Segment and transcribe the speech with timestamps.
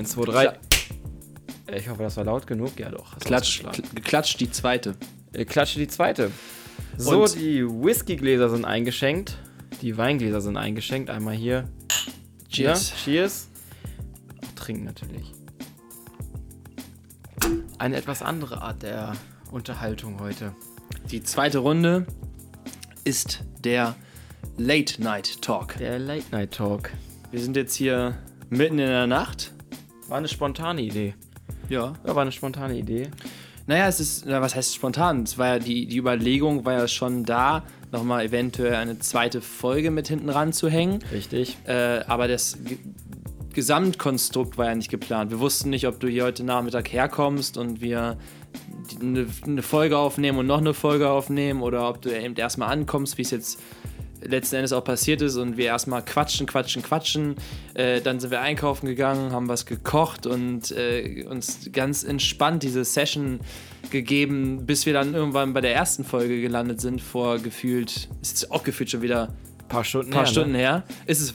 [0.00, 0.58] 1, 2, 3.
[1.76, 2.80] Ich hoffe, das war laut genug.
[2.80, 3.18] Ja, doch.
[3.18, 3.62] Klatsch,
[3.94, 4.94] geklatscht die zweite.
[5.34, 6.30] Äh, Klatsche die zweite.
[6.96, 9.36] So, Und- die Whiskygläser sind eingeschenkt.
[9.82, 11.10] Die Weingläser sind eingeschenkt.
[11.10, 11.68] Einmal hier.
[12.48, 12.90] Cheers.
[12.90, 13.48] Ja, cheers.
[14.42, 15.32] Auch trinken natürlich.
[17.78, 19.12] Eine etwas andere Art der
[19.50, 20.54] Unterhaltung heute.
[21.10, 22.06] Die zweite Runde
[23.04, 23.96] ist der
[24.56, 25.76] Late Night Talk.
[25.76, 26.90] Der Late Night Talk.
[27.30, 28.16] Wir sind jetzt hier
[28.48, 29.52] mitten in der Nacht.
[30.10, 31.14] War eine spontane Idee.
[31.68, 31.94] Ja.
[32.04, 33.10] Ja, war eine spontane Idee.
[33.68, 35.22] Naja, es ist, na, was heißt spontan?
[35.22, 39.92] Es war ja die, die Überlegung war ja schon da, nochmal eventuell eine zweite Folge
[39.92, 40.98] mit hinten ranzuhängen.
[41.12, 41.56] Richtig.
[41.64, 42.78] Äh, aber das Ge
[43.52, 45.32] Gesamtkonstrukt war ja nicht geplant.
[45.32, 48.16] Wir wussten nicht, ob du hier heute Nachmittag herkommst und wir
[49.00, 53.18] eine, eine Folge aufnehmen und noch eine Folge aufnehmen oder ob du eben erstmal ankommst,
[53.18, 53.60] wie es jetzt
[54.22, 57.36] letzten Endes auch passiert ist und wir erstmal quatschen, quatschen, quatschen.
[57.74, 62.84] Äh, dann sind wir einkaufen gegangen, haben was gekocht und äh, uns ganz entspannt diese
[62.84, 63.40] Session
[63.90, 68.62] gegeben, bis wir dann irgendwann bei der ersten Folge gelandet sind, vor gefühlt, ist auch
[68.62, 70.84] gefühlt schon wieder Ein paar Stunden paar her, Stunden her.
[71.06, 71.34] Ist es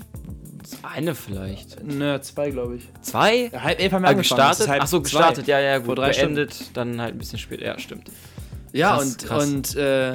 [0.65, 0.77] Ne?
[0.83, 1.83] Eine vielleicht.
[1.83, 2.83] Ne, zwei, glaube ich.
[3.01, 3.49] Zwei?
[3.51, 4.09] Ja, halb elf haben wir.
[4.11, 4.67] Es gestartet?
[4.67, 5.03] halb Achso, zwei.
[5.03, 5.85] gestartet, ja, ja, gut.
[5.85, 7.65] Vor drei Beendet, dann halt ein bisschen später.
[7.65, 8.09] Ja, stimmt.
[8.73, 9.45] Ja, Krass, und, krass.
[9.45, 10.13] und, äh,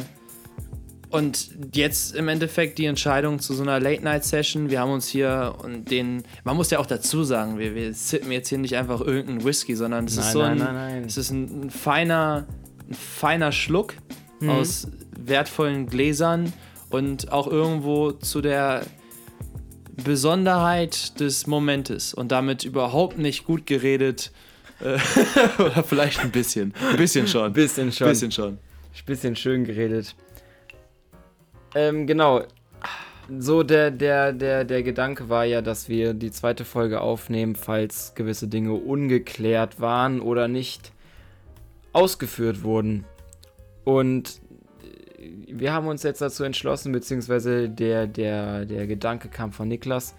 [1.11, 4.71] und jetzt im Endeffekt die Entscheidung zu so einer Late-Night-Session.
[4.71, 8.31] Wir haben uns hier und den, man muss ja auch dazu sagen, wir, wir sippen
[8.33, 11.05] jetzt hier nicht einfach irgendeinen Whisky, sondern es ist Nein, so nein, ein, nein, nein.
[11.05, 12.47] es ist ein, ein feiner,
[12.89, 13.95] ein feiner Schluck
[14.43, 14.49] Mhm.
[14.49, 14.89] aus
[15.19, 16.51] wertvollen Gläsern
[16.89, 18.87] und auch irgendwo zu der
[20.03, 24.33] Besonderheit des Momentes und damit überhaupt nicht gut geredet.
[24.81, 24.99] äh,
[25.63, 26.73] Oder vielleicht ein bisschen.
[26.91, 27.53] Ein bisschen schon.
[27.53, 28.09] Bisschen schon.
[28.09, 28.59] Bisschen schon.
[29.07, 30.15] Bisschen schön geredet.
[31.75, 32.43] Ähm, genau.
[33.39, 38.15] So, der, der, der, der Gedanke war ja, dass wir die zweite Folge aufnehmen, falls
[38.17, 40.93] gewisse Dinge ungeklärt waren oder nicht
[41.93, 43.05] ausgeführt wurden.
[43.85, 44.41] Und
[45.19, 50.15] äh, wir haben uns jetzt dazu entschlossen, beziehungsweise der, der, der Gedanke kam von Niklas,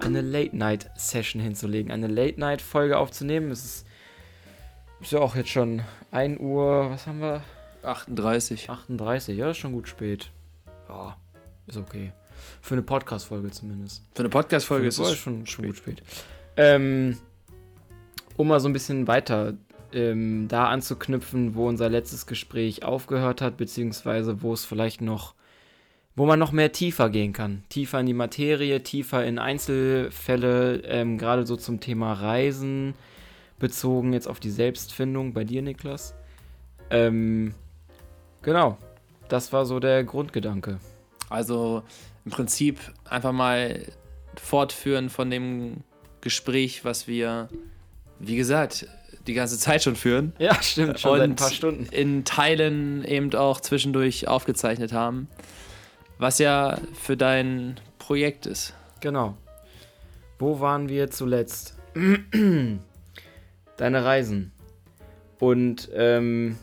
[0.00, 3.50] eine Late-Night-Session hinzulegen, eine Late-Night-Folge aufzunehmen.
[3.50, 3.86] Es ist,
[5.02, 5.82] ist ja auch jetzt schon
[6.12, 7.42] 1 Uhr, was haben wir?
[7.82, 8.70] 38.
[8.70, 10.30] 38, ja, ist schon gut spät.
[10.88, 11.16] Ja,
[11.66, 12.12] ist okay.
[12.60, 14.02] Für eine Podcast-Folge zumindest.
[14.14, 16.02] Für eine Podcast-Folge ist es schon, schon gut spät.
[16.56, 17.18] Ähm,
[18.36, 19.54] um mal so ein bisschen weiter
[19.92, 25.34] ähm, da anzuknüpfen, wo unser letztes Gespräch aufgehört hat, beziehungsweise wo es vielleicht noch,
[26.16, 27.64] wo man noch mehr tiefer gehen kann.
[27.68, 32.94] Tiefer in die Materie, tiefer in Einzelfälle, ähm, gerade so zum Thema Reisen,
[33.58, 36.14] bezogen jetzt auf die Selbstfindung bei dir, Niklas.
[36.90, 37.54] Ähm,
[38.42, 38.78] genau,
[39.28, 40.78] das war so der Grundgedanke.
[41.30, 41.82] Also
[42.24, 43.80] im Prinzip einfach mal
[44.36, 45.78] fortführen von dem
[46.20, 47.48] Gespräch, was wir,
[48.18, 48.86] wie gesagt,
[49.26, 50.32] die ganze Zeit schon führen.
[50.38, 51.86] Ja, stimmt, schon Und seit ein paar Stunden.
[51.86, 55.28] in Teilen eben auch zwischendurch aufgezeichnet haben.
[56.18, 58.74] Was ja für dein Projekt ist.
[59.00, 59.36] Genau.
[60.38, 61.74] Wo waren wir zuletzt?
[63.76, 64.52] Deine Reisen.
[65.38, 66.56] Und ähm,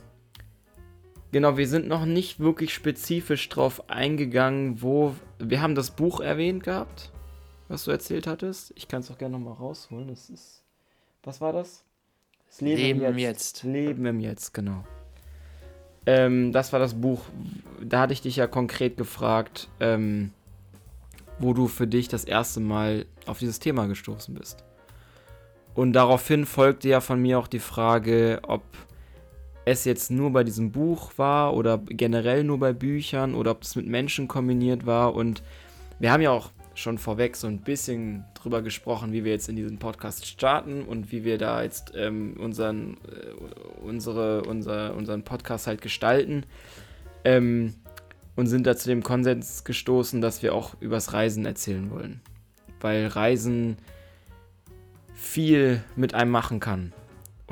[1.31, 5.15] genau, wir sind noch nicht wirklich spezifisch drauf eingegangen, wo.
[5.39, 7.11] Wir haben das Buch erwähnt gehabt,
[7.67, 8.73] was du erzählt hattest.
[8.75, 10.07] Ich kann es auch gerne nochmal rausholen.
[10.07, 10.63] Das ist.
[11.23, 11.83] Was war das?
[12.47, 13.63] Das Leben im Jetzt.
[13.63, 14.83] Leben im Jetzt, genau.
[16.05, 17.21] Ähm, das war das Buch.
[17.81, 20.31] Da hatte ich dich ja konkret gefragt, ähm,
[21.39, 24.63] wo du für dich das erste Mal auf dieses Thema gestoßen bist.
[25.73, 28.63] Und daraufhin folgte ja von mir auch die Frage, ob
[29.65, 33.75] es jetzt nur bei diesem Buch war oder generell nur bei Büchern oder ob es
[33.75, 35.13] mit Menschen kombiniert war.
[35.13, 35.43] Und
[35.99, 39.55] wir haben ja auch schon vorweg so ein bisschen drüber gesprochen, wie wir jetzt in
[39.55, 45.67] diesen Podcast starten und wie wir da jetzt ähm, unseren, äh, unsere, unser, unseren Podcast
[45.67, 46.45] halt gestalten.
[47.23, 47.75] Ähm,
[48.35, 52.21] und sind da zu dem Konsens gestoßen, dass wir auch übers Reisen erzählen wollen.
[52.79, 53.77] Weil Reisen
[55.13, 56.93] viel mit einem machen kann.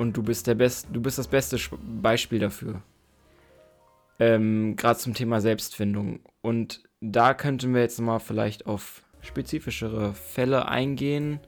[0.00, 2.80] Und du bist der Best, du bist das beste Beispiel dafür.
[4.18, 6.20] Ähm, Gerade zum Thema Selbstfindung.
[6.40, 11.38] Und da könnten wir jetzt mal vielleicht auf spezifischere Fälle eingehen,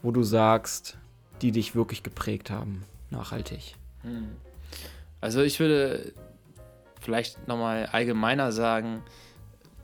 [0.00, 0.96] wo du sagst,
[1.42, 3.74] die dich wirklich geprägt haben, nachhaltig.
[5.20, 6.14] Also ich würde
[7.02, 9.02] vielleicht nochmal allgemeiner sagen,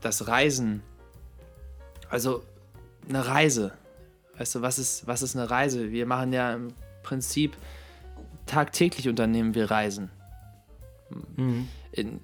[0.01, 0.81] das Reisen,
[2.09, 2.41] also
[3.07, 3.73] eine Reise,
[4.39, 5.91] weißt du, was ist, was ist eine Reise?
[5.91, 6.73] Wir machen ja im
[7.05, 7.55] Prinzip
[8.45, 10.09] tagtäglich unternehmen wir Reisen.
[11.91, 12.19] In,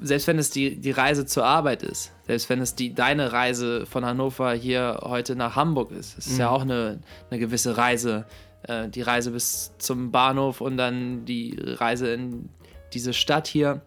[0.00, 3.86] selbst wenn es die, die Reise zur Arbeit ist, selbst wenn es die, deine Reise
[3.86, 7.00] von Hannover hier heute nach Hamburg ist, es ist ja auch eine,
[7.30, 8.26] eine gewisse Reise,
[8.62, 12.48] äh, die Reise bis zum Bahnhof und dann die Reise in
[12.92, 13.82] diese Stadt hier.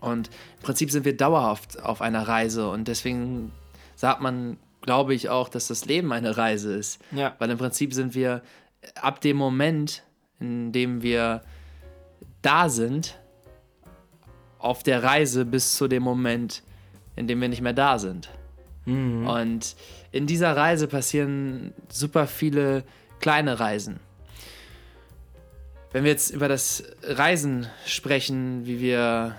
[0.00, 3.52] Und im Prinzip sind wir dauerhaft auf einer Reise und deswegen
[3.96, 7.00] sagt man, glaube ich, auch, dass das Leben eine Reise ist.
[7.10, 7.34] Ja.
[7.38, 8.42] Weil im Prinzip sind wir
[8.94, 10.02] ab dem Moment,
[10.38, 11.42] in dem wir
[12.42, 13.18] da sind,
[14.58, 16.62] auf der Reise bis zu dem Moment,
[17.16, 18.30] in dem wir nicht mehr da sind.
[18.86, 19.76] Und
[20.10, 22.82] in dieser Reise passieren super viele
[23.20, 24.00] kleine Reisen.
[25.92, 29.36] Wenn wir jetzt über das Reisen sprechen, wie wir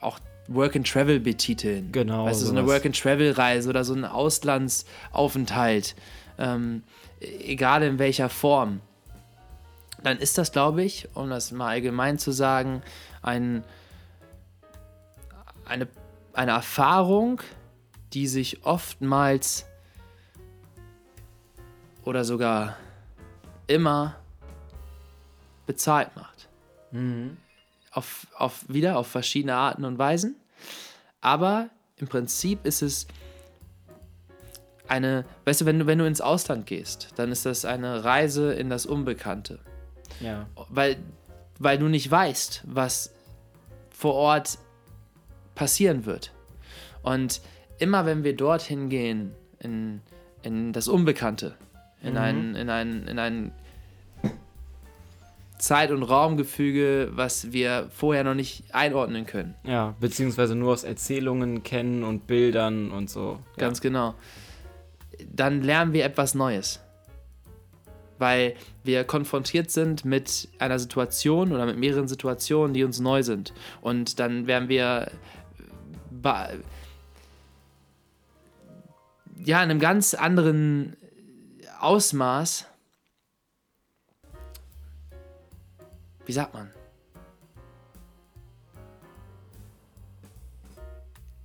[0.00, 1.90] auch Work and Travel betiteln.
[1.92, 2.66] Genau, Weißt du, so eine.
[2.66, 5.94] Work and Travel Reise oder so ein Auslandsaufenthalt,
[6.38, 6.82] ähm,
[7.20, 8.80] egal in welcher Form,
[10.02, 12.82] dann ist das, glaube ich, um das mal allgemein zu sagen,
[13.22, 13.64] ein,
[15.64, 15.88] eine,
[16.32, 17.42] eine Erfahrung,
[18.12, 19.66] die sich oftmals
[22.04, 22.76] oder sogar
[23.66, 24.16] immer
[25.66, 26.48] bezahlt macht.
[27.90, 30.36] Auf, auf, wieder auf verschiedene Arten und Weisen.
[31.20, 33.06] Aber im Prinzip ist es
[34.88, 38.52] eine, weißt du, wenn du, wenn du ins Ausland gehst, dann ist das eine Reise
[38.52, 39.60] in das Unbekannte.
[40.20, 40.46] Ja.
[40.68, 40.96] Weil,
[41.58, 43.14] weil du nicht weißt, was
[43.90, 44.58] vor Ort
[45.54, 46.32] passieren wird.
[47.02, 47.40] Und
[47.78, 50.00] immer wenn wir dorthin gehen, in,
[50.42, 51.54] in das Unbekannte,
[52.02, 53.52] in, ein, in, ein, in ein
[55.58, 59.54] Zeit- und Raumgefüge, was wir vorher noch nicht einordnen können.
[59.64, 63.40] Ja, beziehungsweise nur aus Erzählungen kennen und Bildern und so.
[63.56, 64.14] Ganz genau.
[65.26, 66.80] Dann lernen wir etwas Neues.
[68.18, 73.52] Weil wir konfrontiert sind mit einer Situation oder mit mehreren Situationen, die uns neu sind.
[73.80, 75.10] Und dann werden wir
[79.44, 80.96] ja in einem ganz anderen
[81.80, 82.66] Ausmaß.
[86.26, 86.70] Wie sagt man?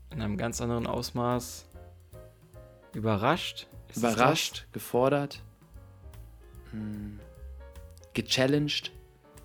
[0.10, 1.66] In einem ganz anderen Ausmaß
[2.94, 3.68] überrascht.
[3.90, 5.42] Ist Überrascht, gefordert,
[6.72, 7.20] hm,
[8.14, 8.92] gechallenged.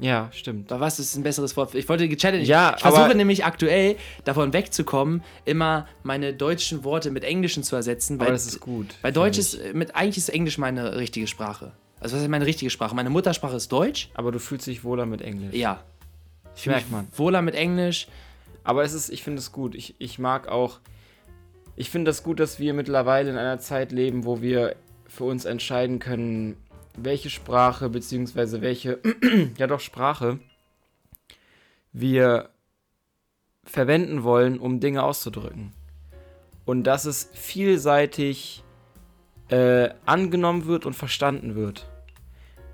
[0.00, 0.70] Ja, stimmt.
[0.70, 1.74] Aber was ist ein besseres Wort?
[1.74, 2.46] Ich wollte gechallenged.
[2.46, 8.20] Ja, ich versuche nämlich aktuell davon wegzukommen, immer meine deutschen Worte mit englischen zu ersetzen.
[8.20, 8.94] Aber das ist gut.
[9.02, 11.72] Weil Deutsch ist, mit, eigentlich ist Englisch meine richtige Sprache.
[12.00, 12.94] Also was ist meine richtige Sprache?
[12.94, 14.08] Meine Muttersprache ist Deutsch.
[14.14, 15.54] Aber du fühlst dich wohler mit Englisch.
[15.54, 15.82] Ja.
[16.54, 17.08] Ich Merkt mich man.
[17.16, 18.06] wohler mit Englisch.
[18.62, 19.74] Aber es ist, ich finde es gut.
[19.74, 20.78] Ich, ich mag auch,
[21.78, 24.74] ich finde das gut, dass wir mittlerweile in einer Zeit leben, wo wir
[25.06, 26.56] für uns entscheiden können,
[26.96, 28.98] welche Sprache, beziehungsweise welche,
[29.56, 30.40] ja doch Sprache,
[31.92, 32.48] wir
[33.62, 35.72] verwenden wollen, um Dinge auszudrücken.
[36.64, 38.64] Und dass es vielseitig
[39.48, 41.88] äh, angenommen wird und verstanden wird.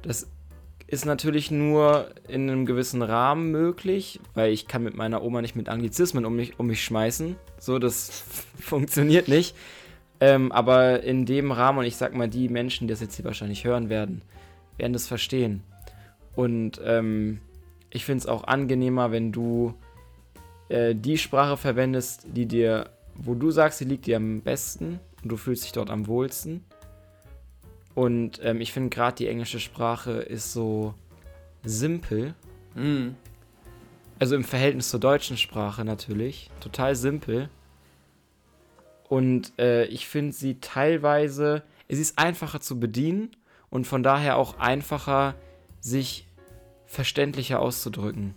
[0.00, 0.28] Das
[0.94, 5.56] ist natürlich nur in einem gewissen Rahmen möglich, weil ich kann mit meiner Oma nicht
[5.56, 7.34] mit Anglizismen um mich, um mich schmeißen.
[7.58, 8.24] So, das
[8.60, 9.56] funktioniert nicht.
[10.20, 13.24] Ähm, aber in dem Rahmen, und ich sag mal, die Menschen, die das jetzt hier
[13.24, 14.22] wahrscheinlich hören werden,
[14.78, 15.64] werden das verstehen.
[16.36, 17.40] Und ähm,
[17.90, 19.74] ich finde es auch angenehmer, wenn du
[20.68, 25.32] äh, die Sprache verwendest, die dir, wo du sagst, sie liegt dir am besten und
[25.32, 26.64] du fühlst dich dort am wohlsten.
[27.94, 30.94] Und ähm, ich finde gerade die englische Sprache ist so
[31.62, 32.34] simpel.
[32.74, 33.14] Hm.
[34.18, 36.50] Also im Verhältnis zur deutschen Sprache natürlich.
[36.60, 37.48] Total simpel.
[39.08, 43.36] Und äh, ich finde sie teilweise, es ist einfacher zu bedienen
[43.70, 45.34] und von daher auch einfacher,
[45.80, 46.26] sich
[46.86, 48.34] verständlicher auszudrücken.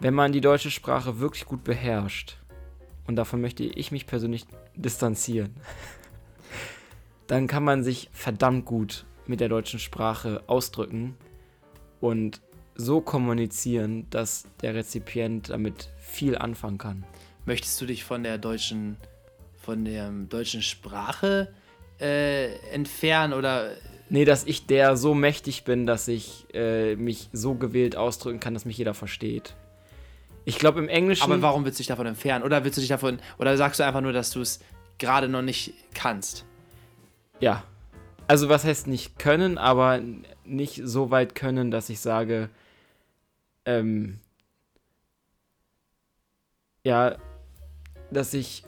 [0.00, 2.36] Wenn man die deutsche Sprache wirklich gut beherrscht,
[3.06, 5.54] und davon möchte ich mich persönlich distanzieren,
[7.30, 11.14] dann kann man sich verdammt gut mit der deutschen Sprache ausdrücken
[12.00, 12.40] und
[12.74, 17.04] so kommunizieren, dass der Rezipient damit viel anfangen kann.
[17.44, 18.96] Möchtest du dich von der deutschen,
[19.62, 21.54] von der deutschen Sprache
[22.00, 23.70] äh, entfernen oder
[24.08, 28.54] Nee, dass ich der so mächtig bin, dass ich äh, mich so gewählt ausdrücken kann,
[28.54, 29.54] dass mich jeder versteht.
[30.44, 31.22] Ich glaube im Englischen.
[31.22, 32.44] Aber warum willst du dich davon entfernen?
[32.44, 33.20] Oder willst du dich davon.
[33.38, 34.58] Oder sagst du einfach nur, dass du es
[34.98, 36.44] gerade noch nicht kannst?
[37.40, 37.64] Ja.
[38.26, 40.00] Also was heißt nicht können, aber
[40.44, 42.48] nicht so weit können, dass ich sage,
[43.64, 44.20] ähm,
[46.84, 47.16] ja,
[48.10, 48.64] dass ich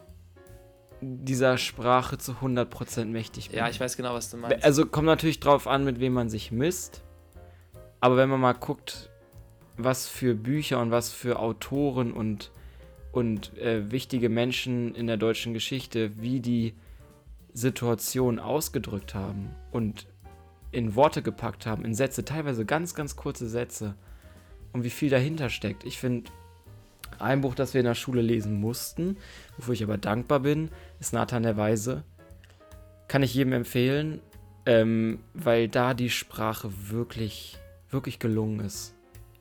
[1.00, 3.58] dieser Sprache zu 100% mächtig bin.
[3.58, 4.64] Ja, ich weiß genau, was du meinst.
[4.64, 7.02] Also kommt natürlich drauf an, mit wem man sich misst.
[8.00, 9.10] Aber wenn man mal guckt,
[9.76, 12.50] was für Bücher und was für Autoren und
[13.12, 16.72] und äh, wichtige Menschen in der deutschen Geschichte, wie die
[17.54, 20.06] Situation ausgedrückt haben und
[20.70, 23.94] in Worte gepackt haben, in Sätze, teilweise ganz, ganz kurze Sätze
[24.72, 25.84] und wie viel dahinter steckt.
[25.84, 26.30] Ich finde,
[27.18, 29.16] ein Buch, das wir in der Schule lesen mussten,
[29.56, 32.04] wofür ich aber dankbar bin, ist Nathan der Weise.
[33.06, 34.20] Kann ich jedem empfehlen,
[34.64, 37.58] ähm, weil da die Sprache wirklich,
[37.90, 38.94] wirklich gelungen ist.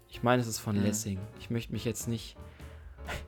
[0.09, 0.81] Ich meine, es ist von Ja.
[0.81, 1.19] Lessing.
[1.39, 2.35] Ich möchte mich jetzt nicht.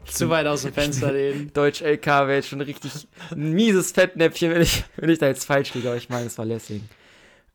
[0.05, 1.51] Zu weit aus dem Fenster lehnen.
[1.53, 2.91] Deutsch LK wäre jetzt schon richtig
[3.31, 6.37] ein mieses Fettnäpfchen, wenn ich, wenn ich da jetzt falsch liege, aber ich meine, es
[6.37, 6.87] war Lessing.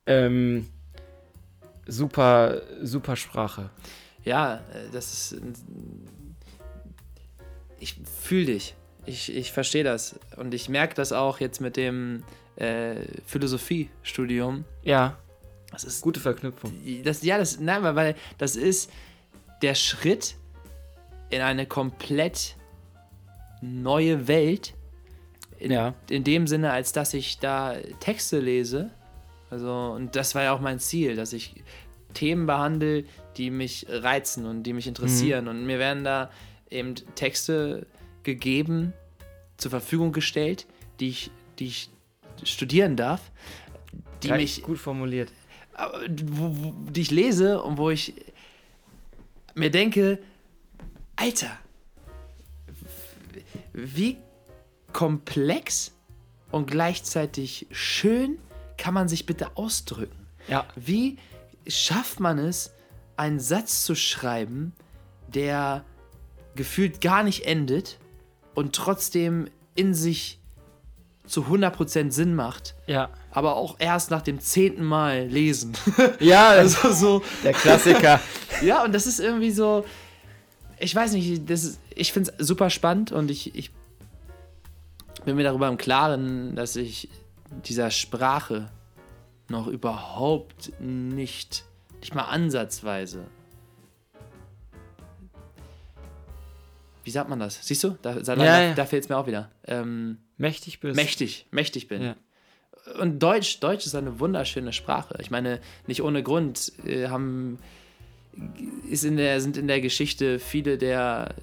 [0.07, 0.67] Ähm,
[1.87, 3.71] super, super Sprache.
[4.25, 5.41] Ja, äh, das ist.
[7.81, 8.75] Ich fühle dich.
[9.07, 10.19] Ich, ich verstehe das.
[10.37, 12.25] Und ich merke das auch jetzt mit dem
[12.57, 12.97] äh,
[13.27, 14.65] Philosophiestudium.
[14.83, 15.17] Ja,
[15.71, 16.01] Das ist.
[16.03, 16.73] gute Verknüpfung.
[17.05, 17.61] Das, ja, das.
[17.61, 18.91] Nein, weil- weil das ist
[19.63, 20.35] der Schritt
[21.31, 22.57] in eine komplett
[23.61, 24.75] neue Welt.
[25.59, 25.95] In, Ja.
[26.09, 28.91] in dem Sinne, als dass ich da Texte lese.
[29.51, 31.63] Also, und das war ja auch mein Ziel, dass ich
[32.15, 33.05] Themen behandle,
[33.37, 35.45] die mich reizen und die mich interessieren.
[35.45, 35.51] Mhm.
[35.51, 36.31] Und mir werden da
[36.71, 37.87] eben Texte
[38.23, 38.93] gegeben,
[39.57, 40.67] zur Verfügung gestellt,
[41.01, 41.91] die ich, die ich
[42.45, 43.21] studieren darf,
[44.23, 45.33] die Geil, mich gut formuliert.
[46.25, 48.15] wo, die ich lese und wo ich
[49.55, 50.19] mir denke,
[51.21, 51.51] Alter,
[53.73, 54.19] wie
[54.93, 55.93] komplex
[56.51, 58.39] und gleichzeitig schön
[58.77, 60.27] kann man sich bitte ausdrücken?
[60.47, 60.67] Ja.
[60.77, 61.19] Wie
[61.67, 62.71] schafft man es,
[63.17, 64.73] einen Satz zu schreiben,
[65.27, 65.85] der
[66.55, 67.99] gefühlt gar nicht endet
[68.55, 70.39] und trotzdem in sich
[71.27, 73.11] zu 100% Sinn macht, Ja.
[73.33, 75.77] aber auch erst nach dem zehnten Mal lesen.
[76.21, 78.21] Ja, also so, der Klassiker.
[78.63, 79.85] ja, und das ist irgendwie so,
[80.81, 83.71] ich weiß nicht, das ist, ich finde es super spannend und ich, ich
[85.25, 87.09] bin mir darüber im Klaren, dass ich
[87.67, 88.71] dieser Sprache
[89.49, 91.65] noch überhaupt nicht,
[92.01, 93.25] nicht mal ansatzweise.
[97.05, 97.67] Wie sagt man das?
[97.67, 97.97] Siehst du?
[98.03, 98.75] Da, da, Ja, ja.
[98.75, 99.51] da fehlt es mir auch wieder.
[99.67, 100.95] Ähm, Mächtig bist.
[100.97, 102.03] mächtig, mächtig bin.
[102.03, 102.17] Ja.
[103.01, 105.17] Und Deutsch, Deutsch ist eine wunderschöne Sprache.
[105.21, 107.59] Ich meine, nicht ohne Grund äh, haben,
[108.89, 111.35] ist in der, sind in der Geschichte viele der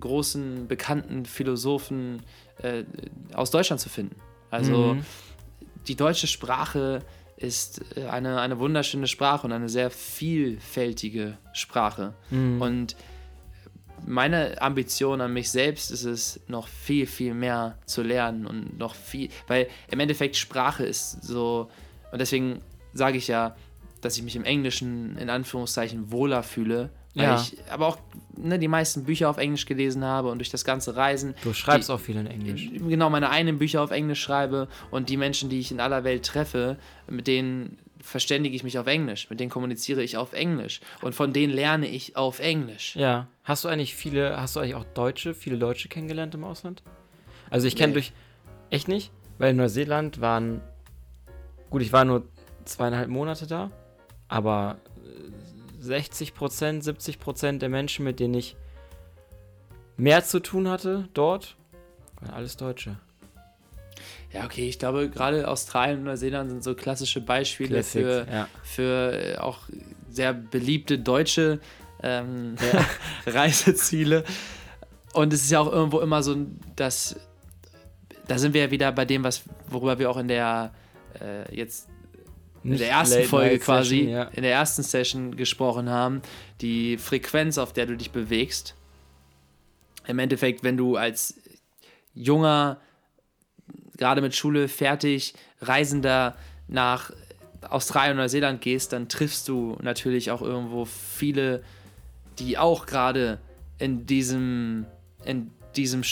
[0.00, 2.22] großen, bekannten Philosophen
[2.62, 2.84] äh,
[3.34, 4.16] aus Deutschland zu finden.
[4.50, 5.04] Also Mhm.
[5.88, 7.02] die deutsche Sprache
[7.36, 12.14] ist äh, eine, eine wunderschöne Sprache und eine sehr vielfältige Sprache.
[12.30, 12.60] Mhm.
[12.60, 12.96] Und
[14.06, 18.94] meine Ambition an mich selbst ist es, noch viel, viel mehr zu lernen und noch
[18.94, 21.70] viel, weil im Endeffekt Sprache ist so,
[22.12, 22.60] und deswegen
[22.92, 23.56] sage ich ja,
[24.04, 27.40] dass ich mich im Englischen in Anführungszeichen wohler fühle, weil Ja.
[27.40, 27.98] ich aber auch
[28.36, 31.88] ne, die meisten Bücher auf Englisch gelesen habe und durch das ganze Reisen Du schreibst
[31.88, 32.70] die- auch viel in Englisch.
[32.72, 36.24] genau meine eigenen Bücher auf Englisch schreibe und die Menschen, die ich in aller Welt
[36.24, 36.76] treffe,
[37.08, 41.32] mit denen verständige ich mich auf Englisch, mit denen kommuniziere ich auf Englisch und von
[41.32, 42.96] denen lerne ich auf Englisch.
[42.96, 43.28] Ja.
[43.44, 46.82] Hast du eigentlich viele, hast du eigentlich auch Deutsche, viele Deutsche kennengelernt im Ausland?
[47.48, 47.94] Also ich kenne Nee.
[47.94, 48.12] durch,
[48.70, 50.60] echt nicht, weil in Neuseeland waren,
[51.70, 52.24] gut, ich war nur
[52.66, 53.70] zweieinhalb Monate da,
[54.28, 58.56] aber äh, 60 Prozent, 70 Prozent der Menschen, mit denen ich
[59.96, 61.56] mehr zu tun hatte dort,
[62.20, 62.96] waren alles Deutsche.
[64.32, 68.48] Ja, okay, ich glaube, gerade Australien und Neuseeland sind so klassische Beispiele für, ja.
[68.64, 69.60] für äh, auch
[70.10, 71.60] sehr beliebte deutsche
[72.02, 72.84] ähm, Ja.
[73.32, 74.24] Reiseziele.
[75.12, 76.36] Und es ist ja auch irgendwo immer so,
[76.74, 77.16] dass
[78.26, 80.72] da sind wir ja wieder bei dem, was, worüber wir auch in der
[81.20, 81.88] äh, jetzt
[82.64, 84.22] in der ersten Late Folge quasi, Session, ja.
[84.24, 86.22] in der ersten Session gesprochen haben,
[86.60, 88.74] die Frequenz, auf der du dich bewegst.
[90.06, 91.34] Im Endeffekt, wenn du als
[92.14, 92.80] junger,
[93.96, 96.36] gerade mit Schule fertig, Reisender
[96.68, 97.10] nach
[97.68, 101.62] Australien oder Neuseeland gehst, dann triffst du natürlich auch irgendwo viele,
[102.38, 103.38] die auch gerade
[103.78, 104.86] in diesem,
[105.24, 106.02] in diesem,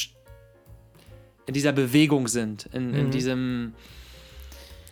[1.47, 3.11] in dieser Bewegung sind, in, in Mhm.
[3.11, 3.75] diesem,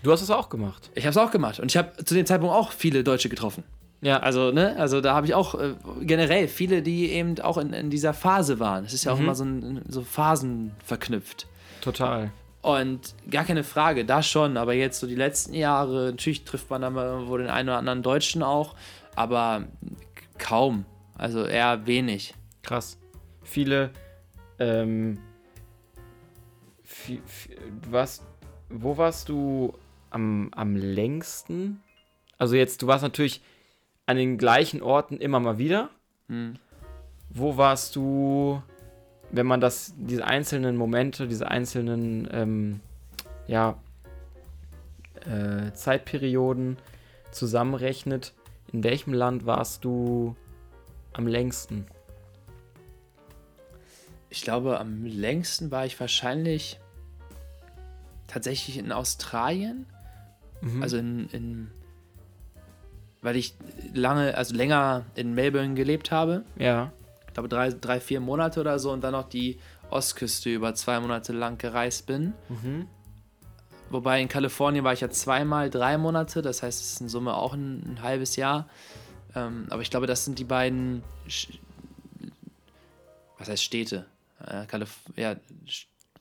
[0.02, 0.90] Du hast es auch gemacht.
[0.94, 3.64] ich habe es auch gemacht und ich habe zu dem Zeitpunkt auch viele Deutsche getroffen.
[4.02, 4.20] Ja.
[4.20, 7.90] Also, ne, also da habe ich auch äh, generell viele, die eben auch in, in
[7.90, 8.84] dieser Phase waren.
[8.86, 9.24] Es ist ja auch Mhm.
[9.24, 11.46] immer so, ein, so Phasen verknüpft.
[11.82, 12.30] Total.
[12.62, 16.80] Und gar keine Frage, da schon, aber jetzt so die letzten Jahre, natürlich trifft man
[16.82, 18.74] dann mal irgendwo den einen oder anderen Deutschen auch,
[19.16, 19.64] aber
[20.38, 20.86] kaum.
[21.18, 22.32] Also eher wenig.
[22.62, 22.96] Krass.
[23.42, 23.90] Viele,
[24.58, 25.18] ähm,
[27.06, 28.22] vi- vi- du warst,
[28.70, 29.74] wo warst du
[30.10, 31.82] am, am längsten?
[32.38, 33.42] Also jetzt, du warst natürlich
[34.06, 35.90] an den gleichen Orten immer mal wieder.
[36.28, 36.56] Hm.
[37.28, 38.62] Wo warst du
[39.30, 42.80] wenn man das, diese einzelnen Momente, diese einzelnen, ähm,
[43.46, 43.78] ja,
[45.26, 46.78] äh, Zeitperioden
[47.30, 48.34] zusammenrechnet,
[48.72, 50.36] in welchem Land warst du
[51.12, 51.86] am längsten?
[54.30, 56.78] Ich glaube, am längsten war ich wahrscheinlich
[58.26, 59.86] tatsächlich in Australien.
[60.60, 60.82] Mhm.
[60.82, 61.70] Also in, in.
[63.22, 63.54] Weil ich
[63.92, 66.42] lange, also länger in Melbourne gelebt habe.
[66.56, 66.90] ja,
[67.28, 69.58] Ich glaube, drei, drei, vier Monate oder so und dann noch die
[69.90, 72.32] Ostküste über zwei Monate lang gereist bin.
[72.48, 72.86] mhm.
[73.90, 77.34] Wobei in Kalifornien war ich ja zweimal drei Monate, das heißt, es ist in Summe
[77.34, 78.68] auch ein, ein halbes Jahr.
[79.34, 81.58] Ähm, aber ich glaube, das sind die beiden, Sch-
[83.36, 84.06] was heißt Städte?
[84.46, 85.34] Äh, Kalif ja,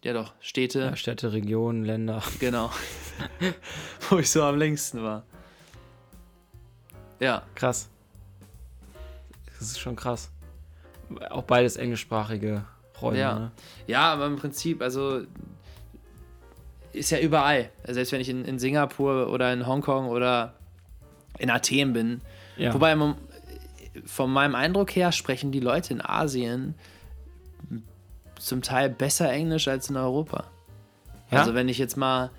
[0.03, 2.23] ja doch, Städte, ja, Städte, Regionen, Länder.
[2.39, 2.71] genau.
[4.09, 5.23] Wo ich so am längsten war.
[7.19, 7.89] Ja, Krass.
[9.59, 10.31] Das ist schon krass.
[11.29, 12.63] Auch beides englischsprachige
[13.01, 13.19] Räume.
[13.19, 13.39] Ja.
[13.39, 13.51] Ne?
[13.87, 15.21] ja, aber im Prinzip, also
[16.93, 17.69] ist ja überall.
[17.81, 20.53] Also Selbst wenn ich in, in Singapur oder in Hongkong oder
[21.37, 22.21] in Athen bin,
[22.57, 22.73] Ja.
[22.73, 22.95] Wobei,
[24.05, 26.75] von meinem Eindruck her sprechen die Leute in Asien
[28.39, 30.45] zum Teil besser Englisch als in Europa.
[31.31, 31.39] Ja?
[31.39, 32.31] Also wenn ich jetzt mal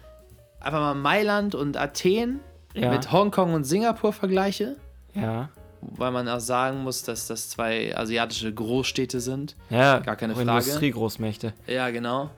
[0.60, 2.40] einfach mal Mailand und Athen
[2.74, 2.90] ja.
[2.90, 4.76] mit Hongkong und Singapur vergleiche,
[5.14, 5.48] ja.
[5.80, 9.56] weil man auch sagen muss, dass das zwei asiatische Großstädte sind.
[9.70, 10.50] Ja, Gar keine Frage.
[10.50, 11.52] Industriegroßmächte.
[11.66, 12.30] Ja, genau.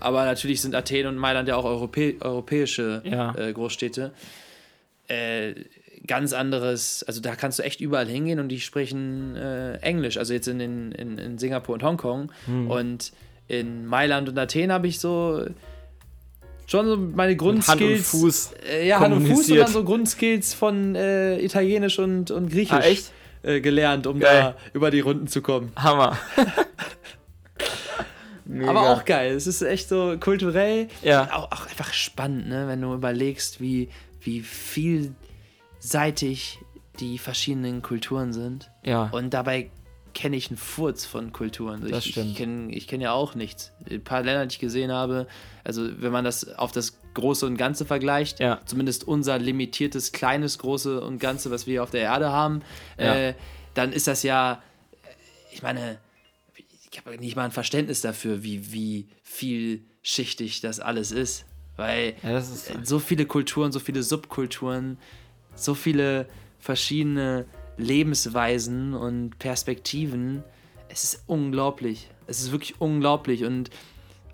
[0.00, 3.34] Aber natürlich sind Athen und Mailand ja auch Europä europäische Ja.
[3.34, 4.12] äh, Großstädte.
[5.08, 5.54] Äh,
[6.06, 10.16] ganz anderes, also da kannst du echt überall hingehen und die sprechen äh, Englisch.
[10.18, 12.32] Also jetzt in, in, in Singapur und Hongkong.
[12.46, 12.70] Hm.
[12.70, 13.12] Und
[13.48, 15.46] in Mailand und Athen habe ich so
[16.66, 18.14] schon so meine Hand Grundskills.
[18.14, 18.50] und Fuß.
[18.68, 22.72] Äh, ja, Hand und Fuß und dann so Grundskills von äh, Italienisch und, und Griechisch
[22.72, 23.12] Ah, echt?
[23.42, 24.40] Äh, gelernt, um Geil.
[24.40, 25.70] da über die Runden zu kommen.
[25.76, 26.18] Hammer.
[28.66, 29.34] Aber auch geil.
[29.34, 30.88] Es ist echt so kulturell.
[31.02, 31.28] Ja.
[31.32, 32.66] Auch, auch einfach spannend, ne?
[32.68, 33.88] wenn du überlegst, wie,
[34.20, 34.40] wie
[35.86, 36.58] vielseitig
[36.98, 38.70] die verschiedenen Kulturen sind.
[38.82, 39.08] Ja.
[39.12, 39.70] Und dabei
[40.14, 41.82] kenne ich einen Furz von Kulturen.
[41.82, 42.30] Also Das ich, stimmt.
[42.30, 43.72] Ich kenne kenn ja auch nichts.
[43.88, 45.26] Ein paar Länder, die ich gesehen habe,
[45.62, 48.60] also wenn man das auf das Große und Ganze vergleicht, Ja.
[48.64, 52.62] zumindest unser limitiertes, kleines, Große und Ganze, was wir auf der Erde haben,
[52.98, 53.14] Ja.
[53.14, 53.34] äh,
[53.74, 54.62] dann ist das ja,
[55.52, 55.98] ich meine,
[56.90, 61.44] ich habe nicht mal ein Verständnis dafür, wie, wie vielschichtig das alles ist.
[61.76, 62.72] Weil ja, ist.
[62.84, 64.96] so viele Kulturen, so viele Subkulturen,
[65.56, 66.26] so viele
[66.60, 70.44] verschiedene Lebensweisen und Perspektiven.
[70.88, 72.08] Es ist unglaublich.
[72.26, 73.44] Es ist wirklich unglaublich.
[73.44, 73.70] Und,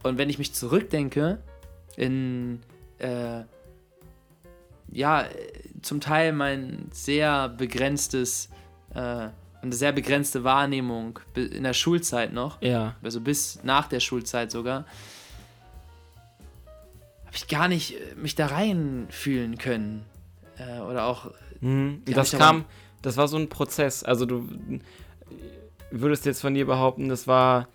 [0.03, 1.39] und wenn ich mich zurückdenke
[1.97, 2.61] in,
[2.99, 3.43] äh,
[4.91, 5.27] ja,
[5.81, 8.49] zum Teil mein sehr begrenztes,
[8.95, 12.97] äh, eine sehr begrenzte Wahrnehmung in der Schulzeit noch, Ja.
[13.03, 14.85] also bis nach der Schulzeit sogar,
[17.27, 20.05] habe ich gar nicht äh, mich da reinfühlen können.
[20.59, 21.31] Äh, oder auch,
[21.63, 22.03] Mhm.
[22.07, 22.65] Das kam,
[23.03, 24.03] das war so ein Prozess.
[24.03, 24.49] Also du
[25.91, 27.69] würdest jetzt von dir behaupten, das war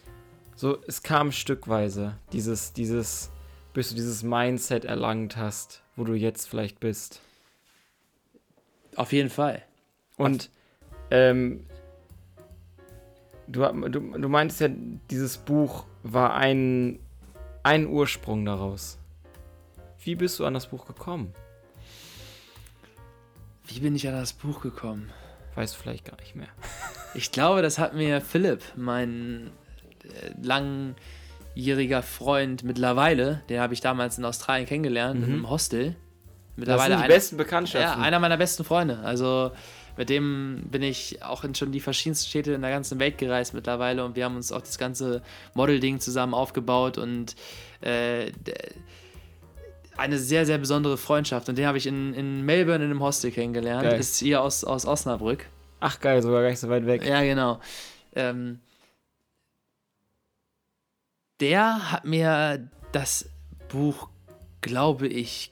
[0.56, 3.32] so, es kam stückweise, dieses, dieses,
[3.74, 7.22] bis du dieses Mindset erlangt hast, wo du jetzt vielleicht bist.
[8.96, 9.64] auf jeden Fall.
[10.18, 10.50] Und
[11.12, 11.66] ähm,
[13.48, 14.68] du, du, du meintest ja,
[15.10, 17.00] dieses Buch war ein,
[17.64, 18.98] ein Ursprung daraus.
[20.04, 21.34] Wie bist du an das Buch gekommen?
[23.68, 25.10] Wie bin ich an das Buch gekommen?
[25.56, 26.48] Weißt du vielleicht gar nicht mehr.
[27.14, 29.50] Ich glaube, das hat mir Philipp, mein
[30.04, 30.30] äh,
[31.56, 35.34] langjähriger Freund mittlerweile, den habe ich damals in Australien kennengelernt, Mhm.
[35.34, 35.92] im Hostel.
[35.92, 38.00] Das Mittlerweile sind die einer- besten Bekanntschaften.
[38.02, 39.00] Ja, einer meiner besten Freunde.
[39.00, 39.52] Also
[39.96, 43.56] mit dem bin ich auch in schon die verschiedensten Städte in der ganzen Welt gereist
[43.56, 45.24] mittlerweile und wir haben uns auch das ganze
[45.56, 47.36] Model-Ding zusammen aufgebaut und
[47.82, 48.32] äh,
[49.98, 51.50] eine sehr, sehr besondere Freundschaft.
[51.50, 53.84] Und den habe ich in, in Melbourne in einem Hostel kennengelernt.
[53.84, 54.00] Geil.
[54.00, 55.46] Ist hier aus, aus Osnabrück.
[55.80, 57.06] Ach geil, sogar gar nicht so weit weg.
[57.06, 57.60] Ja, genau.
[58.16, 58.60] Ähm,
[61.40, 63.30] der hat mir das
[63.70, 64.10] Buch,
[64.62, 65.52] glaube ich,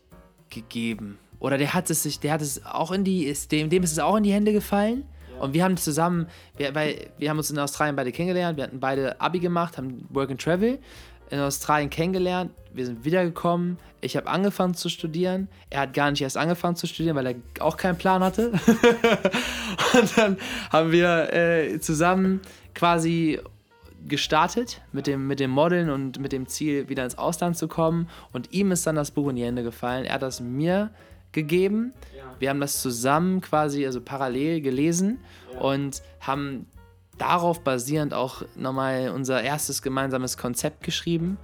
[0.49, 1.19] gegeben.
[1.39, 3.91] Oder der hat es sich, der hat es auch in die, ist, dem, dem ist
[3.91, 5.05] es auch in die Hände gefallen.
[5.39, 6.27] Und wir haben zusammen,
[6.57, 10.07] wir, weil wir haben uns in Australien beide kennengelernt, wir hatten beide Abi gemacht, haben
[10.09, 10.79] Work and Travel
[11.29, 16.21] in Australien kennengelernt, wir sind wiedergekommen, ich habe angefangen zu studieren, er hat gar nicht
[16.21, 18.51] erst angefangen zu studieren, weil er auch keinen Plan hatte.
[19.93, 20.37] Und dann
[20.71, 22.41] haben wir äh, zusammen
[22.73, 23.39] quasi
[24.07, 28.07] gestartet mit dem, mit dem Modeln und mit dem Ziel, wieder ins Ausland zu kommen.
[28.33, 30.05] Und ihm ist dann das Buch in die Hände gefallen.
[30.05, 30.91] Er hat das mir
[31.31, 31.93] gegeben.
[32.39, 35.19] Wir haben das zusammen quasi, also parallel gelesen
[35.59, 36.67] und haben
[37.17, 41.37] darauf basierend auch nochmal unser erstes gemeinsames Konzept geschrieben.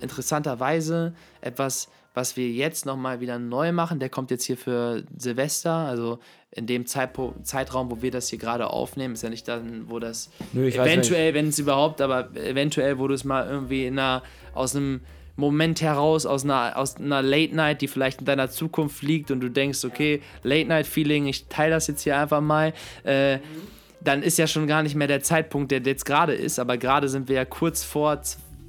[0.00, 3.98] Interessanterweise etwas, was wir jetzt nochmal wieder neu machen.
[3.98, 6.18] Der kommt jetzt hier für Silvester, also
[6.50, 9.14] in dem Zeitpo Zeitraum, wo wir das hier gerade aufnehmen.
[9.14, 13.14] Ist ja nicht dann, wo das Nö, eventuell, wenn es überhaupt, aber eventuell, wo du
[13.14, 14.22] es mal irgendwie in einer,
[14.54, 15.00] aus einem
[15.36, 19.40] Moment heraus, aus einer, aus einer Late Night, die vielleicht in deiner Zukunft liegt und
[19.40, 22.74] du denkst, okay, Late Night Feeling, ich teile das jetzt hier einfach mal.
[23.04, 23.38] Äh,
[24.04, 27.08] dann ist ja schon gar nicht mehr der Zeitpunkt, der jetzt gerade ist, aber gerade
[27.08, 28.20] sind wir ja kurz vor,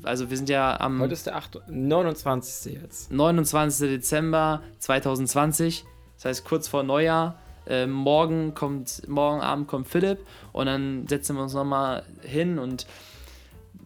[0.03, 2.73] also wir sind ja am Heute ist der 8, 29.
[2.73, 3.11] jetzt.
[3.11, 3.89] 29.
[3.89, 7.39] Dezember 2020, das heißt kurz vor Neujahr.
[7.65, 10.19] Äh, morgen kommt, morgen Abend kommt Philipp
[10.51, 12.85] und dann setzen wir uns nochmal hin und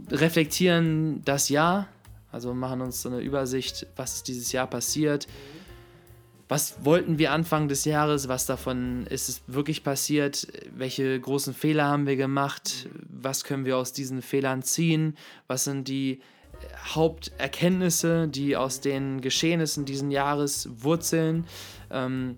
[0.10, 1.88] reflektieren das Jahr,
[2.32, 5.28] also machen uns so eine Übersicht, was ist dieses Jahr passiert,
[6.50, 11.86] was wollten wir Anfang des Jahres, was davon ist es wirklich passiert, welche großen Fehler
[11.86, 16.22] haben wir gemacht, was können wir aus diesen Fehlern ziehen, was sind die
[16.96, 21.46] Haupterkenntnisse, die aus den Geschehnissen diesen Jahres wurzeln,
[21.92, 22.38] ähm,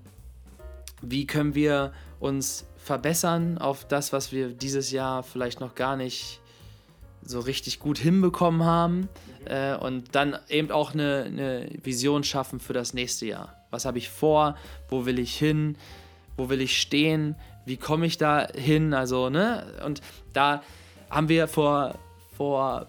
[1.01, 6.41] wie können wir uns verbessern auf das, was wir dieses Jahr vielleicht noch gar nicht
[7.21, 9.07] so richtig gut hinbekommen haben
[9.45, 13.58] äh, und dann eben auch eine, eine Vision schaffen für das nächste Jahr.
[13.71, 14.55] Was habe ich vor?
[14.89, 15.77] Wo will ich hin?
[16.37, 17.35] Wo will ich stehen?
[17.65, 18.93] Wie komme ich da hin?
[18.93, 19.63] Also, ne?
[19.85, 20.01] Und
[20.33, 20.63] da
[21.09, 21.95] haben wir vor,
[22.35, 22.87] vor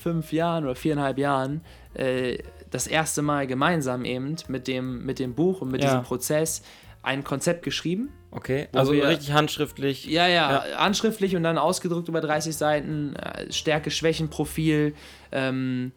[0.00, 1.62] fünf Jahren oder viereinhalb Jahren
[1.94, 2.38] äh,
[2.70, 5.88] das erste Mal gemeinsam eben mit dem, mit dem Buch und mit Ja.
[5.90, 6.62] diesem Prozess
[7.02, 8.10] ein Konzept geschrieben.
[8.32, 10.04] Okay, also wir- richtig handschriftlich.
[10.06, 14.94] Ja, ja, handschriftlich und dann ausgedruckt über 30 Seiten, äh, Stärke, Schwächen, Profil.
[15.32, 15.92] Ähm,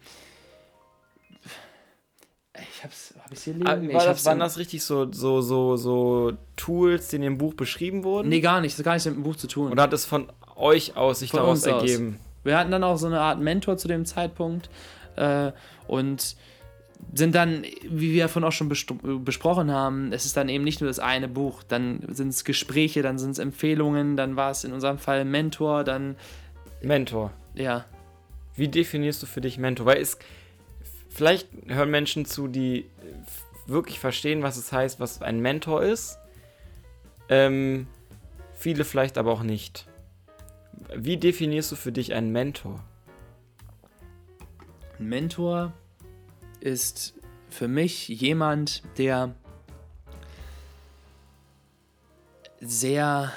[3.30, 3.66] liegen?
[3.66, 7.38] Ah, Nee, war das, waren das richtig so, so, so, so Tools, die in dem
[7.38, 8.28] Buch beschrieben wurden?
[8.28, 8.74] Nee, gar nicht.
[8.74, 9.72] Das hat gar nichts mit dem Buch zu tun.
[9.72, 11.82] Oder hat es von euch aus sich Von daraus uns aus.
[11.82, 12.18] ergeben?
[12.44, 14.70] Wir hatten dann auch so eine Art Mentor zu dem Zeitpunkt
[15.16, 15.52] äh,
[15.86, 16.36] und
[17.14, 20.88] sind dann, wie wir davon auch schon besprochen haben, es ist dann eben nicht nur
[20.88, 24.72] das eine Buch, dann sind es Gespräche, dann sind es Empfehlungen, dann war es in
[24.74, 26.16] unserem Fall Mentor, dann,
[26.82, 27.32] Mentor.
[27.54, 27.86] ja,
[28.54, 29.86] Wie definierst du für dich Mentor?
[29.86, 30.18] Weil es
[31.08, 32.84] vielleicht hören Menschen zu, die
[33.70, 36.18] wirklich verstehen, was es heißt, was ein Mentor ist.
[37.28, 37.86] Ähm,
[38.54, 39.86] viele vielleicht aber auch nicht.
[40.94, 42.82] Wie definierst du für dich einen Mentor?
[44.98, 45.72] Ein Mentor
[46.60, 47.14] ist
[47.48, 49.34] für mich jemand, der
[52.60, 53.32] sehr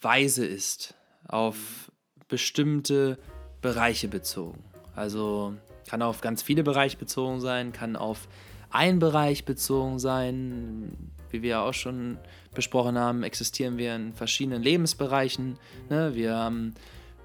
[0.00, 0.94] weise ist
[1.26, 1.90] auf
[2.28, 3.18] bestimmte
[3.62, 4.62] Bereiche bezogen.
[4.94, 5.54] Also
[5.88, 8.28] kann auf ganz viele Bereiche bezogen sein, kann auf
[8.70, 10.96] einen Bereich bezogen sein.
[11.30, 12.18] Wie wir auch schon
[12.54, 15.58] besprochen haben, existieren wir in verschiedenen Lebensbereichen.
[15.88, 16.14] Ne?
[16.14, 16.74] Wir haben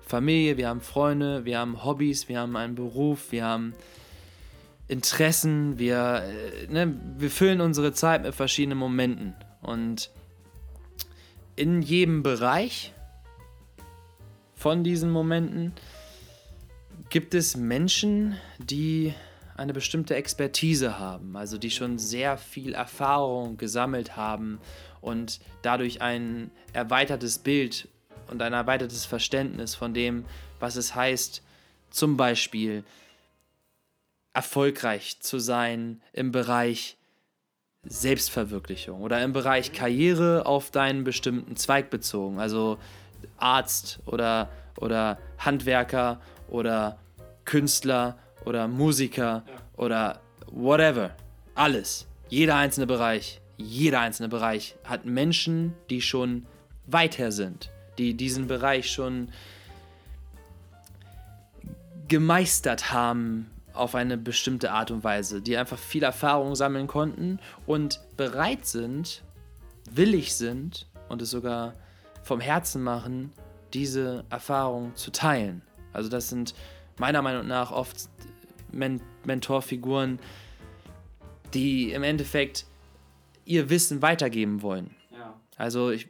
[0.06, 3.74] Familie, wir haben Freunde, wir haben Hobbys, wir haben einen Beruf, wir haben
[4.88, 9.34] Interessen, wir, äh, ne, wir füllen unsere Zeit mit verschiedenen Momenten.
[9.64, 10.12] Und
[11.56, 12.94] in jedem Bereich
[14.56, 15.74] von diesen Momenten
[17.10, 19.14] gibt es Menschen, die
[19.56, 24.60] eine bestimmte Expertise haben, also die schon sehr viel Erfahrung gesammelt haben
[25.02, 27.88] und dadurch ein erweitertes Bild
[28.28, 30.26] und ein erweitertes Verständnis von dem,
[30.60, 31.42] was es heißt,
[31.90, 32.84] zum Beispiel
[34.34, 36.98] erfolgreich zu sein im Bereich
[37.84, 42.78] Selbstverwirklichung oder im Bereich Karriere auf deinen bestimmten Zweig bezogen, also
[43.38, 47.00] Arzt oder, oder Handwerker oder
[47.46, 49.44] Künstler oder Musiker
[49.76, 51.16] oder whatever.
[51.56, 52.08] Alles.
[52.30, 56.46] Jeder einzelne Bereich, jeder einzelne Bereich hat Menschen, die schon
[56.88, 59.30] weiter sind, die diesen Bereich schon
[62.08, 68.00] gemeistert haben auf eine bestimmte Art und Weise, die einfach viel Erfahrung sammeln konnten und
[68.16, 69.24] bereit sind,
[69.92, 71.74] willig sind und es sogar
[72.24, 73.32] vom Herzen machen,
[73.74, 75.62] diese Erfahrung zu teilen.
[75.94, 76.56] Also das sind
[76.98, 78.10] meiner Meinung nach oft
[78.72, 80.20] Men Mentorfiguren,
[81.54, 82.66] die im Endeffekt
[83.46, 84.96] ihr Wissen weitergeben wollen.
[85.58, 86.08] Also ich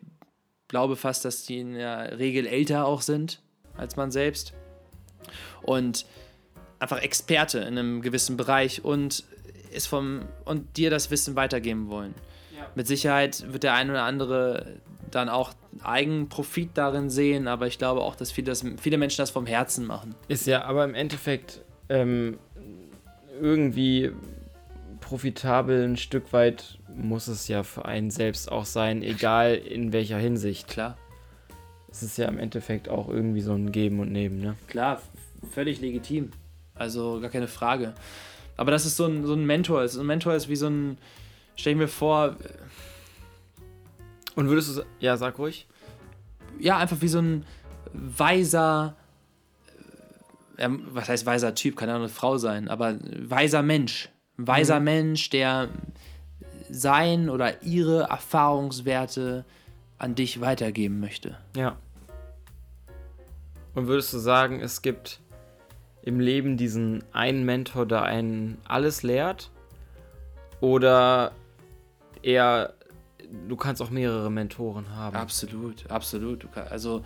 [0.68, 3.42] glaube fast, dass die in der Regel älter auch sind
[3.78, 4.54] als man selbst
[5.62, 6.06] und
[6.80, 9.24] einfach Experte in einem gewissen Bereich und
[9.72, 12.16] ist vom und dir das Wissen weitergeben wollen.
[12.76, 14.78] Mit Sicherheit wird der ein oder andere
[15.12, 19.30] dann auch Eigenprofit darin sehen, aber ich glaube auch, dass viele, das, viele Menschen das
[19.30, 20.16] vom Herzen machen.
[20.28, 22.38] Ist ja aber im Endeffekt ähm,
[23.42, 24.12] irgendwie
[25.02, 30.18] profitabel ein Stück weit muss es ja für einen selbst auch sein, egal in welcher
[30.18, 30.68] Hinsicht.
[30.68, 30.98] Klar.
[31.92, 34.56] es ist ja im Endeffekt auch irgendwie so ein Geben und Nehmen, ne?
[34.68, 35.02] Klar,
[35.52, 36.32] völlig legitim.
[36.74, 37.94] Also gar keine Frage.
[38.58, 39.84] Aber das ist so ein, so ein Mentor.
[39.84, 39.98] ist.
[39.98, 40.98] Ein Mentor ist wie so ein,
[41.56, 42.36] stell ich mir vor,
[44.36, 45.68] Und würdest du, ja, sag ruhig.
[46.60, 47.46] ja, einfach wie so ein
[47.94, 48.96] weiser,
[50.58, 54.10] was heißt weiser Typ, kann ja auch eine Frau sein, aber weiser Mensch.
[54.38, 55.70] Weiser Mensch, der
[56.70, 59.46] sein oder ihre Erfahrungswerte
[59.98, 61.38] an dich weitergeben möchte.
[61.56, 61.78] Ja.
[63.74, 65.20] Und würdest du sagen, es gibt
[66.02, 69.52] im Leben diesen einen Mentor, der einen alles lehrt?
[70.62, 71.34] Oder
[72.22, 72.74] eher,
[73.48, 75.16] du kannst auch mehrere Mentoren haben?
[75.16, 76.48] Absolut, absolut.
[76.56, 77.04] Also,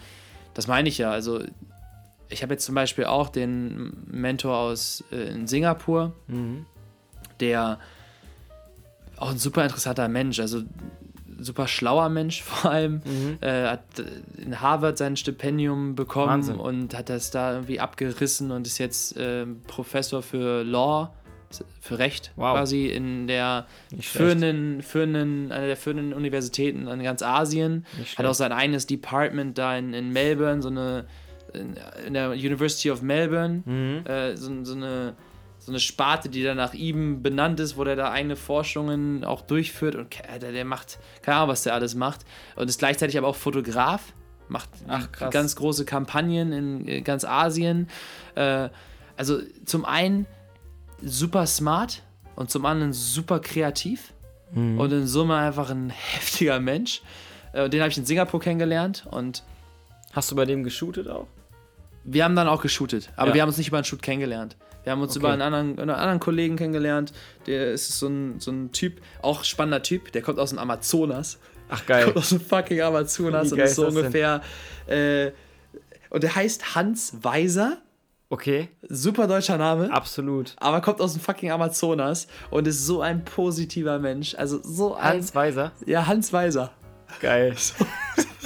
[0.53, 1.11] das meine ich ja.
[1.11, 1.41] Also,
[2.29, 6.65] ich habe jetzt zum Beispiel auch den Mentor aus äh, in Singapur, Mhm.
[7.39, 7.79] der
[9.17, 10.61] auch ein super interessanter Mensch, also
[11.39, 13.01] super schlauer Mensch vor allem.
[13.05, 13.37] Mhm.
[13.41, 16.55] Äh, hat äh, in Harvard sein Stipendium bekommen Wahnsinn.
[16.57, 21.13] und hat das da irgendwie abgerissen und ist jetzt äh, Professor für Law,
[21.81, 22.53] für Recht Wow.
[22.57, 23.65] quasi in der
[23.99, 27.85] führenden, führenden, einer der führenden Universitäten in ganz Asien.
[28.17, 31.05] Hat auch sein eigenes Department da in, in Melbourne, so eine
[31.53, 34.05] in, in der University of Melbourne, Mhm.
[34.05, 35.15] äh, so, so eine
[35.61, 39.41] so eine Sparte, die dann nach ihm benannt ist, wo der da eigene Forschungen auch
[39.41, 42.21] durchführt und der, der macht, keine Ahnung, was der alles macht
[42.55, 44.13] und ist gleichzeitig aber auch Fotograf,
[44.47, 47.89] macht Ach, ganz große Kampagnen in äh, ganz Asien.
[48.35, 48.69] Äh,
[49.17, 50.27] also zum einen
[51.03, 52.03] super smart
[52.37, 54.13] und zum anderen super kreativ
[54.53, 54.79] Mhm.
[54.79, 57.01] und in Summe einfach ein heftiger Mensch.
[57.53, 59.43] Äh, und den habe ich in Singapur kennengelernt und
[60.13, 61.27] Hast du bei dem geshootet auch?
[62.03, 63.33] Wir haben dann auch geshootet, aber Ja.
[63.35, 64.55] wir haben uns nicht über einen Shoot kennengelernt.
[64.83, 65.19] Wir haben uns Okay.
[65.19, 67.11] über einen anderen, einen anderen Kollegen kennengelernt.
[67.47, 71.37] Der ist so ein, so ein Typ, auch spannender Typ, der kommt aus dem Amazonas.
[71.69, 72.05] Ach geil.
[72.05, 74.41] Kommt aus dem fucking Amazonas und ist so ist ungefähr.
[74.87, 75.31] Äh,
[76.09, 77.77] und der heißt Hans Weiser.
[78.31, 79.91] Okay, Super deutscher Name.
[79.91, 80.55] absolut.
[80.59, 84.35] Aber kommt aus dem fucking Amazonas und ist so ein positiver Mensch.
[84.35, 85.15] Also so ein.
[85.17, 85.71] Hans Weiser.
[85.85, 86.71] Ja, Hans Weiser.
[87.21, 87.55] Geil.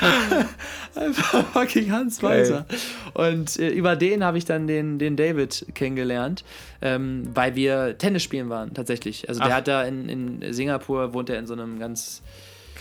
[0.94, 2.22] Einfach fucking Hans.
[2.22, 2.66] Weiser.
[3.14, 6.44] Und äh, über den habe ich dann den, den David kennengelernt,
[6.80, 9.28] ähm, weil wir Tennis spielen waren, tatsächlich.
[9.28, 9.56] Also der Ach.
[9.56, 12.22] hat da in, in Singapur, wohnt er in so einem ganz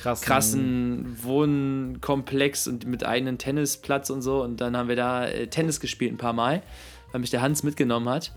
[0.02, 0.22] Krass.
[0.22, 4.42] krassen Wohnkomplex und mit eigenen Tennisplatz und so.
[4.42, 6.64] Und dann haben wir da äh, Tennis gespielt ein paar Mal,
[7.12, 8.32] weil mich der Hans mitgenommen hat.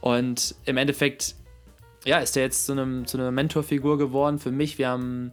[0.00, 1.34] Und im Endeffekt,
[2.04, 4.78] ja, ist der jetzt zu, einem, zu einer Mentorfigur geworden für mich.
[4.78, 5.32] Wir haben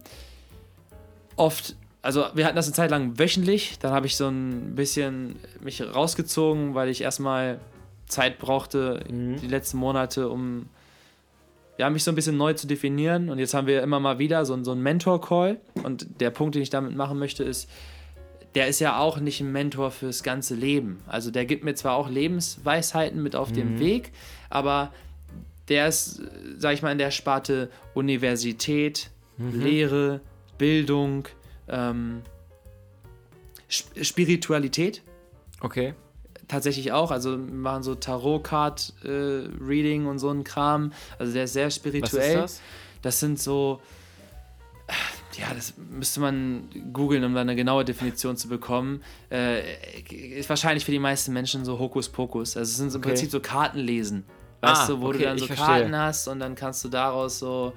[1.36, 3.78] oft, also wir hatten das eine Zeit lang wöchentlich.
[3.80, 7.58] Dann habe ich so ein bisschen mich rausgezogen, weil ich erstmal
[8.06, 9.36] Zeit brauchte, Mhm.
[9.40, 10.68] die letzten Monate, um
[11.78, 13.28] ja, mich so ein bisschen neu zu definieren.
[13.28, 15.60] Und jetzt haben wir immer mal wieder so, ein- so einen Mentor-Call.
[15.82, 17.68] Und der Punkt, den ich damit machen möchte, ist,
[18.54, 21.00] der ist ja auch nicht ein Mentor fürs ganze Leben.
[21.06, 24.12] Also der gibt mir zwar auch Lebensweisheiten mit auf dem Weg,
[24.48, 24.90] aber
[25.68, 26.22] der ist,
[26.56, 30.20] sag ich mal, in der Sparte Universität, Lehre,
[30.56, 31.26] Bildung,
[31.68, 32.22] ähm,
[33.68, 35.02] Sp- Spiritualität
[35.60, 35.94] Okay.
[36.48, 37.10] tatsächlich auch.
[37.10, 40.92] Also wir machen so Tarot-Card-Reading und so ein Kram.
[41.18, 42.36] Also der ist sehr Was spirituell.
[42.36, 42.60] ist das?
[43.02, 43.80] Das sind so.
[45.36, 49.02] Ja, das müsste man googeln, um da eine genaue Definition zu bekommen.
[49.30, 49.62] Äh,
[50.38, 52.56] ist wahrscheinlich für die meisten Menschen so Hokuspokus.
[52.56, 53.10] Also es sind so im Okay.
[53.10, 54.24] Prinzip so Kartenlesen.
[54.62, 55.46] Weißt Ah, du, wo okay, du dann so.
[55.48, 57.72] Karten hast und dann kannst du daraus so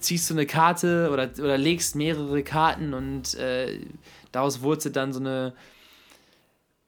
[0.00, 3.80] ziehst du eine Karte oder, oder legst mehrere Karten und äh,
[4.32, 5.54] daraus wurzelt dann so eine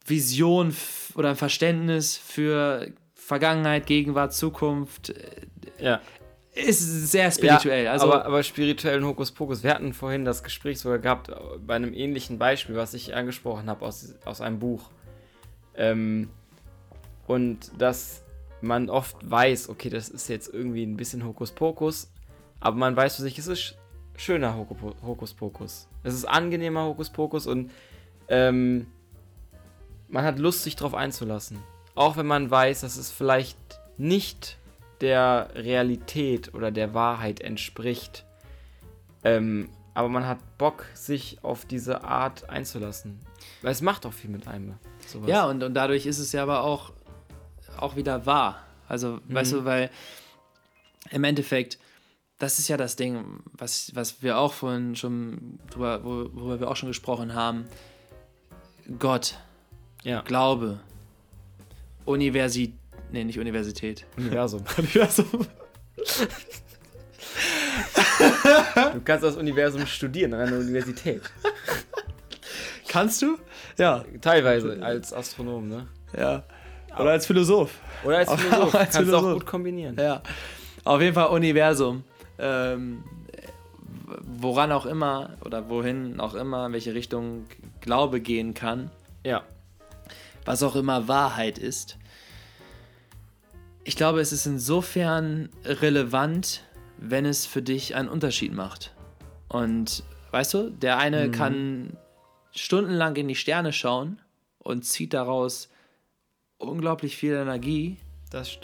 [0.04, 0.74] Vision
[1.14, 5.14] oder ein Verständnis für Vergangenheit, Gegenwart, Zukunft.
[5.80, 6.00] Ja.
[6.52, 7.84] Ist sehr spirituell.
[7.84, 9.62] Ja, also, aber, aber spirituellen Hokuspokus.
[9.62, 11.30] Wir hatten vorhin das Gespräch sogar gehabt
[11.66, 14.90] bei einem ähnlichen Beispiel, was ich angesprochen habe aus, aus einem Buch.
[15.74, 16.30] Ähm,
[17.26, 18.22] und dass
[18.62, 22.10] man oft weiß, okay, das ist jetzt irgendwie ein bisschen Hokuspokus,
[22.60, 23.74] aber man weiß für sich, es ist sch-
[24.16, 25.88] schöner Hokuspokus.
[26.02, 27.70] Es ist angenehmer Hokuspokus und
[28.28, 28.86] ähm,
[30.08, 31.58] man hat Lust, sich darauf einzulassen.
[31.94, 33.56] Auch wenn man weiß, dass es vielleicht
[33.96, 34.56] nicht
[35.00, 38.24] der Realität oder der Wahrheit entspricht.
[39.24, 43.18] Ähm, aber man hat Bock, sich auf diese Art einzulassen.
[43.62, 44.74] Weil es macht auch viel mit einem.
[45.06, 45.28] Sowas.
[45.30, 46.92] ja, und, und dadurch ist es ja aber auch,
[47.78, 48.62] auch wieder wahr.
[48.88, 49.56] Also, weißt Mhm.
[49.56, 49.90] du, weil
[51.10, 51.78] im Endeffekt,
[52.38, 56.68] das ist ja das Ding, was, was wir auch vorhin schon, drüber, wo- worüber wir
[56.70, 57.64] auch schon gesprochen haben.
[58.98, 59.34] Gott,
[60.04, 60.20] ja.
[60.22, 60.80] Glaube,
[62.04, 62.74] Universität,
[63.10, 64.04] nee, nicht Universität.
[64.16, 64.62] Universum.
[64.78, 65.26] Universum.
[68.94, 71.22] Du kannst das Universum studieren an einer Universität.
[72.88, 73.38] Kannst du?
[73.76, 74.04] Ja.
[74.20, 75.86] Teilweise als Astronom, ne?
[76.16, 76.44] Ja.
[76.98, 77.72] Oder als Philosoph.
[78.04, 78.74] Oder als Philosoph.
[78.74, 79.32] auch als Kannst du auch Philosoph.
[79.40, 79.96] gut kombinieren.
[79.98, 80.22] Ja.
[80.84, 82.04] Auf jeden Fall Universum.
[82.38, 83.02] Ähm,
[84.22, 87.46] woran auch immer oder wohin auch immer, in welche Richtung
[87.80, 88.90] Glaube gehen kann,
[89.24, 89.42] Ja.
[90.44, 91.98] was auch immer Wahrheit ist.
[93.84, 96.62] Ich glaube, es ist insofern relevant,
[96.98, 98.92] wenn es für dich einen Unterschied macht.
[99.48, 101.96] Und weißt du, der eine kann
[102.52, 104.20] stundenlang in die Sterne schauen
[104.58, 105.68] und zieht daraus
[106.58, 107.96] unglaublich viel Energie,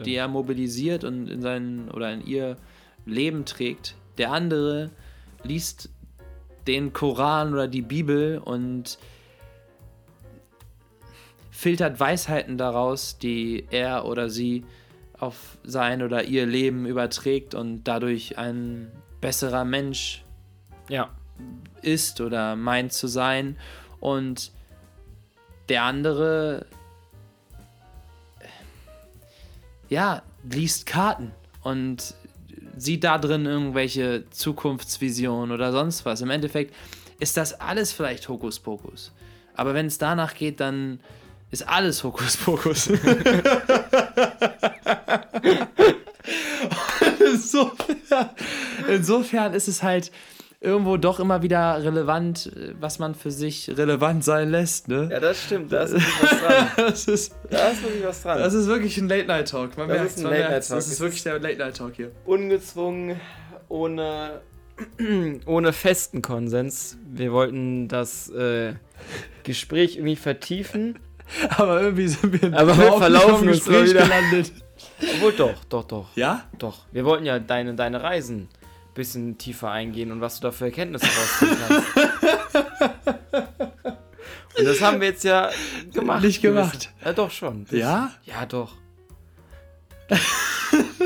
[0.04, 2.56] die er mobilisiert und in sein oder in ihr
[3.04, 3.96] Leben trägt.
[4.18, 4.90] Der andere
[5.42, 5.90] liest
[6.66, 8.98] den Koran oder die Bibel und
[11.50, 14.64] filtert Weisheiten daraus, die er oder sie
[15.18, 20.24] auf sein oder ihr Leben überträgt und dadurch ein besserer Mensch
[20.88, 21.10] ja.
[21.80, 23.56] ist oder meint zu sein.
[24.00, 24.50] Und
[25.68, 26.66] der andere,
[29.88, 31.30] ja, liest Karten
[31.62, 32.14] und
[32.76, 36.20] sieht da drin irgendwelche Zukunftsvisionen oder sonst was.
[36.20, 36.74] Im Endeffekt
[37.20, 39.12] ist das alles vielleicht Hokuspokus.
[39.54, 41.00] Aber wenn es danach geht, dann
[41.50, 42.90] ist alles Hokuspokus.
[47.32, 48.30] insofern,
[48.88, 50.10] insofern ist es halt
[50.62, 54.88] irgendwo doch immer wieder relevant, äh, was man für sich relevant sein lässt.
[54.88, 55.08] Ne?
[55.10, 55.72] Ja, das stimmt.
[55.72, 56.66] Da ist wirklich was dran.
[56.76, 58.38] Das ist, Da ist wirklich was dran.
[58.38, 59.76] das ist wirklich ein Late-Night-Talk.
[59.76, 60.76] Man Das merkt ist ein Late-Night-Talk.
[60.78, 62.12] Das ist wirklich der Late-Night-Talk hier.
[62.24, 63.20] ungezwungen,
[63.68, 64.40] ohne,
[65.46, 66.96] ohne festen Konsens.
[67.10, 68.74] Wir wollten das äh,
[69.42, 70.98] Gespräch irgendwie vertiefen.
[71.56, 73.84] Aber irgendwie sind wir Aber wir verlaufen uns wieder.
[73.84, 74.52] gelandet.
[75.16, 76.16] Obwohl doch, doch, doch.
[76.16, 76.44] Ja?
[76.58, 76.84] Doch.
[76.92, 78.48] Wir wollten ja deine, deine Reisen
[78.94, 81.96] bisschen tiefer eingehen und was du da für Erkenntnisse rausziehen kannst.
[84.58, 85.50] und das haben wir jetzt ja
[85.92, 86.22] gemacht.
[86.22, 86.90] Nicht gemacht.
[87.04, 87.64] Ja, doch schon.
[87.64, 88.12] Das- Ja?
[88.24, 88.74] Ja, doch.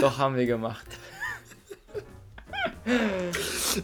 [0.01, 0.87] doch, haben wir gemacht.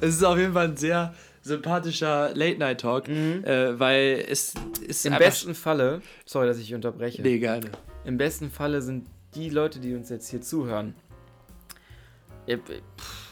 [0.00, 1.12] Es ist auf jeden Fall ein sehr
[1.42, 4.54] sympathischer Late-Night-Talk, äh, weil es
[4.86, 7.20] ist Im besten Falle, sorry, dass ich unterbreche.
[7.20, 7.66] Nee, gerne.
[8.04, 10.94] Im besten Falle sind die Leute, die uns jetzt hier zuhören,
[12.46, 12.58] ich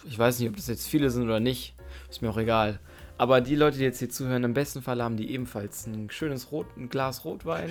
[0.06, 1.74] ich weiß nicht, ob das jetzt viele sind oder nicht,
[2.08, 2.78] ist mir auch egal.
[3.18, 6.52] Aber die Leute, die jetzt hier zuhören, im besten Fall haben die ebenfalls ein schönes
[6.52, 7.68] Rot, ein Glas Rotwein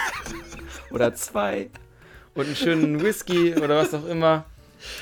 [0.90, 1.70] oder zwei
[2.34, 4.44] und einen schönen Whisky oder was auch immer,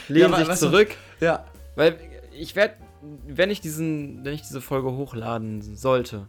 [0.08, 0.88] lehnen aber sich weißt du- zurück,
[1.20, 1.44] Ja.
[1.76, 1.96] weil
[2.36, 2.74] ich werde,
[3.28, 6.26] wenn ich diesen, wenn ich diese Folge hochladen sollte,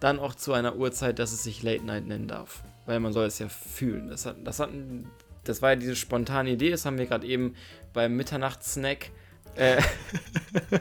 [0.00, 2.62] dann auch zu einer Uhrzeit, dass es sich Late Night nennen darf.
[2.84, 4.08] Weil man soll es ja fühlen.
[4.08, 4.70] Das, hat, das, hat,
[5.48, 7.54] das war ja diese spontane Idee, das haben wir gerade eben
[7.92, 9.10] beim Mitternachtssnack
[9.56, 9.80] äh,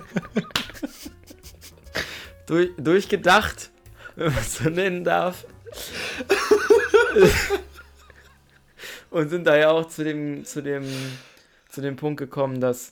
[2.46, 3.72] durch, durchgedacht,
[4.16, 5.46] wenn man es so nennen darf.
[9.10, 10.84] Und sind da ja auch zu dem, zu dem,
[11.70, 12.92] zu dem Punkt gekommen, dass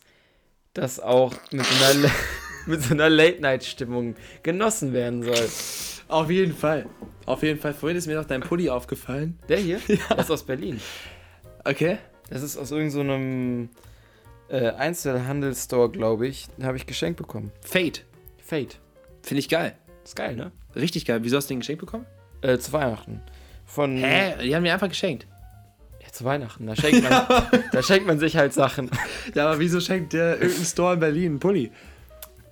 [0.73, 2.11] das auch mit so einer,
[2.65, 5.49] mit so einer Late-Night-Stimmung genossen werden soll.
[6.07, 6.85] Auf jeden Fall.
[7.25, 7.73] Auf jeden Fall.
[7.73, 9.37] Vorhin ist mir noch dein Pulli aufgefallen.
[9.49, 9.79] Der hier?
[9.87, 10.79] Der ist aus Berlin.
[11.63, 11.97] Okay.
[12.29, 13.69] Das ist aus irgendeinem
[14.49, 16.47] so äh, Einzelhandelsstore, glaube ich.
[16.57, 17.51] Den habe ich geschenkt bekommen.
[17.61, 18.05] Fate.
[18.37, 18.79] Fate.
[19.21, 19.75] Finde ich geil.
[20.03, 20.51] Ist geil, ne?
[20.75, 21.19] Richtig geil.
[21.23, 22.05] Wieso hast du den geschenkt bekommen?
[22.41, 23.21] Äh, zu Weihnachten.
[23.65, 23.97] Von.
[23.97, 24.35] Hä?
[24.43, 25.27] Die haben mir einfach geschenkt.
[26.01, 26.67] Ja, zu Weihnachten.
[26.67, 27.25] Da schenkt, man,
[27.71, 28.91] da schenkt man sich halt Sachen.
[29.33, 31.71] Ja, aber wieso schenkt der irgendein Store in Berlin einen Pulli?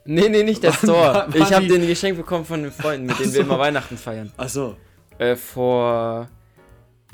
[0.05, 1.27] Nee, nee, nicht der Store.
[1.27, 3.45] war Ich habe den geschenkt bekommen von den Freunden, mit denen wir so.
[3.45, 4.31] immer Weihnachten feiern.
[4.37, 4.77] Ach so.
[5.19, 6.29] Äh, vor.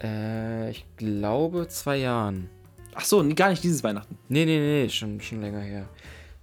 [0.01, 2.49] Äh, ich glaube zwei Jahren.
[2.95, 4.17] Ach so, gar nicht dieses Weihnachten.
[4.27, 5.87] Nee, nee, nee, schon, schon länger her.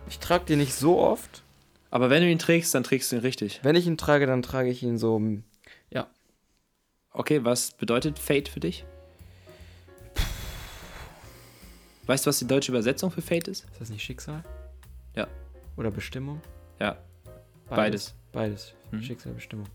[0.09, 1.43] Ich trage den nicht so oft.
[1.91, 3.61] Aber wenn du ihn trägst, dann trägst du ihn richtig.
[3.63, 5.21] Wenn ich ihn trage, dann trage ich ihn so.
[5.91, 6.09] Ja.
[7.11, 8.85] Okay, was bedeutet Fate für dich?
[12.07, 13.65] Weißt du, was die deutsche Übersetzung für Fate ist?
[13.71, 14.43] Ist das nicht Schicksal?
[15.15, 15.27] Ja.
[15.77, 16.41] Oder Bestimmung?
[16.79, 16.99] Ja.
[17.69, 18.15] Beides.
[18.33, 18.75] Beides.
[18.91, 19.03] Mhm.
[19.03, 19.67] Schicksal, Bestimmung.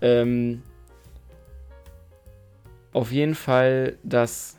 [0.00, 0.62] Ähm,
[2.92, 4.58] auf jeden Fall, dass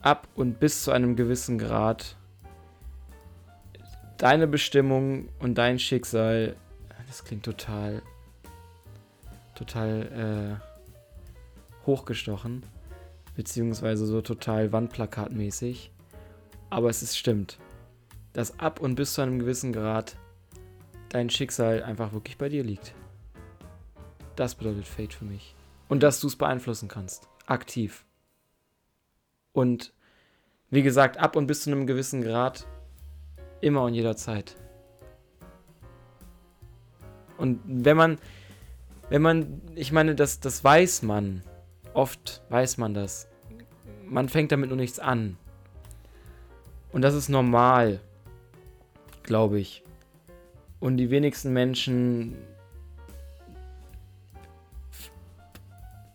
[0.00, 2.16] ab und bis zu einem gewissen Grad
[4.18, 6.56] deine Bestimmung und dein Schicksal,
[7.08, 8.02] das klingt total,
[9.54, 12.62] total äh, hochgestochen,
[13.34, 15.90] beziehungsweise so total Wandplakatmäßig,
[16.70, 17.58] aber es ist stimmt,
[18.32, 20.16] dass ab und bis zu einem gewissen Grad
[21.08, 22.94] dein Schicksal einfach wirklich bei dir liegt.
[24.36, 25.54] Das bedeutet Fate für mich.
[25.92, 27.28] Und dass du es beeinflussen kannst.
[27.44, 28.06] Aktiv.
[29.52, 29.92] Und
[30.70, 32.66] wie gesagt, ab und bis zu einem gewissen Grad
[33.60, 34.56] immer und jederzeit.
[37.36, 38.18] Und wenn man,
[39.10, 41.42] wenn man, ich meine, das, das weiß man.
[41.92, 43.28] Oft weiß man das.
[44.06, 45.36] Man fängt damit nur nichts an.
[46.90, 48.00] Und das ist normal,
[49.24, 49.84] glaube ich.
[50.80, 52.38] Und die wenigsten Menschen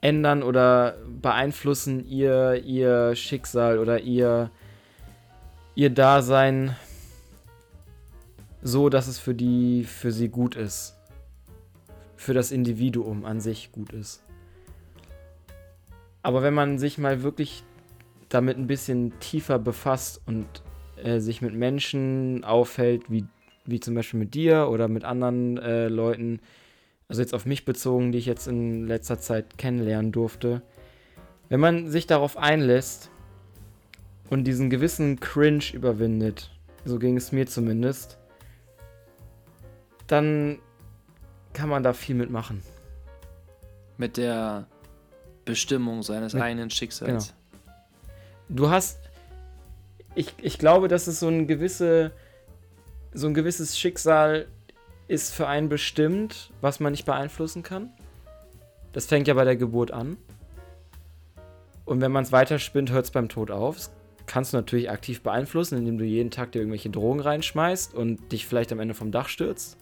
[0.02, 4.52] ändern oder beeinflussen ihr, ihr Schicksal oder ihr,
[5.76, 6.76] ihr Dasein
[8.62, 10.96] so, dass es für die, für sie gut ist.
[12.16, 14.24] Für das Individuum an sich gut ist.
[16.24, 17.64] Aber wenn man sich mal wirklich
[18.30, 20.46] damit ein bisschen tiefer befasst und
[21.02, 23.26] äh, sich mit Menschen aufhält, wie,
[23.66, 26.42] wie zum Beispiel mit dir oder mit anderen äh, Leuten,
[27.08, 30.62] also jetzt auf mich bezogen, die ich jetzt in letzter Zeit kennenlernen durfte,
[31.50, 33.10] wenn man sich darauf einlässt
[34.30, 36.52] und diesen gewissen Cringe überwindet,
[36.84, 38.18] so ging es mir zumindest,
[40.08, 40.60] dann
[41.54, 42.62] kann man da viel mitmachen.
[43.98, 44.68] Mit der
[45.46, 47.34] Bestimmung seines mit, eigenen Schicksals.
[47.34, 47.74] Genau.
[48.50, 49.00] Du hast,
[50.14, 52.12] ich, ich glaube, dass es so ein gewisse,
[53.14, 54.48] so ein gewisses Schicksal
[55.08, 57.92] ist für einen bestimmt, was man nicht beeinflussen kann.
[58.94, 60.18] Das fängt ja bei der Geburt an.
[61.86, 63.78] Und wenn man es weiterspinnt, hört es beim Tod auf.
[63.78, 63.92] Das
[64.26, 68.46] kannst du natürlich aktiv beeinflussen, indem du jeden Tag dir irgendwelche Drogen reinschmeißt und dich
[68.46, 69.78] vielleicht am Ende vom Dach stürzt.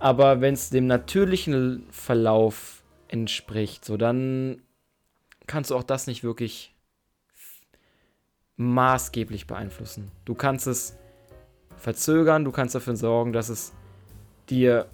[0.00, 4.62] Aber wenn es dem natürlichen Verlauf entspricht, so dann
[5.46, 6.74] kannst du auch das nicht wirklich
[8.56, 10.10] maßgeblich beeinflussen.
[10.24, 10.96] Du kannst es
[11.80, 13.72] verzögern, du kannst dafür sorgen, dass es
[14.48, 14.86] dir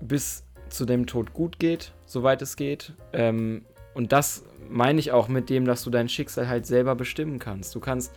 [0.00, 2.92] bis zu dem Tod gut geht, soweit es geht.
[3.12, 3.64] Ähm,
[3.94, 7.74] und das meine ich auch mit dem, dass du dein Schicksal halt selber bestimmen kannst.
[7.74, 8.12] Du kannst,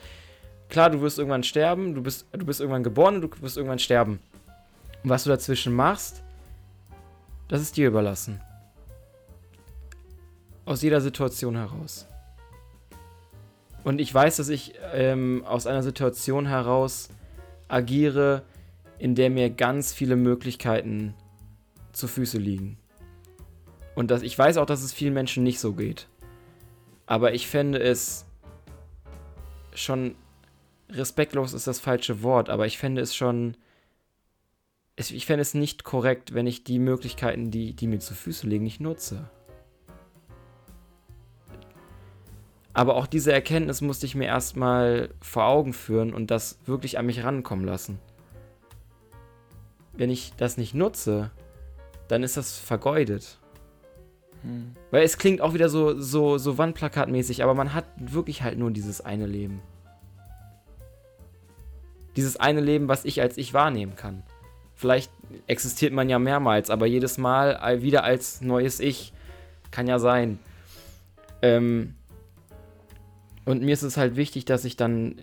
[0.70, 3.80] klar, du wirst irgendwann sterben, du bist, du bist irgendwann geboren und du wirst irgendwann
[3.80, 4.20] sterben.
[5.04, 6.24] Und was du dazwischen machst,
[7.50, 8.42] das ist dir überlassen.
[10.66, 12.08] Aus jeder Situation heraus.
[13.84, 17.10] Und ich weiß, dass ich ähm, aus einer Situation heraus
[17.68, 18.44] agiere,
[19.00, 21.14] in der mir ganz viele Möglichkeiten
[21.92, 22.78] zu Füße liegen.
[23.96, 26.08] Und dass, ich weiß auch, dass es vielen Menschen nicht so geht.
[27.06, 28.26] Aber ich fände es
[29.74, 30.16] schon
[30.90, 33.58] respektlos ist das falsche Wort, aber ich fände es schon
[35.00, 38.64] ich fände es nicht korrekt, wenn ich die Möglichkeiten, die, die mir zu Füßen liegen,
[38.64, 39.30] nicht nutze.
[42.78, 47.08] Aber auch diese Erkenntnis musste ich mir erstmal vor Augen führen und das wirklich an
[47.08, 47.98] mich rankommen lassen.
[49.94, 51.32] Wenn ich das nicht nutze,
[52.08, 53.40] dann ist das vergeudet.
[54.44, 54.74] Hm.
[54.92, 58.70] Weil es klingt auch wieder so, so, so Wandplakatmäßig, aber man hat wirklich halt nur
[58.70, 59.60] dieses eine Leben.
[62.16, 64.22] Dieses eine Leben, was ich als ich wahrnehmen kann.
[64.76, 65.12] Vielleicht
[65.48, 69.14] existiert man ja mehrmals, aber jedes Mal wieder als neues Ich.
[69.72, 70.38] Kann ja sein.
[71.42, 71.97] Ähm,
[73.48, 75.22] und mir ist es halt wichtig, dass ich dann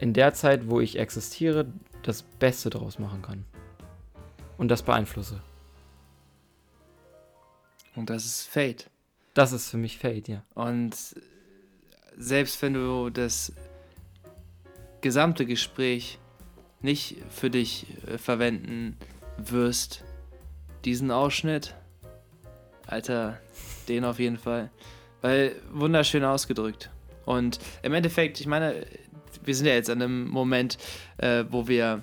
[0.00, 1.66] in der Zeit, wo ich existiere,
[2.02, 3.44] das Beste draus machen kann.
[4.56, 5.42] Und das beeinflusse.
[7.94, 8.88] Und das ist Fate.
[9.34, 10.42] Das ist für mich Fate, ja.
[10.54, 10.96] Und
[12.16, 13.52] selbst wenn du das
[15.02, 16.18] gesamte Gespräch
[16.80, 18.96] nicht für dich äh, verwenden
[19.36, 20.02] wirst,
[20.86, 21.74] diesen Ausschnitt,
[22.86, 23.38] Alter,
[23.86, 24.70] den auf jeden Fall.
[25.20, 26.90] Weil wunderschön ausgedrückt.
[27.28, 28.86] Und im Endeffekt, ich meine,
[29.44, 30.78] wir sind ja jetzt an einem Moment,
[31.18, 32.02] äh, wo wir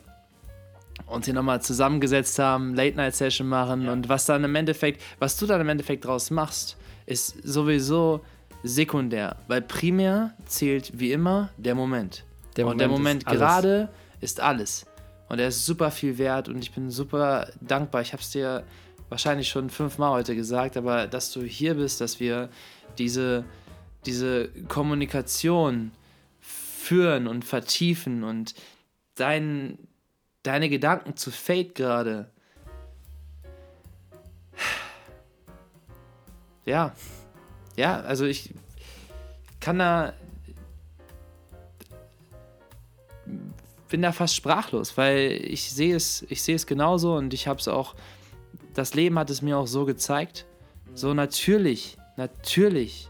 [1.08, 3.92] uns hier nochmal zusammengesetzt haben, Late-Night-Session machen ja.
[3.92, 8.22] und was dann im Endeffekt, was du dann im Endeffekt draus machst, ist sowieso
[8.62, 12.24] sekundär, weil primär zählt wie immer der Moment.
[12.56, 13.90] Der Moment und der Moment gerade
[14.22, 14.86] ist alles.
[15.28, 18.02] Und er ist super viel wert und ich bin super dankbar.
[18.04, 18.64] Ich habe es dir
[19.10, 22.50] wahrscheinlich schon fünfmal heute gesagt, aber dass du hier bist, dass wir
[23.00, 23.44] diese,
[24.06, 25.92] diese Kommunikation
[26.40, 28.56] führen und vertiefen und
[29.16, 29.78] dein,
[30.44, 32.30] deine Gedanken zu Fate gerade.
[36.66, 36.96] Ja,
[37.76, 38.54] ja, also ich
[39.60, 40.14] kann da
[43.90, 47.60] bin da fast sprachlos, weil ich sehe es, ich sehe es genauso und ich habe
[47.60, 47.96] es auch,
[48.74, 50.46] das Leben hat es mir auch so gezeigt.
[50.94, 53.10] So natürlich, natürlich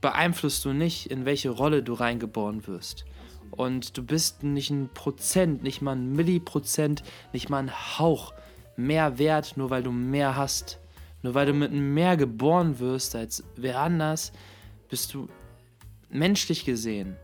[0.00, 3.04] beeinflusst du nicht, in welche Rolle du reingeboren wirst.
[3.50, 8.32] Und du bist nicht ein Prozent, nicht mal ein Milliprozent, nicht mal ein Hauch
[8.76, 10.78] mehr wert, nur weil du mehr hast.
[11.22, 14.32] Nur weil du mit mehr geboren wirst als wer anders,
[14.88, 15.28] bist du
[16.10, 17.16] menschlich gesehen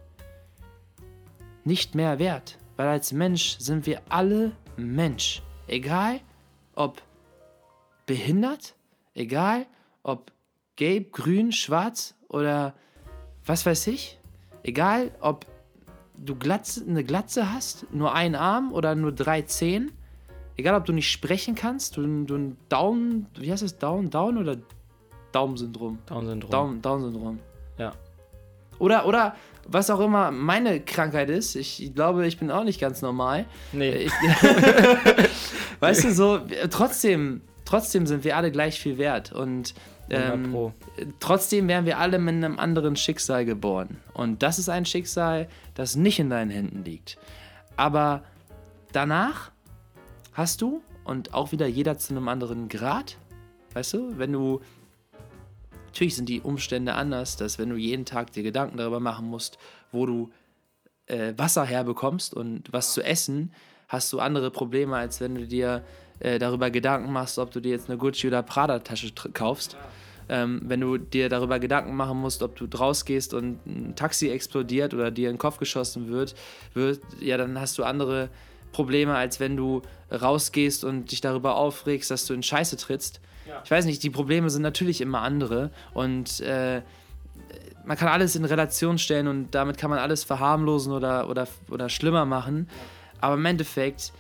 [1.65, 5.43] nicht mehr wert, weil als Mensch sind wir alle Mensch.
[5.67, 6.21] Egal,
[6.75, 7.03] ob
[8.07, 8.75] behindert,
[9.15, 9.67] egal
[10.03, 10.31] ob
[10.77, 12.75] gelb, grün, schwarz oder
[13.45, 14.19] was weiß ich,
[14.63, 15.47] egal ob
[16.17, 19.93] du Glatze, eine Glatze hast, nur einen Arm oder nur drei Zehen,
[20.57, 24.39] egal ob du nicht sprechen kannst, du, du ein Daumen, wie heißt das, Down, Down
[24.39, 24.57] oder
[25.33, 25.99] Daumen-Syndrom?
[26.07, 26.51] Down-Syndrom.
[26.51, 27.39] Down, Down-Syndrom.
[27.79, 27.93] Ja.
[28.79, 29.35] Oder, oder
[29.67, 33.47] was auch immer meine Krankheit ist, ich glaube, ich bin auch nicht ganz normal.
[33.73, 34.07] Nee.
[34.07, 34.13] Ich,
[35.81, 39.33] weißt du, so, trotzdem, trotzdem sind wir alle gleich viel wert.
[39.33, 40.73] Und 100 ähm,
[41.21, 43.99] trotzdem werden wir alle mit einem anderen Schicksal geboren.
[44.13, 47.17] Und das ist ein Schicksal, das nicht in deinen Händen liegt.
[47.77, 48.23] Aber
[48.93, 49.51] danach
[50.33, 53.19] hast du, und auch wieder jeder zu einem anderen Grad,
[53.75, 54.61] weißt du, wenn du,
[55.87, 59.59] natürlich sind die Umstände anders, dass wenn du jeden Tag dir Gedanken darüber machen musst,
[59.93, 60.31] wo du
[61.07, 63.53] äh, Wasser herbekommst und was zu essen,
[63.89, 65.85] hast du andere Probleme, als wenn du dir
[66.21, 69.77] äh, darüber Gedanken machst, ob du dir jetzt eine Gucci oder Prada-Tasche tr- kaufst.
[70.29, 74.95] Ähm, wenn du dir darüber Gedanken machen musst, ob du rausgehst und ein Taxi explodiert
[74.95, 76.35] oder dir in den Kopf geschossen wird,
[76.73, 78.31] wird, ja, dann hast du andere
[78.73, 83.21] Probleme, als wenn du rausgehst und dich darüber aufregst, dass du in Scheiße trittst.
[83.65, 86.81] Ich weiß nicht, die Probleme sind natürlich immer andere und äh,
[87.85, 91.91] man kann alles in Relation stellen und damit kann man alles verharmlosen oder, oder, oder
[91.91, 92.67] schlimmer machen.
[93.21, 94.13] Aber im Endeffekt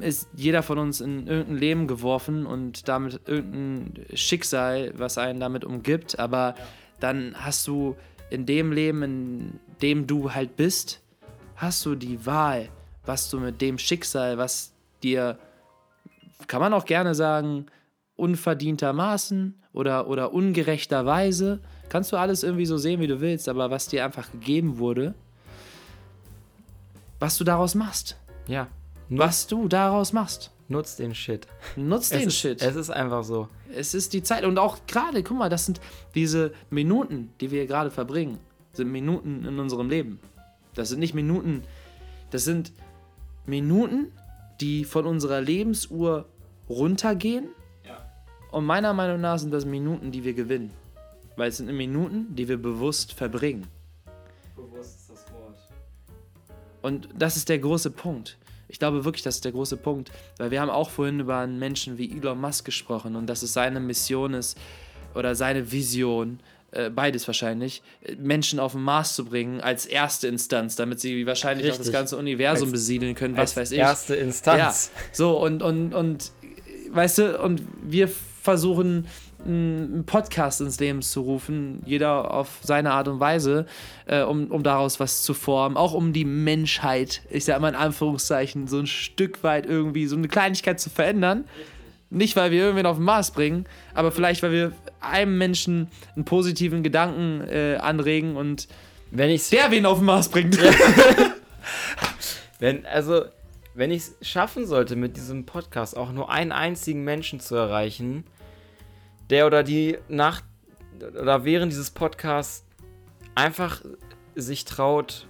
[0.00, 5.64] ist jeder von uns in irgendein Leben geworfen und damit irgendein Schicksal, was einen damit
[5.64, 6.18] umgibt.
[6.18, 6.54] Aber
[7.00, 7.96] dann hast du
[8.30, 11.00] in dem Leben, in dem du halt bist,
[11.56, 12.68] hast du die Wahl,
[13.04, 15.38] was du mit dem Schicksal, was dir,
[16.46, 17.66] kann man auch gerne sagen,
[18.16, 23.88] unverdientermaßen oder, oder ungerechterweise, kannst du alles irgendwie so sehen, wie du willst, aber was
[23.88, 25.14] dir einfach gegeben wurde,
[27.20, 28.16] was du daraus machst.
[28.46, 28.68] Ja.
[29.18, 30.50] Was du daraus machst.
[30.68, 31.46] Nutz den Shit.
[31.76, 32.62] Nutz den es ist, Shit.
[32.62, 33.48] Es ist einfach so.
[33.74, 34.44] Es ist die Zeit.
[34.44, 35.80] Und auch gerade, guck mal, das sind
[36.14, 38.38] diese Minuten, die wir gerade verbringen,
[38.72, 40.18] sind Minuten in unserem Leben.
[40.74, 41.62] Das sind nicht Minuten,
[42.30, 42.72] das sind
[43.44, 44.12] Minuten,
[44.60, 46.26] die von unserer Lebensuhr
[46.68, 47.48] runtergehen.
[48.50, 50.70] Und meiner Meinung nach sind das Minuten, die wir gewinnen.
[51.36, 53.66] Weil es sind Minuten, die wir bewusst verbringen.
[54.54, 55.58] Bewusst ist das Wort.
[56.82, 58.36] Und das ist der große Punkt.
[58.72, 61.58] Ich glaube wirklich, das ist der große Punkt, weil wir haben auch vorhin über einen
[61.58, 64.56] Menschen wie Elon Musk gesprochen und dass es seine Mission ist
[65.14, 67.82] oder seine Vision, äh, beides wahrscheinlich,
[68.18, 71.92] Menschen auf den Mars zu bringen als erste Instanz, damit sie wahrscheinlich auch das Richtig.
[71.92, 73.78] ganze Universum Als- besiedeln können, was weiß ich.
[73.78, 74.90] Erste Instanz.
[74.94, 76.32] Ja, so und, und, und
[76.92, 78.08] weißt du, und wir
[78.42, 79.06] versuchen
[79.44, 83.66] einen Podcast ins Leben zu rufen, jeder auf seine Art und Weise,
[84.06, 87.74] äh, um, um daraus was zu formen, auch um die Menschheit, ich sag mal in
[87.74, 91.44] Anführungszeichen, so ein Stück weit irgendwie so eine Kleinigkeit zu verändern.
[92.10, 93.64] Nicht, weil wir irgendwen auf den Mars bringen,
[93.94, 98.68] aber vielleicht, weil wir einem Menschen einen positiven Gedanken äh, anregen und
[99.10, 100.58] Wenn ich's, der wen auf den Mars bringt.
[102.58, 103.24] wenn, also,
[103.74, 108.24] wenn ich es schaffen sollte, mit diesem Podcast auch nur einen einzigen Menschen zu erreichen,
[109.32, 110.42] der oder die nach
[111.20, 112.64] oder während dieses Podcasts
[113.34, 113.82] einfach
[114.34, 115.26] sich traut,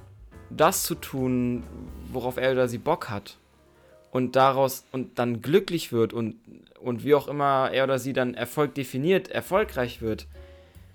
[0.51, 1.63] das zu tun,
[2.11, 3.39] worauf er oder sie Bock hat
[4.11, 6.37] und daraus und dann glücklich wird und,
[6.79, 10.27] und wie auch immer er oder sie dann Erfolg definiert, erfolgreich wird,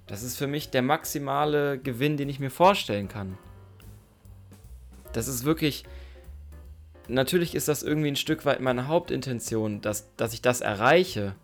[0.05, 3.37] das ist für mich der maximale Gewinn, den ich mir vorstellen kann.
[5.13, 5.83] Das ist wirklich.
[7.09, 11.35] Natürlich ist das irgendwie ein Stück weit meine Hauptintention, dass, dass ich das erreiche.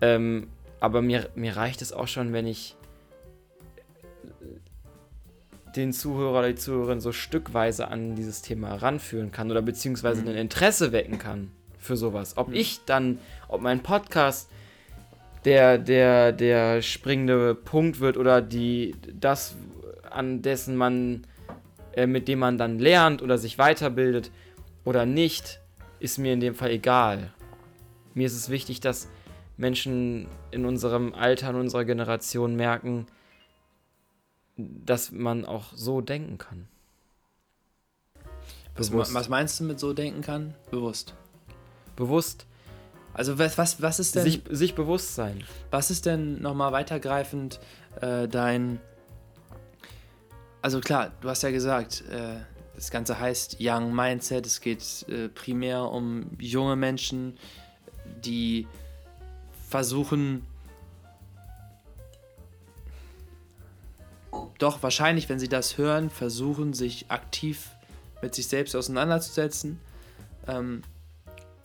[0.00, 0.48] Ähm,
[0.80, 2.76] aber mir, mir reicht es auch schon, wenn ich
[5.76, 10.36] den Zuhörer oder die Zuhörerin so stückweise an dieses Thema ranführen kann oder beziehungsweise ein
[10.36, 12.36] Interesse wecken kann für sowas.
[12.36, 13.18] Ob ich dann,
[13.48, 14.50] ob mein Podcast
[15.44, 19.54] der, der, der springende Punkt wird oder die, das,
[20.10, 21.22] an dessen man,
[21.92, 24.30] äh, mit dem man dann lernt oder sich weiterbildet
[24.84, 25.60] oder nicht,
[26.00, 27.32] ist mir in dem Fall egal.
[28.14, 29.08] Mir ist es wichtig, dass
[29.60, 33.06] Menschen in unserem Alter, in unserer Generation merken,
[34.56, 36.66] dass man auch so denken kann.
[38.74, 40.54] Was, was meinst du mit so denken kann?
[40.70, 41.14] Bewusst.
[41.94, 42.46] Bewusst,
[43.12, 45.44] Also was, was, was ist denn, sich, sich bewusst sein.
[45.70, 47.60] was ist denn nochmal weitergreifend
[48.00, 48.80] äh, dein,
[50.62, 52.36] also klar, du hast ja gesagt, äh,
[52.74, 57.36] das Ganze heißt Young Mindset, es geht äh, primär um junge Menschen,
[58.24, 58.66] die
[59.70, 60.44] versuchen,
[64.58, 67.70] doch wahrscheinlich, wenn sie das hören, versuchen, sich aktiv
[68.20, 69.80] mit sich selbst auseinanderzusetzen.
[70.46, 70.82] Ähm,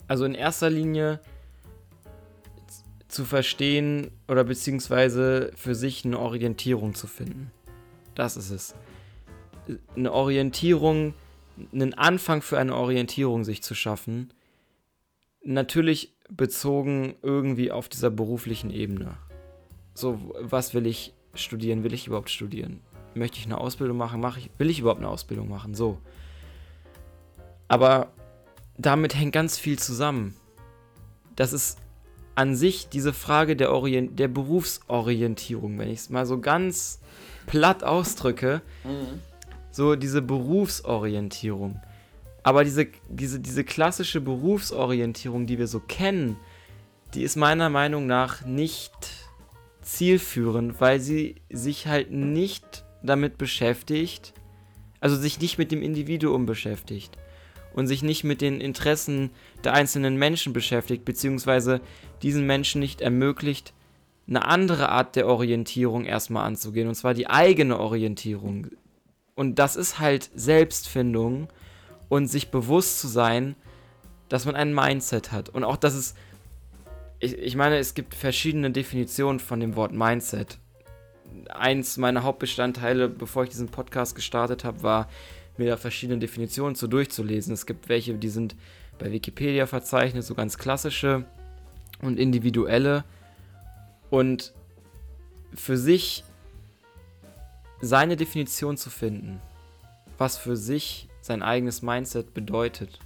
[0.08, 1.18] Also in erster Linie
[3.08, 7.50] zu verstehen oder beziehungsweise für sich eine Orientierung zu finden.
[8.14, 8.74] Das ist es.
[9.96, 11.14] Eine Orientierung,
[11.72, 14.30] einen Anfang für eine Orientierung sich zu schaffen.
[15.48, 19.16] Natürlich bezogen irgendwie auf dieser beruflichen Ebene.
[19.94, 21.84] So, was will ich studieren?
[21.84, 22.80] Will ich überhaupt studieren?
[23.14, 24.20] Möchte ich eine Ausbildung machen?
[24.20, 25.74] Mach ich, will ich überhaupt eine Ausbildung machen?
[25.74, 25.98] So.
[27.68, 28.12] Aber
[28.76, 30.34] damit hängt ganz viel zusammen.
[31.36, 31.78] Das ist
[32.34, 36.98] an sich diese Frage der, Orient der Berufsorientierung, wenn ich es mal so ganz
[37.46, 39.20] platt ausdrücke, mhm.
[39.70, 41.80] so diese Berufsorientierung.
[42.46, 46.36] Aber diese, diese, diese klassische Berufsorientierung, die wir so kennen,
[47.12, 48.92] die ist meiner Meinung nach nicht
[49.82, 54.32] zielführend, weil sie sich halt nicht damit beschäftigt,
[55.00, 57.18] also sich nicht mit dem Individuum beschäftigt
[57.74, 59.30] und sich nicht mit den Interessen
[59.64, 61.80] der einzelnen Menschen beschäftigt, beziehungsweise
[62.22, 63.74] diesen Menschen nicht ermöglicht,
[64.28, 68.68] eine andere Art der Orientierung erstmal anzugehen, und zwar die eigene Orientierung.
[69.34, 71.48] Und das ist halt Selbstfindung
[72.08, 73.56] und sich bewusst zu sein,
[74.28, 75.48] dass man ein Mindset hat.
[75.48, 76.14] Und auch, dass es,
[77.18, 80.58] ich, ich meine, es gibt verschiedene Definitionen von dem Wort Mindset.
[81.48, 85.08] Eins meiner Hauptbestandteile, bevor ich diesen Podcast gestartet habe, war
[85.56, 87.52] mir da verschiedene Definitionen zu durchzulesen.
[87.52, 88.56] Es gibt welche, die sind
[88.98, 91.24] bei Wikipedia verzeichnet, so ganz klassische
[92.02, 93.04] und individuelle.
[94.10, 94.52] Und
[95.54, 96.24] für sich
[97.80, 99.40] seine Definition zu finden,
[100.18, 102.98] was für sich sein eigenes Mindset bedeutet,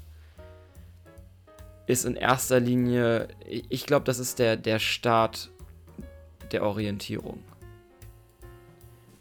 [1.86, 5.50] ist in erster Linie, ich glaube, das ist der, der Start
[6.52, 7.42] der Orientierung.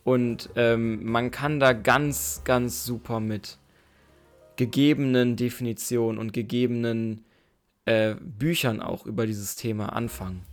[0.03, 3.57] Und ähm, man kann da ganz, ganz super mit
[4.55, 7.23] gegebenen Definitionen und gegebenen
[7.85, 10.43] äh, Büchern auch über dieses Thema anfangen.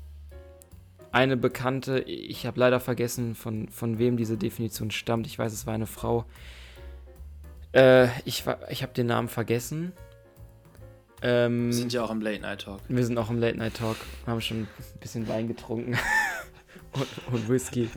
[1.10, 5.26] Eine bekannte, ich habe leider vergessen, von, von wem diese Definition stammt.
[5.26, 6.24] Ich weiß, es war eine Frau.
[7.76, 9.92] Äh, ich ich habe den Namen vergessen.
[11.20, 12.80] Ähm, wir sind ja auch im Late Night Talk.
[12.88, 13.96] Wir sind auch im Late Night Talk.
[14.24, 14.68] Wir haben schon ein
[15.00, 15.98] bisschen Wein getrunken.
[16.92, 17.90] und, und Whisky.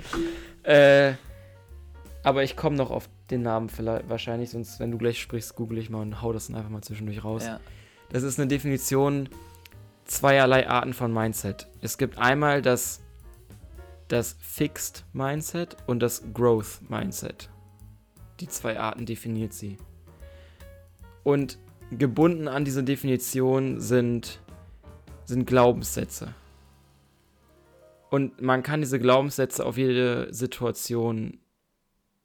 [0.63, 1.13] äh,
[2.23, 5.77] aber ich komme noch auf den Namen vielleicht wahrscheinlich, sonst, wenn du gleich sprichst, google
[5.77, 7.45] ich mal und hau das dann einfach mal zwischendurch raus.
[7.45, 7.61] Ja.
[8.09, 9.29] Das ist eine Definition
[10.03, 11.67] zweierlei Arten von Mindset.
[11.81, 12.99] Es gibt einmal das,
[14.09, 17.49] das Fixed Mindset und das Growth Mindset.
[18.39, 19.77] Die zwei Arten definiert sie.
[21.23, 21.57] Und
[21.91, 24.39] gebunden an diese Definition sind,
[25.25, 26.33] sind Glaubenssätze.
[28.09, 31.39] Und man kann diese Glaubenssätze auf jede Situation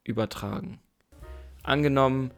[0.02, 0.80] übertragen.
[1.62, 2.30] Angenommen,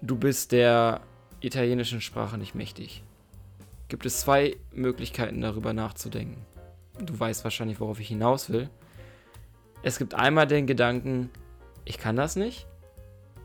[0.00, 1.00] du bist der
[1.40, 3.02] italienischen Sprache nicht mächtig.
[3.88, 6.46] Gibt es zwei Möglichkeiten darüber nachzudenken.
[6.98, 8.70] Du weißt wahrscheinlich, worauf ich hinaus will.
[9.82, 11.30] Es gibt einmal den Gedanken,
[11.84, 12.66] ich kann das nicht.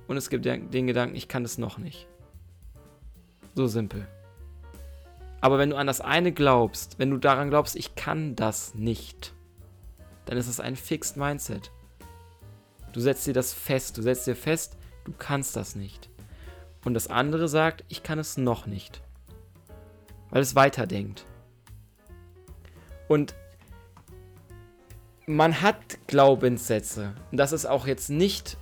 [0.07, 2.07] Und es gibt den Gedanken, ich kann es noch nicht.
[3.55, 4.07] So simpel.
[5.41, 9.33] Aber wenn du an das eine glaubst, wenn du daran glaubst, ich kann das nicht,
[10.25, 11.71] dann ist es ein Fixed Mindset.
[12.93, 13.97] Du setzt dir das fest.
[13.97, 16.09] Du setzt dir fest, du kannst das nicht.
[16.83, 19.01] Und das andere sagt, ich kann es noch nicht.
[20.29, 21.25] Weil es weiterdenkt.
[23.07, 23.35] Und
[25.27, 27.13] man hat Glaubenssätze.
[27.31, 28.57] Das ist auch jetzt nicht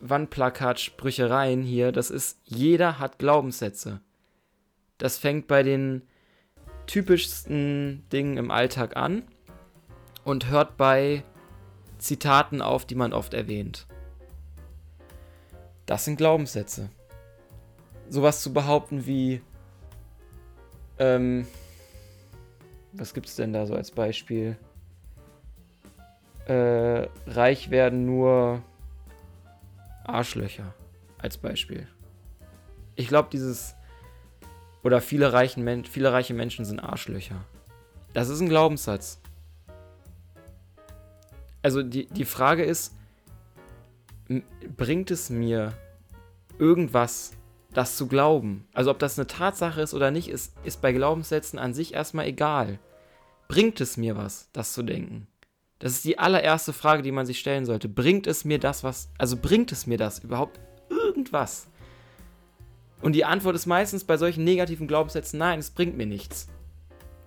[0.00, 1.92] Wandplakat-Sprüchereien hier.
[1.92, 4.00] Das ist, jeder hat Glaubenssätze.
[4.98, 6.02] Das fängt bei den
[6.86, 9.22] typischsten Dingen im Alltag an
[10.24, 11.22] und hört bei
[11.98, 13.86] Zitaten auf, die man oft erwähnt.
[15.86, 16.90] Das sind Glaubenssätze.
[18.08, 19.42] Sowas zu behaupten wie,
[20.98, 21.46] ähm,
[22.92, 24.58] was gibt es denn da so als Beispiel?
[26.48, 28.62] Äh, reich werden nur
[30.04, 30.74] Arschlöcher
[31.18, 31.86] als Beispiel.
[32.96, 33.74] Ich glaube, dieses
[34.82, 37.44] oder viele, reichen Men viele reiche Menschen sind Arschlöcher.
[38.14, 39.20] Das ist ein Glaubenssatz
[41.62, 42.94] also die, die Frage ist,
[44.76, 45.72] bringt es mir
[46.58, 47.32] irgendwas,
[47.72, 48.66] das zu glauben?
[48.72, 52.26] Also ob das eine Tatsache ist oder nicht, ist, ist bei Glaubenssätzen an sich erstmal
[52.26, 52.78] egal.
[53.48, 55.26] Bringt es mir was, das zu denken?
[55.78, 57.88] Das ist die allererste Frage, die man sich stellen sollte.
[57.88, 60.58] Bringt es mir das, was, also bringt es mir das überhaupt
[60.90, 61.68] irgendwas?
[63.00, 66.48] Und die Antwort ist meistens bei solchen negativen Glaubenssätzen, nein, es bringt mir nichts.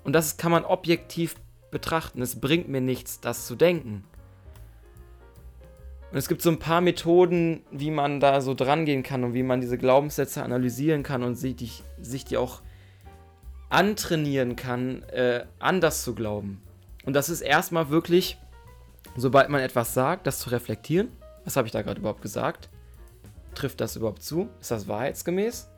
[0.03, 1.35] Und das kann man objektiv
[1.69, 2.21] betrachten.
[2.21, 4.03] Es bringt mir nichts, das zu denken.
[6.11, 9.33] Und es gibt so ein paar Methoden, wie man da so dran gehen kann und
[9.33, 11.71] wie man diese Glaubenssätze analysieren kann und sich die,
[12.01, 12.61] sich die auch
[13.69, 16.61] antrainieren kann, äh, anders zu glauben.
[17.05, 18.37] Und das ist erstmal wirklich,
[19.15, 21.09] sobald man etwas sagt, das zu reflektieren.
[21.43, 22.69] Was habe ich da gerade überhaupt gesagt?
[23.55, 24.49] Trifft das überhaupt zu?
[24.59, 25.69] Ist das wahrheitsgemäß?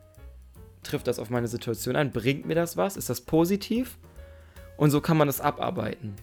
[0.83, 2.11] Trifft das auf meine Situation ein?
[2.11, 2.97] Bringt mir das was?
[2.97, 3.97] Ist das positiv?
[4.75, 6.15] Und so kann man das abarbeiten.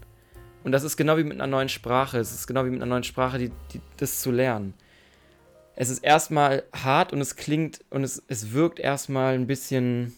[0.64, 2.18] Und das ist genau wie mit einer neuen Sprache.
[2.18, 4.74] Es ist genau wie mit einer neuen Sprache, die, die, das zu lernen.
[5.74, 10.14] Es ist erstmal hart und es klingt und es, es wirkt erstmal ein bisschen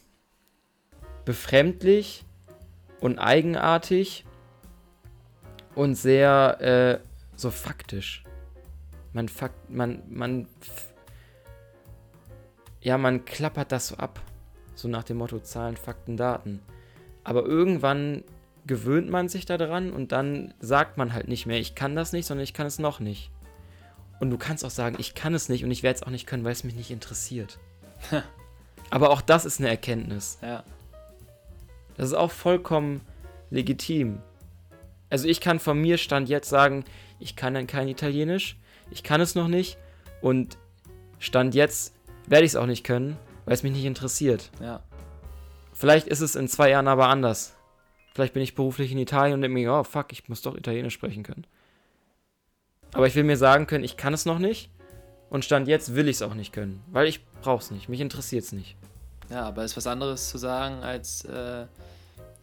[1.24, 2.24] befremdlich
[3.00, 4.24] und eigenartig
[5.74, 6.98] und sehr äh,
[7.36, 8.24] so faktisch.
[9.12, 10.48] Man fakt, man, man,
[12.80, 14.20] ja, man klappert das so ab.
[14.74, 16.60] So nach dem Motto Zahlen, Fakten, Daten.
[17.24, 18.24] Aber irgendwann
[18.66, 22.26] gewöhnt man sich daran und dann sagt man halt nicht mehr, ich kann das nicht,
[22.26, 23.30] sondern ich kann es noch nicht.
[24.20, 26.26] Und du kannst auch sagen, ich kann es nicht und ich werde es auch nicht
[26.26, 27.58] können, weil es mich nicht interessiert.
[28.90, 30.38] Aber auch das ist eine Erkenntnis.
[30.42, 30.64] Ja.
[31.96, 33.00] Das ist auch vollkommen
[33.50, 34.20] legitim.
[35.12, 36.86] Also ich kann von mir Stand jetzt sagen,
[37.20, 38.56] ich kann dann kein Italienisch,
[38.90, 39.76] ich kann es noch nicht
[40.22, 40.56] und
[41.18, 41.92] Stand jetzt
[42.26, 44.50] werde ich es auch nicht können, weil es mich nicht interessiert.
[44.58, 44.82] Ja.
[45.74, 47.54] Vielleicht ist es in zwei Jahren aber anders.
[48.14, 50.94] Vielleicht bin ich beruflich in Italien und denke mir, oh fuck, ich muss doch Italienisch
[50.94, 51.46] sprechen können.
[52.94, 54.70] Aber ich will mir sagen können, ich kann es noch nicht
[55.28, 58.00] und Stand jetzt will ich es auch nicht können, weil ich brauche es nicht, mich
[58.00, 58.76] interessiert es nicht.
[59.28, 61.66] Ja, aber es ist was anderes zu sagen, als äh,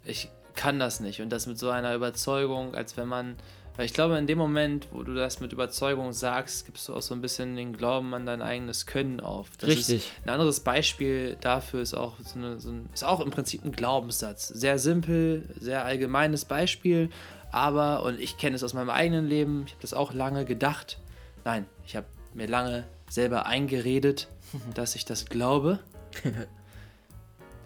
[0.04, 3.36] ich kann das nicht und das mit so einer Überzeugung, als wenn man,
[3.76, 7.02] weil ich glaube, in dem Moment, wo du das mit Überzeugung sagst, gibst du auch
[7.02, 9.50] so ein bisschen den Glauben an dein eigenes Können auf.
[9.58, 9.98] Das Richtig.
[9.98, 13.64] Ist ein anderes Beispiel dafür ist auch so, eine, so ein, ist auch im Prinzip
[13.64, 14.48] ein Glaubenssatz.
[14.48, 17.10] Sehr simpel, sehr allgemeines Beispiel,
[17.52, 21.00] aber, und ich kenne es aus meinem eigenen Leben, ich habe das auch lange gedacht.
[21.46, 24.28] Nein, ich habe mir lange selber eingeredet,
[24.74, 25.80] dass ich das glaube.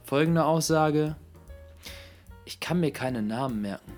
[0.04, 1.16] Folgende Aussage:
[2.46, 3.94] Ich kann mir keine Namen merken.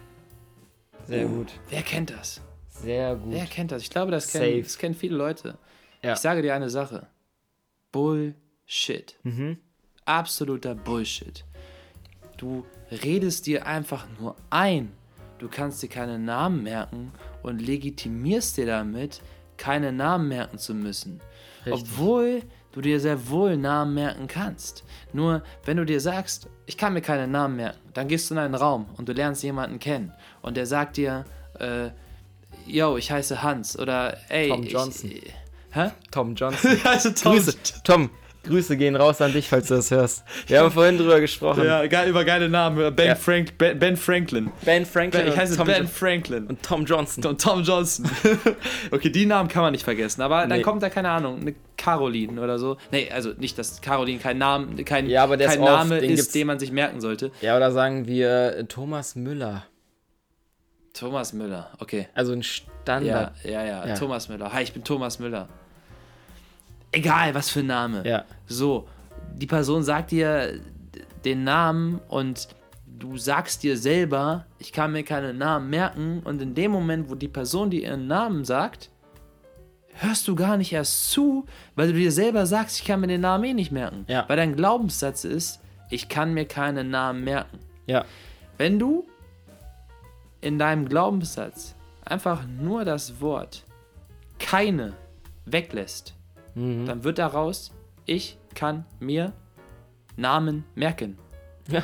[1.07, 1.53] Sehr gut.
[1.69, 2.41] Wer kennt das?
[2.69, 3.33] Sehr gut.
[3.33, 3.83] Wer kennt das?
[3.83, 5.57] Ich glaube, das kennen, das kennen viele Leute.
[6.03, 6.13] Ja.
[6.13, 7.07] Ich sage dir eine Sache:
[7.91, 9.17] Bullshit.
[9.23, 9.57] Mhm.
[10.05, 11.45] Absoluter Bullshit.
[12.37, 14.91] Du redest dir einfach nur ein.
[15.37, 17.11] Du kannst dir keine Namen merken
[17.43, 19.21] und legitimierst dir damit,
[19.57, 21.21] keine Namen merken zu müssen.
[21.65, 21.73] Richtig.
[21.73, 22.41] Obwohl
[22.75, 24.83] du dir sehr wohl Namen merken kannst.
[25.13, 28.39] Nur wenn du dir sagst, ich kann mir keine Namen merken, dann gehst du in
[28.39, 31.23] einen Raum und du lernst jemanden kennen und der sagt dir,
[31.57, 31.89] äh,
[32.67, 35.11] yo, ich heiße Hans oder ey, Tom Johnson.
[35.11, 35.33] Ich,
[35.71, 35.91] hä?
[36.11, 36.77] Tom Johnson.
[36.83, 37.55] also Grüße.
[37.85, 38.09] Tom,
[38.45, 40.23] Grüße gehen raus an dich, falls du das hörst.
[40.47, 41.65] Wir haben vorhin drüber gesprochen.
[41.65, 42.95] Ja, geil, über geile Namen.
[42.95, 43.15] Ben, Ja.
[43.15, 44.51] Frank, ben, ben Franklin.
[44.63, 46.47] Ben Franklin Ben, ich und, heiße Tom Ben Jo- Franklin.
[46.47, 47.25] und Tom Johnson.
[47.25, 48.09] Und Tom Johnson.
[48.91, 50.21] okay, die Namen kann man nicht vergessen.
[50.21, 50.61] Aber dann Nee.
[50.61, 52.77] kommt da, keine Ahnung, eine Caroline oder so.
[52.91, 55.99] Nee, also nicht, dass Caroline kein, Namen, kein, Ja, aber der kein ist oft, Name
[55.99, 57.31] den ist, den man sich merken sollte.
[57.41, 59.65] Ja, oder sagen wir äh, Thomas Müller.
[60.93, 62.07] Thomas Müller, okay.
[62.13, 62.43] Also ein Ja,
[62.83, 63.33] Standard.
[63.43, 63.93] ja, ja, Ja.
[63.95, 64.53] Thomas Müller.
[64.53, 65.49] Hi, ich bin Thomas Müller.
[66.95, 68.07] Egal, was für ein Name.
[68.07, 68.23] Ja.
[68.47, 68.87] So,
[69.33, 70.61] die Person sagt dir
[71.25, 72.47] den Namen und
[72.87, 77.15] du sagst dir selber, ich kann mir keinen Namen merken und in dem Moment, wo
[77.15, 78.91] die Person dir ihren Namen sagt,
[79.95, 83.21] hörst du gar nicht erst zu, weil du dir selber sagst, ich kann mir den
[83.21, 84.05] Namen eh nicht merken.
[84.07, 84.23] Ja.
[84.29, 87.59] Weil dein Glaubenssatz ist, ich kann mir keinen Namen merken.
[87.87, 88.05] Ja.
[88.57, 89.05] Wenn du
[90.39, 91.75] in deinem Glaubenssatz
[92.05, 93.65] einfach nur das Wort
[94.39, 94.93] keine
[95.45, 96.14] weglässt,
[96.55, 96.85] Mhm.
[96.85, 97.71] dann wird daraus,
[98.05, 99.33] ich kann mir
[100.15, 101.17] Namen merken.
[101.69, 101.83] Ja.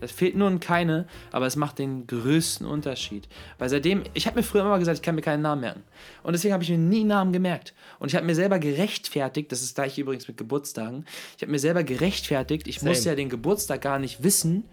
[0.00, 3.28] Es fehlt nur ein keine, aber es macht den größten Unterschied.
[3.58, 5.82] Weil seitdem, ich habe mir früher immer gesagt, ich kann mir keinen Namen merken.
[6.22, 7.74] Und deswegen habe ich mir nie Namen gemerkt.
[7.98, 11.58] Und ich habe mir selber gerechtfertigt, das ist gleich übrigens mit Geburtstagen, ich habe mir
[11.58, 12.90] selber gerechtfertigt, ich Same.
[12.90, 14.64] muss ja den Geburtstag gar nicht wissen,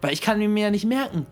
[0.00, 1.26] weil ich kann ihn mir ja nicht merken.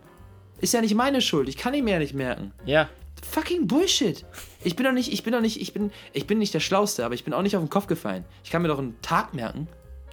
[0.59, 2.53] Ist ja nicht meine Schuld, ich kann ihn mir ja nicht merken.
[2.65, 2.89] Ja.
[3.23, 4.25] Fucking Bullshit.
[4.63, 7.05] Ich bin doch nicht, ich bin doch nicht, ich bin, ich bin nicht der Schlauste,
[7.05, 8.23] aber ich bin auch nicht auf den Kopf gefallen.
[8.43, 9.67] Ich kann mir doch einen Tag merken,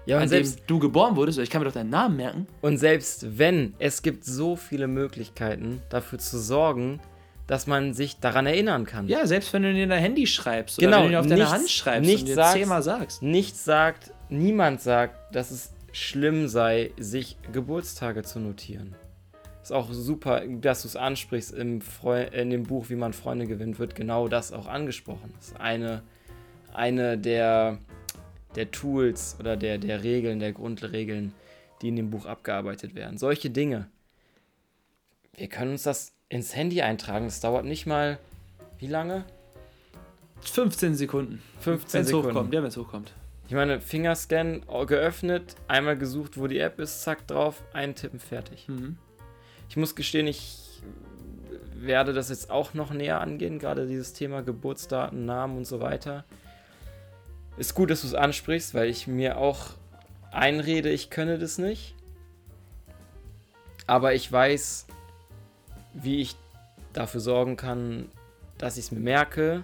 [0.07, 2.17] Ja, und an selbst, dem du geboren wurdest, oder ich kann mir doch deinen Namen
[2.17, 2.47] merken.
[2.61, 7.01] und selbst wenn, es gibt so viele Möglichkeiten, dafür zu sorgen,
[7.47, 9.09] dass man sich daran erinnern kann.
[9.09, 11.41] Ja, selbst wenn du dir in dein Handy schreibst oder Genau, wenn du auf deine
[11.41, 13.23] nichts- Hand schreibst nichts und dir sagst- zehnmal sagst.
[13.23, 18.95] Nichts sagt, niemand sagt, dass es schlimm sei, sich Geburtstage zu notieren.
[19.71, 21.55] Ist auch super, dass du es ansprichst.
[21.55, 25.33] Im Freu in dem Buch, wie man Freunde gewinnt, wird genau das auch angesprochen.
[25.37, 26.03] Das ist eine,
[26.75, 27.79] eine der,
[28.57, 31.33] der Tools oder der, der Regeln, der Grundregeln,
[31.81, 33.17] die in dem Buch abgearbeitet werden.
[33.17, 33.87] Solche Dinge.
[35.37, 37.27] Wir können uns das ins Handy eintragen.
[37.27, 38.19] Das dauert nicht mal,
[38.81, 39.25] wie lange?
[40.41, 41.41] 15 Sekunden.
[41.61, 42.29] 15 Wenn es Sekunden.
[42.31, 43.13] hochkommt, ja, wenn es hochkommt.
[43.47, 48.69] Ich meine, Fingerscan geöffnet, einmal gesucht, wo die App ist, zack drauf, eintippen, fertig.
[48.69, 48.99] Mhm.
[49.71, 50.83] Ich muss gestehen, ich
[51.77, 56.25] werde das jetzt auch noch näher angehen, gerade dieses Thema Geburtsdaten, Namen und so weiter.
[57.57, 59.75] Ist gut, dass du es ansprichst, weil ich mir auch
[60.33, 61.95] einrede, ich könne das nicht.
[63.87, 64.87] Aber ich weiß,
[65.95, 66.35] wie ich
[66.93, 68.11] dafür sorgen kann,
[68.59, 69.63] dass ich es mir merke,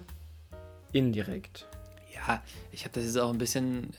[0.93, 1.67] indirekt.
[2.15, 2.41] Ja,
[2.71, 3.93] ich habe das jetzt auch ein bisschen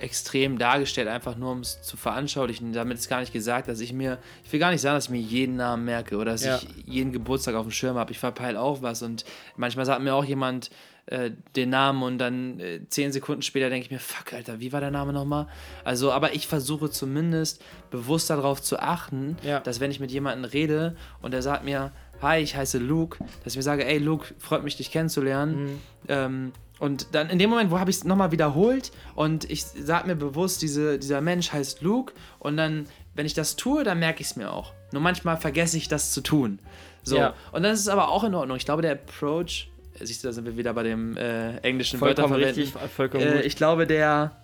[0.00, 2.72] extrem dargestellt, einfach nur um es zu veranschaulichen.
[2.72, 5.10] Damit ist gar nicht gesagt, dass ich mir, ich will gar nicht sagen, dass ich
[5.10, 6.56] mir jeden Namen merke oder dass Ja.
[6.56, 8.12] ich jeden Geburtstag auf dem Schirm habe.
[8.12, 9.24] Ich verpeile auch was und
[9.56, 10.70] manchmal sagt mir auch jemand
[11.06, 14.72] äh, den Namen und dann äh, zehn Sekunden später denke ich mir, fuck, Alter, wie
[14.72, 15.46] war der Name nochmal?
[15.84, 19.60] Also, aber ich versuche zumindest bewusst darauf zu achten, Ja.
[19.60, 23.52] dass wenn ich mit jemandem rede und der sagt mir, hi, ich heiße Luke, dass
[23.52, 25.78] ich mir sage, ey Luke, freut mich, dich kennenzulernen.
[26.08, 30.06] Ähm, und dann in dem Moment, wo habe ich es nochmal wiederholt und ich sage
[30.06, 34.20] mir bewusst, diese, dieser Mensch heißt Luke und dann, wenn ich das tue, dann merke
[34.20, 34.72] ich es mir auch.
[34.92, 36.58] Nur manchmal vergesse ich das zu tun.
[37.02, 37.16] So.
[37.16, 37.34] Ja.
[37.52, 38.56] Und dann ist es aber auch in Ordnung.
[38.56, 39.70] Ich glaube, der Approach,
[40.00, 42.64] siehst du, da sind wir wieder bei dem äh, englischen Vollkommen Wörterverwenden.
[42.64, 44.36] richtig, vollkommen Äh, ich glaube, der.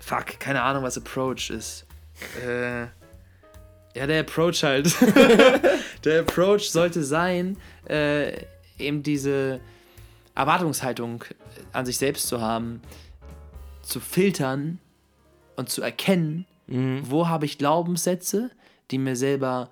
[0.00, 1.86] Fuck, keine Ahnung, was Approach ist.
[2.46, 2.82] Äh,
[3.94, 4.94] ja, der Approach halt.
[6.04, 7.56] der Approach sollte sein,
[7.88, 8.44] äh,
[8.78, 9.60] eben diese
[10.38, 11.24] Erwartungshaltung
[11.72, 12.80] an sich selbst zu haben,
[13.82, 14.78] zu filtern
[15.56, 17.00] und zu erkennen, Mhm.
[17.04, 18.50] wo habe ich Glaubenssätze,
[18.90, 19.70] die mir selber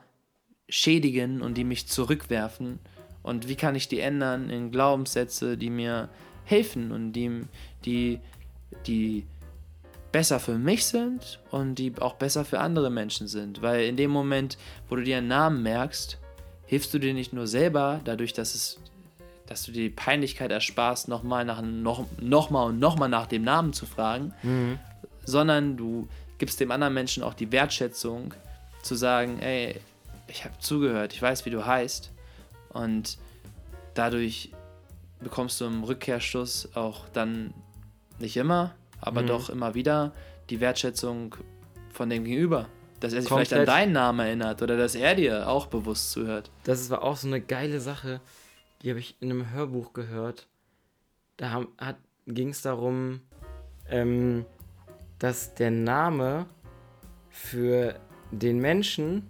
[0.69, 2.81] schädigen und die mich zurückwerfen
[3.23, 6.09] und wie kann ich die ändern in Glaubenssätze, die mir
[6.45, 7.43] helfen und die,
[7.85, 8.21] die,
[8.87, 9.27] die
[10.11, 13.63] besser für mich sind und die auch besser für andere Menschen sind.
[13.63, 14.57] Weil in dem Moment,
[14.89, 16.19] wo du dir einen Namen merkst,
[16.65, 18.81] hilfst du dir nicht nur selber, dadurch, dass es
[19.47, 23.43] dass du dir die Peinlichkeit ersparst, nochmal nach noch, noch mal und nochmal nach dem
[23.43, 24.79] Namen zu fragen, Mhm.
[25.25, 28.35] sondern du gibst dem anderen Menschen auch die Wertschätzung,
[28.83, 29.81] zu sagen, ey,
[30.29, 32.11] ich habe zugehört, ich weiß, wie du heißt.
[32.71, 33.19] Und
[33.95, 34.51] dadurch
[35.21, 37.55] bekommst du im Rückkehrschluss auch dann
[38.19, 39.27] nicht immer, aber Mhm.
[39.29, 40.13] doch immer wieder
[40.51, 41.35] die Wertschätzung
[41.93, 42.67] von dem Gegenüber.
[43.01, 43.77] Dass er sich vielleicht an Komplett.
[43.77, 46.51] deinen Namen erinnert oder dass er dir auch bewusst zuhört.
[46.65, 48.21] Das war auch so eine geile Sache,
[48.87, 50.47] die habe ich in einem Hörbuch gehört.
[51.39, 51.67] Da
[52.29, 53.21] ging es darum,
[53.91, 54.47] ähm,
[55.19, 56.47] dass der Name
[57.29, 57.99] für
[58.31, 59.27] den Menschen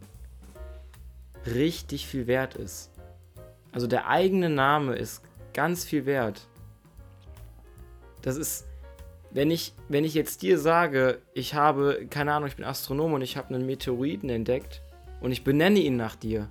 [1.47, 2.91] richtig viel wert ist.
[3.73, 5.23] Also der eigene Name ist
[5.55, 6.49] ganz viel wert.
[8.21, 8.67] Das ist,
[9.31, 13.23] wenn ich, wenn ich jetzt dir sage, ich habe, keine Ahnung, ich bin Astronom und
[13.23, 14.83] ich habe einen Meteoriten entdeckt
[15.23, 16.51] und ich benenne ihn nach dir,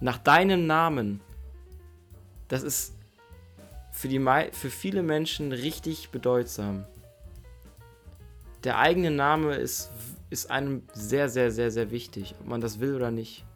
[0.00, 1.20] nach deinem Namen,
[2.52, 2.92] das ist
[3.92, 4.20] für, die,
[4.52, 6.84] für viele Menschen richtig bedeutsam.
[8.62, 9.90] Der eigene Name ist,
[10.28, 13.46] ist einem sehr, sehr, sehr, sehr wichtig, ob man das will oder nicht.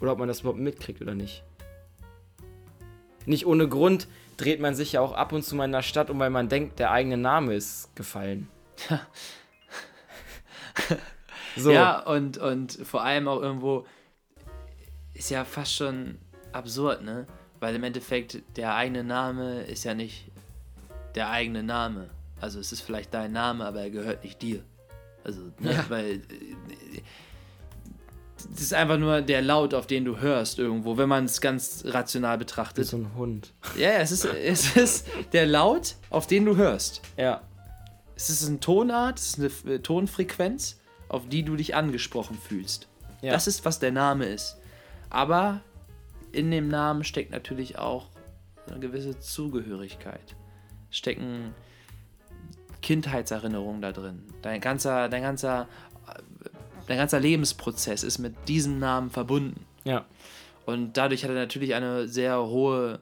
[0.00, 1.42] Oder ob man das überhaupt mitkriegt oder nicht.
[3.26, 4.06] Nicht ohne Grund
[4.36, 6.48] dreht man sich ja auch ab und zu mal in der Stadt um, weil man
[6.48, 8.48] denkt, der eigene Name ist gefallen.
[11.56, 11.72] so.
[11.72, 13.86] Ja, und, und vor allem auch irgendwo
[15.14, 16.18] ist ja fast schon
[16.52, 17.26] absurd, ne?
[17.60, 20.30] Weil im Endeffekt der eigene Name ist ja nicht
[21.14, 22.10] der eigene Name.
[22.40, 24.62] Also es ist vielleicht dein Name, aber er gehört nicht dir.
[25.24, 25.74] Also, ne?
[25.74, 25.84] Ja.
[25.88, 27.02] Weil äh,
[28.50, 31.84] das ist einfach nur der Laut, auf den du hörst irgendwo, wenn man es ganz
[31.86, 32.84] rational betrachtet.
[32.84, 33.52] ist so ein Hund.
[33.76, 37.02] Ja, ja, es ist, es ist der Laut, auf den du hörst.
[37.18, 37.42] Ja.
[38.16, 42.88] Es ist eine Tonart, es ist eine äh, Tonfrequenz, auf die du dich angesprochen fühlst.
[43.20, 43.32] Ja.
[43.32, 44.56] Das ist, was der Name ist.
[45.10, 45.60] Aber
[46.32, 48.08] in dem Namen steckt natürlich auch
[48.68, 50.36] eine gewisse Zugehörigkeit.
[50.90, 51.54] Stecken
[52.82, 54.24] Kindheitserinnerungen da drin.
[54.42, 55.68] Dein ganzer, dein ganzer,
[56.86, 59.66] dein ganzer Lebensprozess ist mit diesem Namen verbunden.
[59.84, 60.06] Ja.
[60.66, 63.00] Und dadurch hat er natürlich eine sehr hohe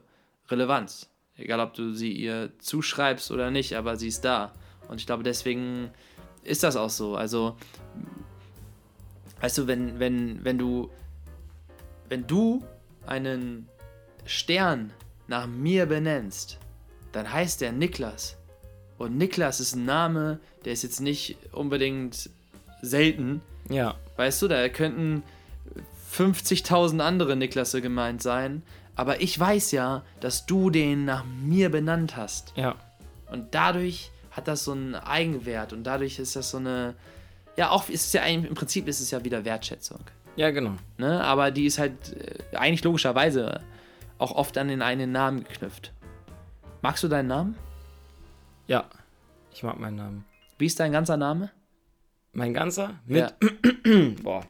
[0.49, 1.09] Relevanz.
[1.37, 4.53] Egal, ob du sie ihr zuschreibst oder nicht, aber sie ist da.
[4.89, 5.91] Und ich glaube, deswegen
[6.43, 7.15] ist das auch so.
[7.15, 7.55] Also,
[9.39, 10.89] weißt du, wenn, wenn, wenn du,
[12.09, 12.63] wenn du
[13.09, 13.67] einen
[14.25, 14.91] Stern
[15.27, 16.57] nach mir benennst,
[17.11, 18.37] dann heißt der Niklas.
[18.97, 22.29] Und Niklas ist ein Name, der ist jetzt nicht unbedingt
[22.81, 23.95] selten, Ja.
[24.17, 25.23] Weißt du, da könnten
[26.13, 28.63] 50.000 andere Niklasse gemeint sein.
[28.95, 32.51] Aber ich weiß ja, dass du den nach mir benannt hast.
[32.55, 32.75] Ja.
[33.31, 35.71] Und dadurch hat das so einen Eigenwert.
[35.71, 36.95] Und dadurch ist das so eine.
[37.55, 39.99] Ja, auch ist es ja im Prinzip ist es ja wieder Wertschätzung.
[40.39, 40.75] Ja, genau.
[40.97, 41.21] Ne?
[41.21, 43.59] Aber die ist halt äh, eigentlich logischerweise
[44.19, 45.91] auch oft an den einen Namen geknüpft.
[46.81, 47.55] Magst du deinen Namen?
[48.65, 48.85] Ja.
[49.53, 50.23] Ich mag meinen Namen.
[50.57, 51.51] Wie ist dein ganzer Name?
[52.31, 53.01] Mein ganzer?
[53.05, 53.33] Mit,
[54.23, 54.45] boah.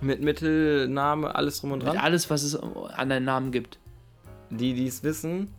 [0.00, 1.98] Mit Mittelname, alles drum und Mit dran.
[1.98, 3.78] alles, was es an deinen Namen gibt.
[4.48, 5.52] Die, die es wissen,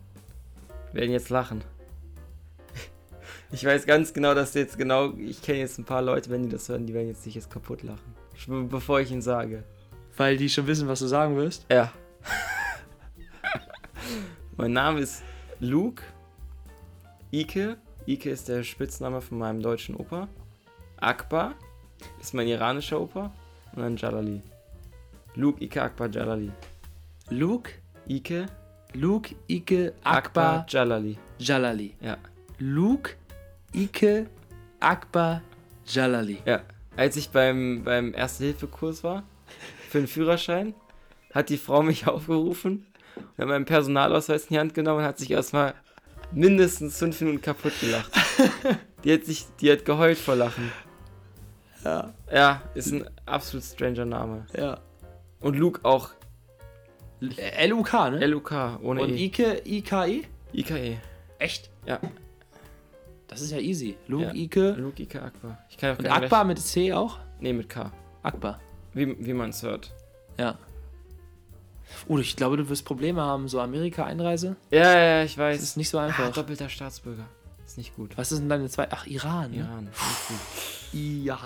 [0.92, 1.62] werden jetzt lachen.
[3.52, 6.48] Ich weiß ganz genau, dass jetzt genau, ich kenne jetzt ein paar Leute, wenn die
[6.48, 8.17] das hören, die werden jetzt sich jetzt kaputt lachen.
[8.46, 9.64] Bevor ich ihn sage.
[10.16, 11.66] Weil die schon wissen, was du sagen wirst.
[11.70, 11.92] Ja.
[14.56, 15.22] mein Name ist
[15.60, 16.02] Luke
[17.32, 17.76] Ike.
[18.06, 20.28] Ike ist der Spitzname von meinem deutschen Opa.
[20.98, 21.54] Akbar
[22.20, 23.32] ist mein iranischer Opa.
[23.74, 24.42] Und dann Jalali.
[25.34, 26.50] Luke Ike Akbar Jalali.
[27.30, 27.70] Luke,
[28.08, 28.46] Ike
[28.94, 31.18] Luke, Ike, Akbar Akbar, Jalali.
[31.38, 31.94] Jalali.
[32.00, 32.16] Ja.
[32.58, 33.16] Luke,
[33.74, 34.26] Ike,
[34.80, 35.42] Akbar,
[35.86, 36.38] Jalali.
[36.46, 36.62] Ja.
[36.98, 39.22] Als ich beim, beim Erste-Hilfe-Kurs war,
[39.88, 40.74] für den Führerschein,
[41.32, 45.16] hat die Frau mich aufgerufen und hat meinen Personalausweis in die Hand genommen und hat
[45.18, 45.74] sich erstmal
[46.32, 48.10] mindestens fünf Minuten kaputt gelacht.
[49.04, 50.72] Die hat sich, die hat geheult vor Lachen.
[51.84, 54.44] Ja, Ja, ist ein absolut stranger Name.
[54.56, 54.80] ja.
[55.40, 56.10] Und Luke auch
[57.20, 58.20] L-U-K, ne?
[58.20, 59.26] L-U-K, ohne Und E.
[59.26, 60.22] Ike, I-K-E?
[60.52, 60.98] IKE.
[61.38, 61.70] Echt?
[61.86, 62.00] Ja,
[63.28, 63.96] Das ist ja easy.
[64.08, 64.34] Luke, Ja.
[64.34, 64.70] Ike.
[64.78, 65.58] Luke Ike Akbar.
[65.70, 67.18] Ich kann auch Und Akbar mit C auch?
[67.40, 67.92] Nee, mit K.
[68.22, 68.58] Akbar.
[68.94, 69.92] Wie, wie man es hört.
[70.38, 70.58] Ja.
[72.06, 74.56] Oh, ich glaube, du wirst Probleme haben, so Amerika-Einreise.
[74.70, 75.62] Ja, ja, ja, ich Das weiß.
[75.62, 76.32] ist nicht so ah, einfach.
[76.32, 77.26] doppelter Staatsbürger.
[77.64, 78.16] Ist nicht gut.
[78.16, 78.88] Was ist denn deine zwei?
[78.90, 79.50] Ach, Iran.
[79.50, 79.58] ne?
[79.58, 79.84] Iran.
[79.84, 80.38] Nicht gut.
[81.24, 81.38] Ja.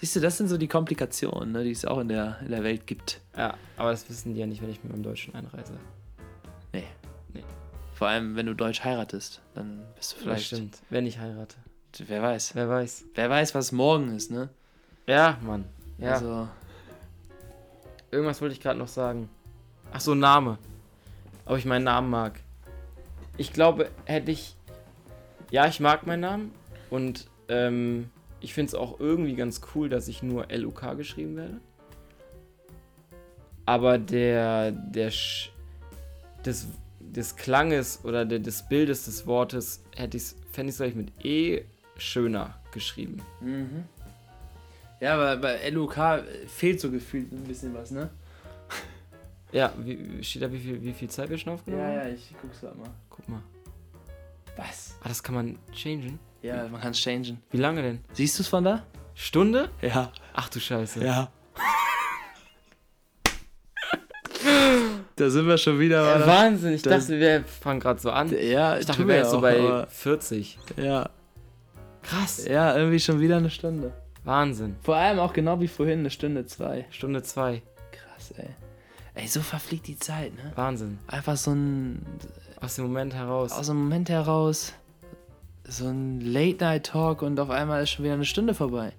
[0.00, 2.62] Siehst du, das sind so die Komplikationen, ne, die es auch in der, in der
[2.64, 3.20] Welt gibt.
[3.36, 5.74] Ja, aber das wissen die ja nicht, wenn ich mit meinem Deutschen einreise.
[6.72, 6.84] Nee.
[7.32, 7.42] Nee.
[8.04, 10.46] Vor allem, wenn du Deutsch heiratest, dann bist du Das vielleicht.
[10.48, 10.78] stimmt.
[10.90, 11.56] Wenn ich heirate.
[12.06, 12.54] Wer weiß.
[12.54, 13.06] Wer weiß.
[13.14, 14.50] Wer weiß, was morgen ist, ne?
[15.06, 15.64] Ja, Mann.
[15.96, 16.12] Ja.
[16.12, 16.46] Also,
[18.10, 19.30] Irgendwas wollte ich gerade noch sagen.
[19.90, 20.58] Ach so, Name.
[21.46, 22.40] Ob ich meinen Namen mag.
[23.38, 24.54] Ich glaube, hätte ich.
[25.50, 26.52] Ja, ich mag meinen Namen.
[26.90, 31.58] Und ähm, ich finde es auch irgendwie ganz cool, dass ich nur L-U-K geschrieben werde.
[33.64, 34.72] Aber der.
[34.72, 35.52] der Sch
[36.44, 36.66] des,
[37.12, 41.62] des Klanges oder der, des Bildes des Wortes hätte ich fände ich es mit E
[41.96, 43.22] schöner geschrieben.
[43.40, 43.84] mhm.
[45.00, 48.08] Ja, aber bei LUK fehlt so gefühlt ein bisschen was, ne?
[49.52, 52.14] Ja, wie, steht da, wie viel, wie viel Zeit wir schon aufgenommen haben?
[52.14, 52.88] ich guck's grad mal.
[53.10, 53.42] Guck mal.
[54.56, 54.96] Was?
[55.02, 56.18] Ah, das kann man changen.
[56.42, 57.40] Ja, man kann es changen.
[57.50, 58.00] Wie lange denn?
[58.12, 58.84] Siehst du es von da?
[59.14, 59.68] Stunde?
[59.82, 60.10] Ja.
[60.32, 61.04] Ach du Scheiße.
[61.04, 61.30] Ja.
[65.16, 66.02] Da sind wir schon wieder.
[66.04, 66.28] Ja, Mann.
[66.28, 68.30] Wahnsinn, ich das- dachte, wir fangen gerade so an.
[68.36, 70.58] ja, Ich dachte, wir wären jetzt so bei aber- 40.
[70.76, 71.08] Ja.
[72.02, 72.44] Krass.
[72.46, 73.92] ja, irgendwie schon wieder eine Stunde.
[74.24, 74.76] Wahnsinn.
[74.82, 76.84] Vor allem auch genau wie vorhin, eine Stunde zwei.
[76.90, 77.62] Stunde 2.
[77.92, 78.48] Krass, ey.
[79.14, 80.52] Ey, so verfliegt die Zeit, ne?
[80.54, 80.98] Wahnsinn.
[81.06, 82.04] Einfach so ein,
[82.60, 83.52] Aus dem Moment heraus.
[83.52, 84.72] aus dem Moment heraus,
[85.66, 88.92] so ein Late-Night-Talk und auf einmal ist schon wieder eine Stunde vorbei.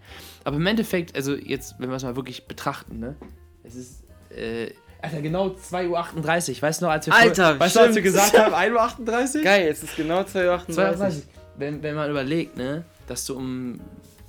[0.43, 3.15] Aber im Endeffekt, also jetzt, wenn wir es mal wirklich betrachten, ne?
[3.63, 4.71] Es ist, äh,
[5.05, 6.61] Alter, genau 2.38 Uhr.
[6.61, 9.43] Weißt du noch, als wir, Alter, vor- weißt du, als wir gesagt haben, 1.38 Uhr?
[9.43, 10.75] Geil, jetzt ist genau 2.38 Uhr.
[10.75, 11.23] 32.
[11.57, 13.79] Wenn, wenn man überlegt, ne, dass du um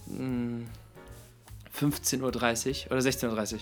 [0.07, 0.67] mh,
[1.79, 3.61] 15.30 Uhr oder 16.30 Uhr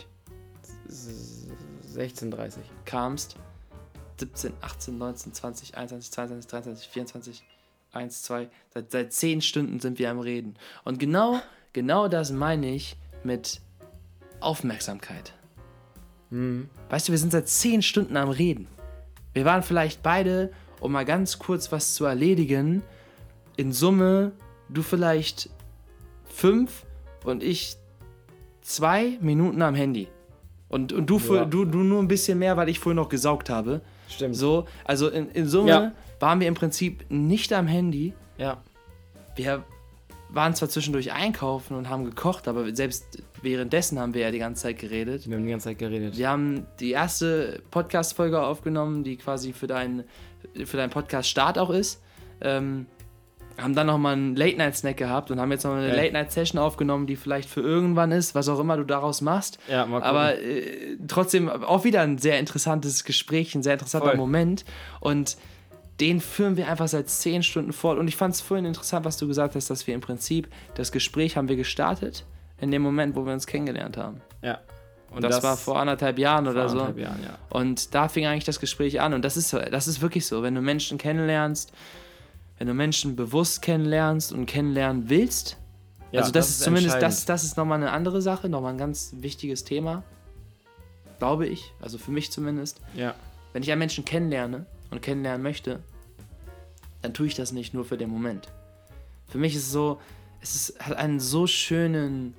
[1.97, 2.53] 16.30
[2.85, 3.37] kamst,
[4.19, 7.43] 17, 18, 19, 20, 21, 22, 23, 24,
[7.93, 10.55] 1, 2, seit, seit 10 Stunden sind wir am Reden.
[10.85, 11.41] Und genau,
[11.73, 13.61] genau das meine ich mit
[14.41, 15.33] Aufmerksamkeit.
[16.35, 16.69] Hm.
[16.91, 18.67] Weißt du, wir sind seit 10 Stunden am Reden.
[19.35, 22.83] Wir waren vielleicht beide, um mal ganz kurz was zu erledigen,
[23.57, 24.33] in Summe
[24.69, 25.49] du vielleicht
[26.27, 26.85] 5
[27.25, 27.77] und ich
[28.63, 30.09] 2 Minuten am Handy.
[30.69, 31.45] Und, und du, Ja.
[31.45, 33.81] du, du nur ein bisschen mehr, weil ich vorher noch gesaugt habe.
[34.09, 34.35] Stimmt.
[34.35, 35.93] So, also in, in Summe Ja.
[36.19, 38.13] waren wir im Prinzip nicht am Handy.
[38.39, 38.61] Ja.
[39.37, 39.63] Wir
[40.31, 44.63] waren zwar zwischendurch einkaufen und haben gekocht, aber selbst währenddessen haben wir ja die ganze
[44.63, 45.29] Zeit geredet.
[45.29, 46.17] Wir haben die ganze Zeit geredet.
[46.17, 50.05] Wir haben die erste Podcast-Folge aufgenommen, die quasi für deinen
[50.65, 52.03] für deinen Podcast-Start auch ist.
[52.41, 52.87] Ähm,
[53.57, 55.97] haben dann nochmal einen Late-Night-Snack gehabt und haben jetzt noch eine Geil.
[55.97, 59.59] Late-Night-Session aufgenommen, die vielleicht für irgendwann ist, was auch immer du daraus machst.
[59.69, 60.09] Ja, mal gucken.
[60.09, 64.17] Aber äh, trotzdem auch wieder ein sehr interessantes Gespräch, ein sehr interessanter Voll.
[64.17, 64.65] Moment.
[65.01, 65.37] Und
[66.01, 67.99] den führen wir einfach seit zehn Stunden fort.
[67.99, 70.91] Und ich fand es vorhin interessant, was du gesagt hast, dass wir im Prinzip das
[70.91, 72.25] Gespräch haben wir gestartet
[72.61, 74.21] in dem Moment, wo wir uns kennengelernt haben.
[74.43, 74.61] ja.
[75.15, 76.81] Und das, war vor anderthalb Jahren oder so.
[76.81, 77.39] anderthalb Jahren, ja.
[77.49, 79.15] Und da fing eigentlich das Gespräch an.
[79.15, 81.73] Und das ist, das ist wirklich so, wenn du Menschen kennenlernst,
[82.59, 85.57] wenn du Menschen bewusst kennenlernst und kennenlernen willst.
[86.11, 89.15] ja also das, ist zumindest, das, das ist nochmal eine andere Sache, nochmal ein ganz
[89.19, 90.03] wichtiges Thema.
[91.21, 92.81] Glaube ich, also für mich zumindest.
[92.97, 93.15] Ja.
[93.53, 95.79] Wenn ich einen Menschen kennenlerne und kennenlernen möchte,
[97.03, 98.49] dann tue ich das nicht nur für den Moment.
[99.29, 100.01] Für mich ist es so,
[100.41, 102.35] es ist, hat einen so schönen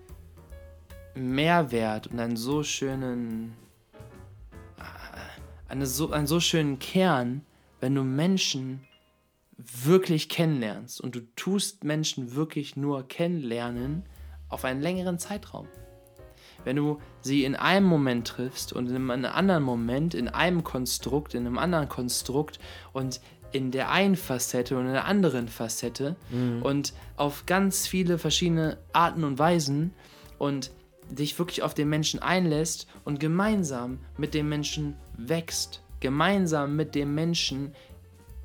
[1.16, 3.54] Mehrwert und einen so schönen,
[4.78, 4.84] äh,
[5.70, 7.46] eine so, einen so schönen Kern,
[7.80, 8.82] wenn du Menschen
[9.58, 11.00] wirklich kennenlernst.
[11.02, 14.04] Und du tust Menschen wirklich nur kennenlernen
[14.50, 15.68] auf einen längeren Zeitraum.
[16.64, 21.36] Wenn du sie in einem Moment triffst und in einem anderen Moment, in einem Konstrukt,
[21.36, 22.60] in einem anderen Konstrukt
[22.92, 26.62] und in der einen Facette und in der anderen Facette mhm.
[26.64, 29.94] und auf ganz viele verschiedene Arten und Weisen
[30.40, 30.72] und
[31.10, 37.16] dich wirklich auf den Menschen einlässt und gemeinsam mit dem Menschen wächst, gemeinsam mit dem
[37.16, 37.74] Menschen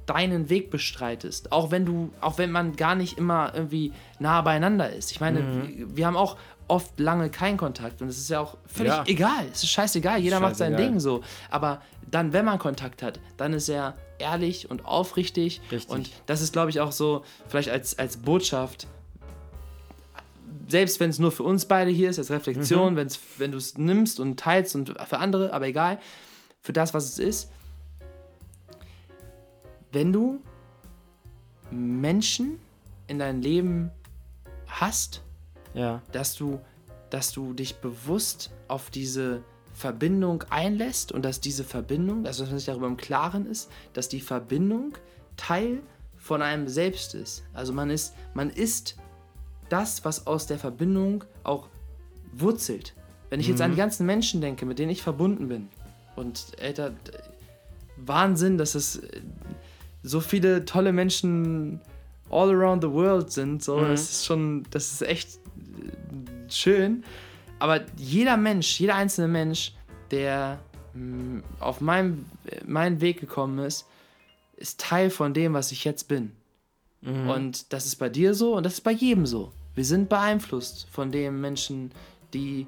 [0.07, 4.91] deinen Weg bestreitest, auch wenn du, auch wenn man gar nicht immer irgendwie nah beieinander
[4.93, 5.13] ist.
[5.13, 5.97] Ich meine, mhm.
[5.97, 6.37] wir haben auch
[6.67, 9.05] oft lange keinen Kontakt und es ist ja auch völlig ja.
[9.07, 9.47] egal.
[9.53, 10.49] Es ist scheißegal, jeder scheißegal.
[10.49, 11.23] macht sein Ding so.
[11.51, 15.61] Aber dann, wenn man Kontakt hat, dann ist er ehrlich und aufrichtig.
[15.71, 15.91] Richtig.
[15.91, 18.87] Und das ist, glaube ich, auch so, vielleicht als, als Botschaft,
[20.69, 22.97] selbst wenn es nur für uns beide hier ist, als Reflexion, mhm.
[22.97, 25.99] wenn's, wenn du es nimmst und teilst und für andere, aber egal,
[26.61, 27.51] für das, was es ist,
[29.93, 30.41] wenn du
[31.71, 32.59] Menschen
[33.07, 33.91] in dein Leben
[34.67, 35.23] hast,
[35.75, 36.03] ja.
[36.13, 36.61] dass du,
[37.11, 39.43] dass du dich bewusst auf diese
[39.73, 44.09] Verbindung einlässt und dass diese Verbindung, also dass man sich darüber im Klaren ist, dass
[44.09, 44.95] die Verbindung
[45.37, 45.81] Teil
[46.17, 47.45] von einem selbst ist.
[47.55, 48.97] Also man ist, man ist
[49.73, 51.69] das, was aus der Verbindung auch
[52.33, 52.95] wurzelt.
[53.31, 53.81] Wenn ich jetzt an die mhm.
[53.81, 55.69] ganzen Menschen denke, mit denen ich verbunden bin,
[56.17, 56.93] und Alter,
[57.97, 59.01] Wahnsinn, dass es
[60.03, 61.81] so viele tolle Menschen
[62.31, 63.63] all around the world sind.
[63.63, 63.89] So, mhm.
[63.89, 67.05] das ist schon, das ist echt äh, schön.
[67.59, 69.75] Aber jeder Mensch, jeder einzelne Mensch,
[70.11, 70.59] der
[70.95, 72.27] mh, mm, auf meinem,
[72.67, 73.87] meinen Weg gekommen ist,
[74.57, 76.33] ist Teil von dem, was ich jetzt bin.
[77.03, 77.31] Mhm.
[77.31, 79.53] Und das ist bei dir so und das ist bei jedem so.
[79.75, 81.93] Wir sind beeinflusst von den Menschen,
[82.35, 82.67] die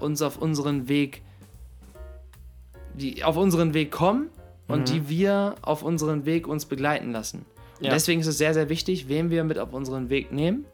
[0.00, 1.22] uns auf unseren Weg,
[2.94, 4.28] die auf unseren Weg kommen
[4.66, 4.84] und mhm.
[4.84, 7.44] die wir auf unseren Weg uns begleiten lassen.
[7.80, 7.90] Ja.
[7.90, 10.64] deswegen ist es sehr, sehr wichtig, wen wir mit auf unseren Weg nehmen.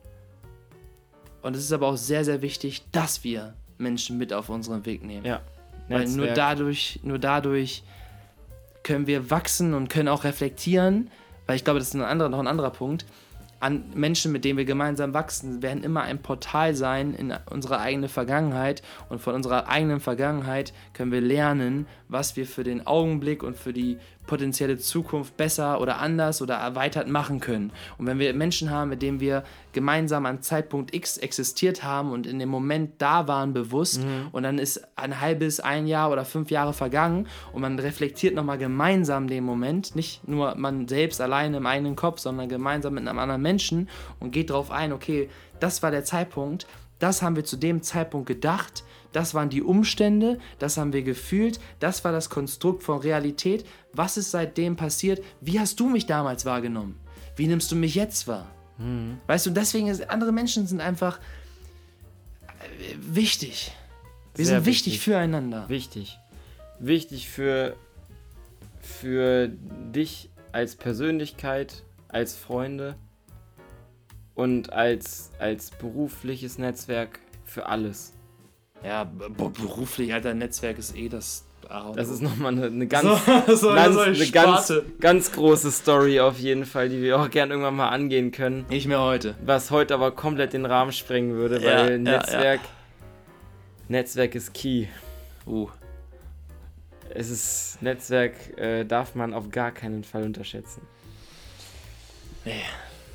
[1.42, 5.04] Und es ist aber auch sehr, sehr wichtig, dass wir Menschen mit auf unseren Weg
[5.04, 5.26] nehmen.
[5.26, 5.42] Ja.
[5.88, 7.82] Weil nur dadurch, nur dadurch
[8.82, 11.10] können wir wachsen und können auch reflektieren,
[11.46, 13.04] weil ich glaube, das ist ein anderer, noch ein anderer Punkt
[13.64, 18.10] an Menschen, mit denen wir gemeinsam wachsen, werden immer ein Portal sein in unsere eigene
[18.10, 18.82] Vergangenheit.
[19.08, 23.72] Und von unserer eigenen Vergangenheit können wir lernen, was wir für den Augenblick und für
[23.72, 23.96] die
[24.26, 27.72] potenzielle Zukunft besser oder anders oder erweitert machen können.
[27.98, 32.26] Und wenn wir Menschen haben, mit denen wir gemeinsam an Zeitpunkt X existiert haben und
[32.26, 34.28] in dem Moment da waren bewusst mhm.
[34.32, 38.58] und dann ist ein halbes, ein Jahr oder fünf Jahre vergangen und man reflektiert nochmal
[38.58, 43.18] gemeinsam den Moment, nicht nur man selbst alleine im eigenen Kopf, sondern gemeinsam mit einem
[43.18, 43.88] anderen Menschen
[44.20, 45.28] und geht darauf ein, okay,
[45.60, 46.66] das war der Zeitpunkt,
[46.98, 48.84] das haben wir zu dem Zeitpunkt gedacht,
[49.14, 53.64] das waren die Umstände, das haben wir gefühlt, das war das Konstrukt von Realität.
[53.92, 55.22] Was ist seitdem passiert?
[55.40, 56.98] Wie hast du mich damals wahrgenommen?
[57.36, 58.50] Wie nimmst du mich jetzt wahr?
[58.76, 59.18] Mhm.
[59.28, 61.20] Weißt du, deswegen ist, andere Menschen sind einfach
[62.58, 63.70] äh, wichtig.
[64.34, 65.68] Wir Sehr sind wichtig, wichtig füreinander.
[65.68, 66.18] Wichtig.
[66.80, 67.76] Wichtig für,
[68.80, 72.96] für dich als Persönlichkeit, als Freunde
[74.34, 78.13] und als, als berufliches Netzwerk für alles.
[78.84, 81.46] Ja, beruflich, alter, Netzwerk ist eh das.
[81.96, 83.04] Das ist nochmal eine, eine, ganz,
[83.46, 87.54] so, so ganz, eine ganz, ganz große Story auf jeden Fall, die wir auch gerne
[87.54, 88.66] irgendwann mal angehen können.
[88.68, 89.34] Nicht mehr heute.
[89.44, 92.68] Was heute aber komplett den Rahmen sprengen würde, weil ja, Netzwerk, ja.
[93.88, 94.86] Netzwerk ist key.
[95.46, 95.70] Uh.
[97.08, 100.82] Es ist, Netzwerk äh, darf man auf gar keinen Fall unterschätzen.
[102.44, 102.52] Nee.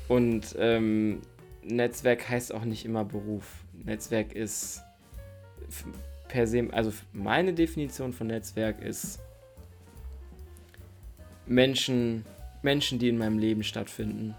[0.08, 1.20] Und ähm,
[1.62, 3.44] Netzwerk heißt auch nicht immer Beruf.
[3.84, 4.82] Netzwerk ist
[6.28, 9.20] per se, also meine Definition von Netzwerk ist
[11.46, 12.24] Menschen,
[12.62, 14.34] Menschen, die in meinem Leben stattfinden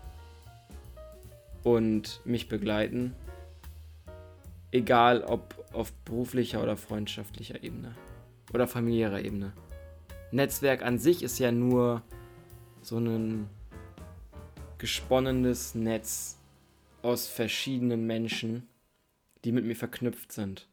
[1.64, 3.14] und mich begleiten,
[4.72, 7.96] egal ob auf beruflicher oder freundschaftlicher Ebene
[8.54, 9.54] oder familiärer Ebene.
[10.32, 12.02] Netzwerk an sich ist ja nur
[12.82, 13.50] so ein
[14.78, 16.40] gesponnenes Netz
[17.02, 18.68] aus verschiedenen Menschen,
[19.44, 20.71] die mit mir verknüpft sind.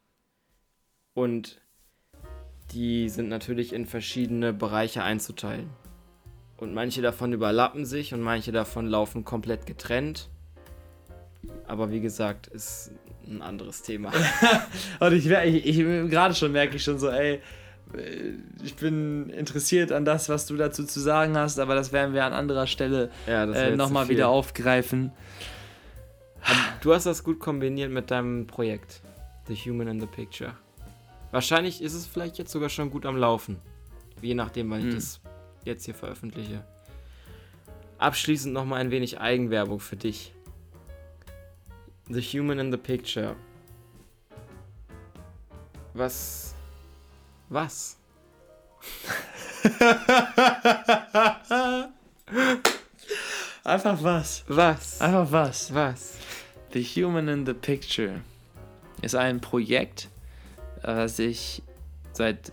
[1.18, 1.60] Und
[2.70, 5.68] die sind natürlich in verschiedene Bereiche einzuteilen.
[6.56, 10.28] Und manche davon überlappen sich und manche davon laufen komplett getrennt.
[11.66, 12.92] Aber wie gesagt, ist
[13.26, 14.12] ein anderes Thema.
[15.00, 15.76] und ich, ich, ich
[16.08, 17.40] gerade schon merke ich schon so, ey,
[18.62, 22.26] ich bin interessiert an das, was du dazu zu sagen hast, aber das werden wir
[22.26, 25.10] an anderer Stelle ja, äh, nochmal wieder aufgreifen.
[26.80, 29.00] du hast das gut kombiniert mit deinem Projekt.
[29.48, 30.54] The Human in the Picture.
[31.30, 33.58] Wahrscheinlich ist es vielleicht jetzt sogar schon gut am Laufen.
[34.22, 34.94] Je nachdem, weil ich Hm.
[34.94, 35.20] das
[35.64, 36.64] jetzt hier veröffentliche.
[37.98, 40.32] Abschließend nochmal ein wenig Eigenwerbung für dich.
[42.08, 43.36] The Human in the Picture.
[45.94, 46.54] Was.
[47.50, 47.96] Was?
[53.64, 54.44] Einfach was.
[54.48, 55.00] Was?
[55.00, 55.74] Einfach was.
[55.74, 56.14] Was?
[56.72, 58.20] The Human in the Picture
[59.02, 60.08] ist ein Projekt,
[60.82, 61.62] das ich
[62.12, 62.52] seit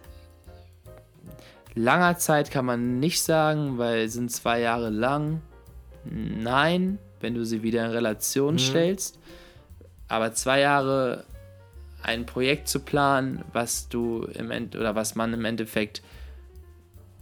[1.73, 5.41] langer Zeit kann man nicht sagen, weil es sind zwei Jahre lang.
[6.05, 8.59] Nein, wenn du sie wieder in Relation Mhm.
[8.59, 9.19] stellst.
[10.07, 11.25] Aber zwei Jahre
[12.03, 16.03] ein Projekt zu planen, was du im End oder was man im Endeffekt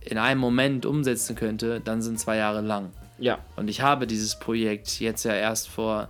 [0.02, 2.92] in einem Moment umsetzen könnte, dann sind zwei Jahre lang.
[3.20, 3.40] Ja.
[3.56, 6.10] Und ich habe dieses Projekt jetzt ja erst vor,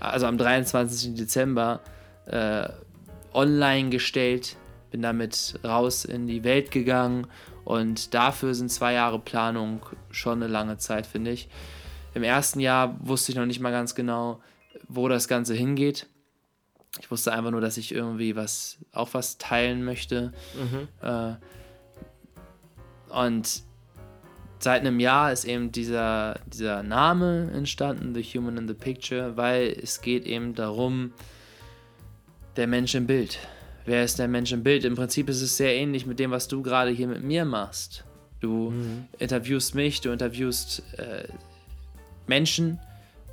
[0.00, 1.14] also am 23.
[1.14, 1.80] Dezember
[2.24, 2.68] äh,
[3.32, 4.56] online gestellt,
[4.90, 7.26] bin damit raus in die Welt gegangen
[7.64, 11.48] und dafür sind zwei Jahre Planung schon eine lange Zeit, finde ich.
[12.14, 14.40] Im ersten Jahr wusste ich noch nicht mal ganz genau,
[14.88, 16.06] wo das Ganze hingeht.
[17.00, 20.32] Ich wusste einfach nur, dass ich irgendwie was, auch was teilen möchte.
[20.54, 20.88] Mhm.
[21.06, 21.34] Äh,
[23.10, 23.62] und
[24.58, 29.76] seit einem Jahr ist eben dieser, dieser Name entstanden, The Human in the Picture, weil
[29.80, 31.12] es geht eben darum,
[32.56, 33.38] der Mensch im Bild.
[33.86, 34.84] Wer ist der Mensch im Bild?
[34.84, 38.04] Im Prinzip ist es sehr ähnlich mit dem, was du gerade hier mit mir machst.
[38.40, 38.72] Du
[39.18, 41.24] interviewst mich, du interviewst äh,
[42.26, 42.78] Menschen,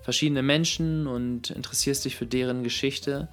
[0.02, 3.28] verschiedene Menschen und interessierst dich für deren Geschichte,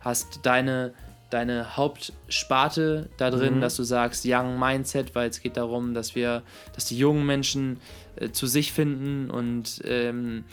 [0.00, 0.94] hast deine,
[1.30, 3.60] deine Hauptsparte da drin, Mhm.
[3.60, 6.42] dass du sagst Young Mindset, weil es geht darum, dass wir,
[6.74, 7.78] dass die jungen Menschen
[8.16, 10.44] äh, zu sich finden und ähm,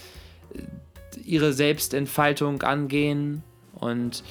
[1.23, 3.43] ihre Selbstentfaltung angehen
[3.73, 4.23] und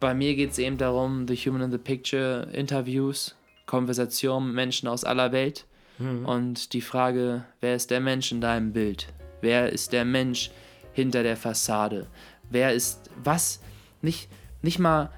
[0.00, 3.34] bei mir geht es eben darum, The Human in the Picture Interviews,
[3.66, 5.64] Konversationen mit Menschen aus aller Welt
[5.98, 6.26] Mhm.
[6.26, 9.06] und die Frage, wer ist der Mensch in deinem Bild?
[9.40, 10.50] Wer ist der Mensch
[10.92, 12.08] hinter der Fassade?
[12.50, 13.60] Wer ist was?
[14.02, 14.28] Nicht,
[14.60, 15.10] nicht mal,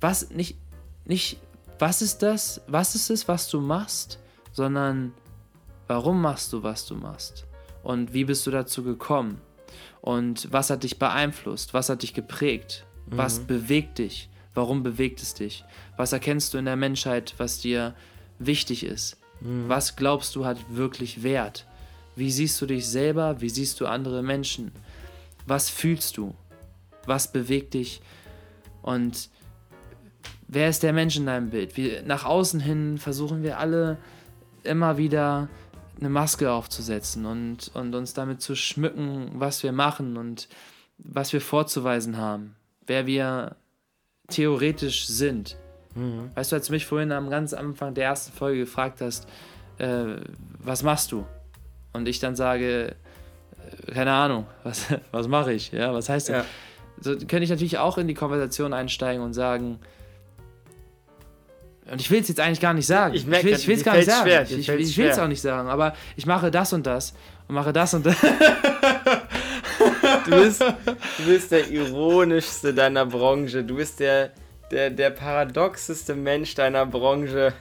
[0.00, 0.56] was, nicht,
[1.04, 1.38] nicht,
[1.78, 2.60] was ist das?
[2.66, 4.18] Was ist es, was du machst?
[4.52, 5.12] Sondern
[5.86, 7.44] warum machst du, was du machst?
[7.82, 9.40] Und wie bist du dazu gekommen?
[10.00, 11.74] Und was hat dich beeinflusst?
[11.74, 12.84] Was hat dich geprägt?
[13.16, 14.28] Was bewegt dich?
[14.54, 15.64] Warum bewegt es dich?
[15.96, 17.94] Was erkennst du in der Menschheit, was dir
[18.38, 19.16] wichtig ist?
[19.40, 21.66] Was glaubst du hat wirklich Wert?
[22.16, 23.40] Wie siehst du dich selber?
[23.40, 24.72] Wie siehst du andere Menschen?
[25.46, 26.34] Was fühlst du?
[27.06, 28.00] Was bewegt dich?
[28.82, 29.28] Und
[30.48, 31.76] wer ist der Mensch in deinem Bild?
[31.76, 33.98] Wir, nach außen hin versuchen wir alle
[34.62, 35.48] immer wieder
[35.98, 40.48] eine Maske aufzusetzen und, und uns damit zu schmücken, was wir machen und
[40.98, 42.56] was wir vorzuweisen haben,
[42.86, 43.56] wer wir
[44.28, 45.56] theoretisch sind.
[45.94, 46.30] Mhm.
[46.34, 49.28] Weißt du, als du mich vorhin am ganz Anfang der ersten Folge gefragt hast,
[49.78, 50.16] äh,
[50.58, 51.26] was machst du?
[51.92, 52.96] Und ich dann sage,
[53.88, 55.72] äh, keine Ahnung, was, was mache ich?
[55.72, 56.36] Ja, was heißt das?
[56.36, 56.44] Ja.
[57.00, 59.80] So könnte ich natürlich auch in die Konversation einsteigen und sagen,
[61.90, 63.14] und ich will es jetzt eigentlich gar nicht sagen.
[63.14, 64.26] Ich merke, will es gar nicht sagen.
[64.26, 67.14] schwer, ich ich, ich will es auch nicht sagen, aber ich mache das und das
[67.46, 68.16] und mache das und das.
[70.24, 73.64] Du bist, du bist der ironischste deiner Branche.
[73.64, 74.30] Du bist der,
[74.70, 77.52] der, der paradoxeste Mensch deiner Branche,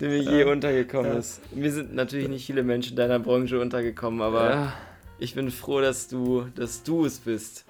[0.00, 1.18] der mir je untergekommen ja.
[1.18, 1.40] ist.
[1.54, 4.72] Mir sind natürlich nicht viele Menschen deiner Branche untergekommen, aber ja.
[5.18, 7.64] ich bin froh, dass du, dass du es bist.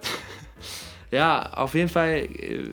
[1.10, 2.70] Ja, auf jeden Fall äh,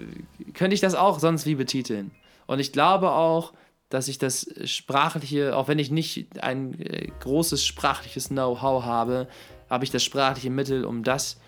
[0.54, 2.12] könnte ich das auch sonst wie betiteln.
[2.48, 3.54] Und ich glaube auch,
[3.90, 9.28] dass ich das sprachliche, auch wenn ich nicht ein äh, großes sprachliches Know-how habe,
[9.70, 11.40] habe ich das sprachliche Mittel, um das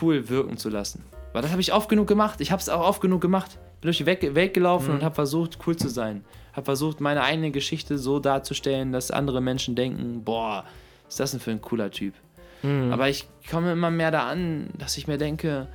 [0.00, 1.04] cool wirken zu lassen.
[1.32, 2.40] Weil das habe ich oft genug gemacht.
[2.40, 3.58] Ich habe es auch oft genug gemacht.
[3.80, 4.94] Bin durch die We- Welt gelaufen Mhm.
[4.96, 6.24] und habe versucht, cool zu sein.
[6.52, 10.64] Habe versucht, meine eigene Geschichte so darzustellen, dass andere Menschen denken, boah,
[11.08, 12.14] ist das denn für ein cooler Typ?
[12.62, 15.66] Aber ich komme immer mehr da an, dass ich mir denke,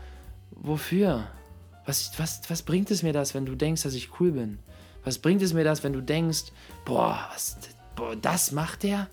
[0.51, 1.23] wofür?
[1.87, 4.59] Was, was, was bringt es mir das, wenn du denkst, dass ich cool bin?
[5.03, 6.51] Was bringt es mir das, wenn du denkst,
[6.83, 7.57] boah, was,
[7.95, 9.07] boah das macht der?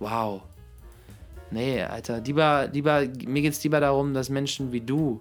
[0.00, 0.42] Wow.
[1.50, 5.20] Nee, Alter, lieber, lieber, mir geht es lieber darum, dass Menschen wie du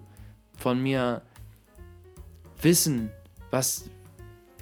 [0.58, 1.22] von mir
[2.62, 3.12] wissen,
[3.52, 3.90] was,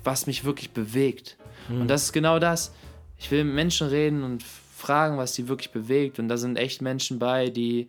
[0.03, 1.38] was mich wirklich bewegt.
[1.69, 2.73] Und das ist genau das.
[3.18, 6.19] Ich will mit Menschen reden und fragen, was sie wirklich bewegt.
[6.19, 7.88] Und da sind echt Menschen bei, die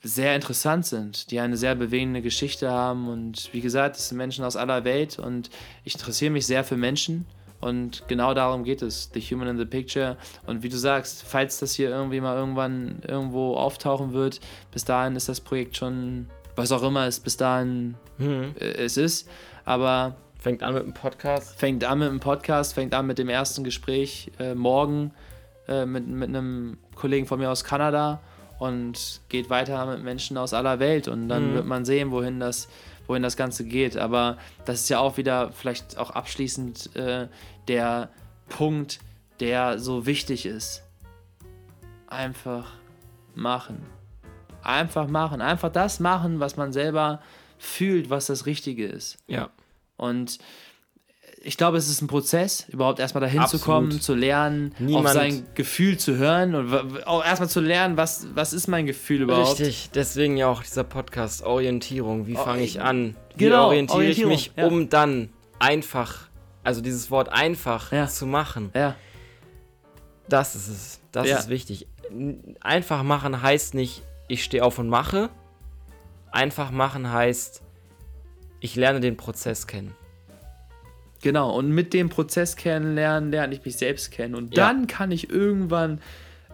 [0.00, 3.08] sehr interessant sind, die eine sehr bewegende Geschichte haben.
[3.08, 5.50] Und wie gesagt, das sind Menschen aus aller Welt und
[5.84, 7.26] ich interessiere mich sehr für Menschen
[7.60, 10.16] Und genau darum geht es, The Human in the Picture.
[10.46, 14.40] Und wie du sagst, falls das hier irgendwie mal irgendwann irgendwo auftauchen wird,
[14.70, 18.54] bis dahin ist das Projekt schon, was auch immer es bis dahin Hm.
[18.60, 19.28] äh, es ist.
[19.64, 21.58] Aber Fängt an mit einem Podcast.
[21.58, 25.10] fängt an mit dem Podcast, fängt an mit dem ersten Gespräch äh, morgen
[25.66, 28.20] äh, mit, mit einem Kollegen von mir aus Kanada
[28.60, 31.54] und geht weiter mit Menschen aus aller Welt und dann Mhm.
[31.54, 32.68] wird man sehen, wohin das,
[33.08, 33.96] wohin das Ganze geht.
[33.96, 37.26] Aber das ist ja auch wieder vielleicht auch abschließend äh,
[37.66, 38.10] der
[38.48, 39.00] Punkt,
[39.40, 40.84] der so wichtig ist.
[42.06, 42.72] Einfach
[43.34, 43.84] machen.
[44.62, 45.40] Einfach machen.
[45.40, 47.20] Einfach das machen, was man selber
[47.58, 49.18] fühlt, was das Richtige ist.
[49.26, 49.50] Ja.
[49.96, 50.38] Und
[51.42, 53.64] ich glaube, es ist ein Prozess, überhaupt erstmal dahin zu Absolut.
[53.64, 58.26] kommen, zu lernen, Niemand- auf sein Gefühl zu hören und auch erstmal zu lernen, was,
[58.34, 59.60] was ist mein Gefühl überhaupt.
[59.60, 62.26] Richtig, deswegen ja auch dieser Podcast Orientierung.
[62.26, 63.14] Wie Oh, fange ich an?
[63.36, 64.66] Wie genau, orientiere ich mich, ja.
[64.66, 66.28] um dann einfach,
[66.64, 68.06] also dieses Wort einfach Ja.
[68.08, 68.70] zu machen?
[68.74, 68.94] Ja,
[70.28, 71.00] Das ist es.
[71.12, 71.38] Das Ja.
[71.38, 71.86] ist wichtig.
[72.60, 75.30] Einfach machen heißt nicht, ich stehe auf und mache.
[76.30, 77.62] Einfach machen heißt,
[78.60, 79.94] ich lerne den Prozess kennen.
[81.22, 81.56] Genau.
[81.56, 84.34] Und mit dem Prozess kennenlernen, lerne ich mich selbst kennen.
[84.34, 84.66] Und Ja.
[84.66, 86.00] dann kann ich irgendwann,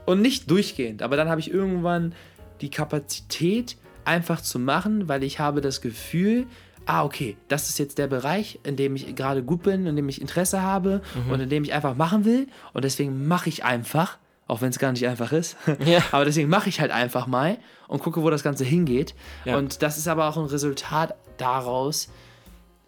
[0.06, 2.14] und nicht durchgehend, aber dann habe ich irgendwann
[2.60, 6.46] die Kapazität, einfach zu machen, weil ich habe das Gefühl,
[6.86, 10.08] ah, okay, das ist jetzt der Bereich, in dem ich gerade gut bin, in dem
[10.10, 11.00] ich Interesse habe
[11.30, 12.46] und in dem ich einfach machen will.
[12.74, 15.56] Und deswegen mache ich einfach, auch wenn es gar nicht einfach ist.
[15.86, 16.02] Ja.
[16.12, 17.56] Aber deswegen mache ich halt einfach mal
[17.88, 19.14] und gucke, wo das Ganze hingeht.
[19.46, 19.56] Ja.
[19.56, 22.10] Und das ist aber auch ein Resultat daraus,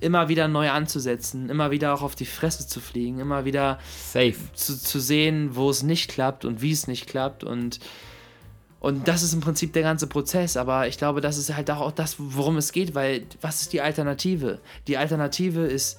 [0.00, 3.78] immer wieder neu anzusetzen, immer wieder auch auf die Fresse zu fliegen, immer wieder
[4.12, 4.34] Safe.
[4.54, 7.80] zu, zu sehen, wo es nicht klappt und wie es nicht klappt und
[8.78, 11.90] und das ist im Prinzip der ganze Prozess, aber ich glaube, das ist halt auch
[11.92, 14.60] das, worum es geht, weil was ist die Alternative?
[14.86, 15.98] Die Alternative ist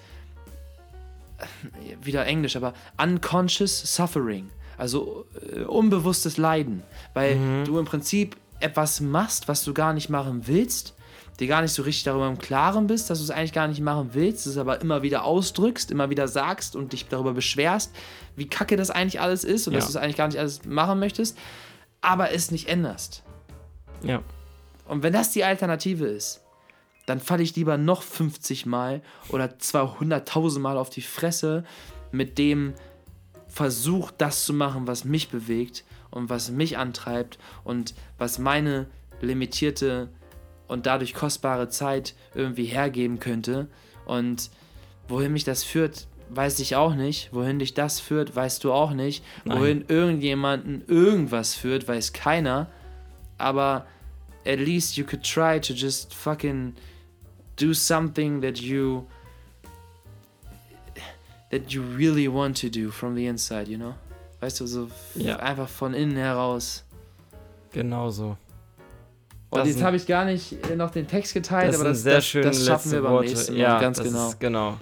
[1.40, 6.84] äh, wieder Englisch, aber unconscious suffering, also äh, unbewusstes Leiden,
[7.14, 10.94] weil du im Prinzip etwas machst, was du gar nicht machen willst,
[11.40, 13.82] dir gar nicht so richtig darüber im Klaren bist, dass du es eigentlich gar nicht
[13.82, 17.94] machen willst, es aber immer wieder ausdrückst, immer wieder sagst und dich darüber beschwerst,
[18.36, 19.80] wie kacke das eigentlich alles ist und Ja.
[19.80, 21.38] dass du es eigentlich gar nicht alles machen möchtest,
[22.02, 23.24] aber es nicht änderst.
[24.04, 24.22] Ja.
[24.88, 26.42] Und wenn das die Alternative ist,
[27.06, 31.64] dann falle ich lieber noch 50 Mal oder 200.000 Mal auf die Fresse
[32.12, 32.74] mit dem
[33.48, 38.88] Versuch, das zu machen, was mich bewegt und was mich antreibt und was meine
[39.22, 40.10] limitierte
[40.68, 43.68] und dadurch kostbare Zeit irgendwie hergeben könnte.
[44.06, 44.50] Und
[45.08, 47.34] wohin mich das führt, weiß ich auch nicht.
[47.34, 49.24] Wohin dich das führt, weißt du auch nicht.
[49.46, 49.60] Nein.
[49.60, 52.68] Wohin irgendjemanden irgendwas führt, weiß keiner.
[53.38, 53.86] Aber
[54.46, 56.74] at least you could try to just fucking
[57.58, 59.06] do something that you
[61.50, 63.94] that you really want to do from the inside, you know?
[64.42, 65.38] Weißt du, so Ja.
[65.38, 66.84] einfach von innen heraus.
[67.72, 68.38] Genau so.
[69.50, 72.04] Und Das jetzt habe ich gar nicht äh, noch den Text geteilt, Das aber das,
[72.04, 73.30] sehr das, das schaffen wir beim Worte.
[73.30, 74.28] nächsten Mal ja, ganz das genau.
[74.30, 74.78] Ist, genau.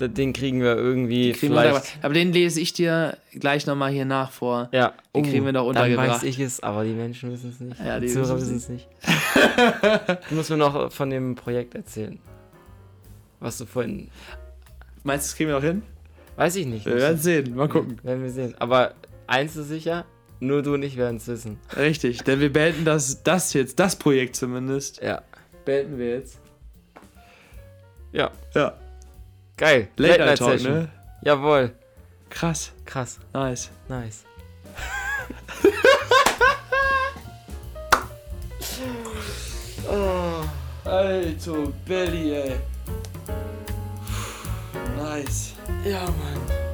[0.00, 1.96] Den kriegen wir irgendwie Kriegen wir vielleicht.
[1.98, 4.68] aber, aber den lese ich dir gleich nochmal hier nach vor.
[4.72, 6.08] ja, Den kriegen wir noch Dann untergebracht.
[6.08, 7.78] weiß ich es, aber die Menschen wissen es nicht.
[7.78, 8.88] Ja, die die Zuhörer wissen es nicht.
[10.30, 12.18] du musst mir noch von dem Projekt erzählen.
[13.38, 14.08] Was du vorhin.
[15.04, 15.82] Meinst du, das kriegen wir noch hin?
[16.36, 16.86] Weiß ich nicht.
[16.86, 17.54] Wir werden sehen.
[17.54, 17.98] Mal gucken.
[18.02, 18.54] Werden wir sehen.
[18.58, 18.94] Aber
[19.26, 20.04] eins ist sicher,
[20.42, 21.58] nur du und ich werden es wissen.
[21.76, 25.00] Richtig, denn wir beenden das, das jetzt, das Projekt zumindest.
[25.00, 25.22] Ja.
[25.64, 26.38] Beenden wir jetzt.
[28.10, 28.30] Ja.
[28.54, 28.74] Ja.
[29.56, 29.88] Geil.
[29.96, 30.72] Late Night Night Talk, Session.
[30.74, 30.88] ne?
[31.22, 31.72] Jawohl.
[32.28, 32.72] Krass.
[32.84, 33.20] Krass.
[33.32, 33.70] Nice.
[33.88, 34.24] Nice.
[40.84, 42.56] Alter Belly, ey.
[44.96, 45.52] Nice.
[45.84, 46.71] Ja, Mann.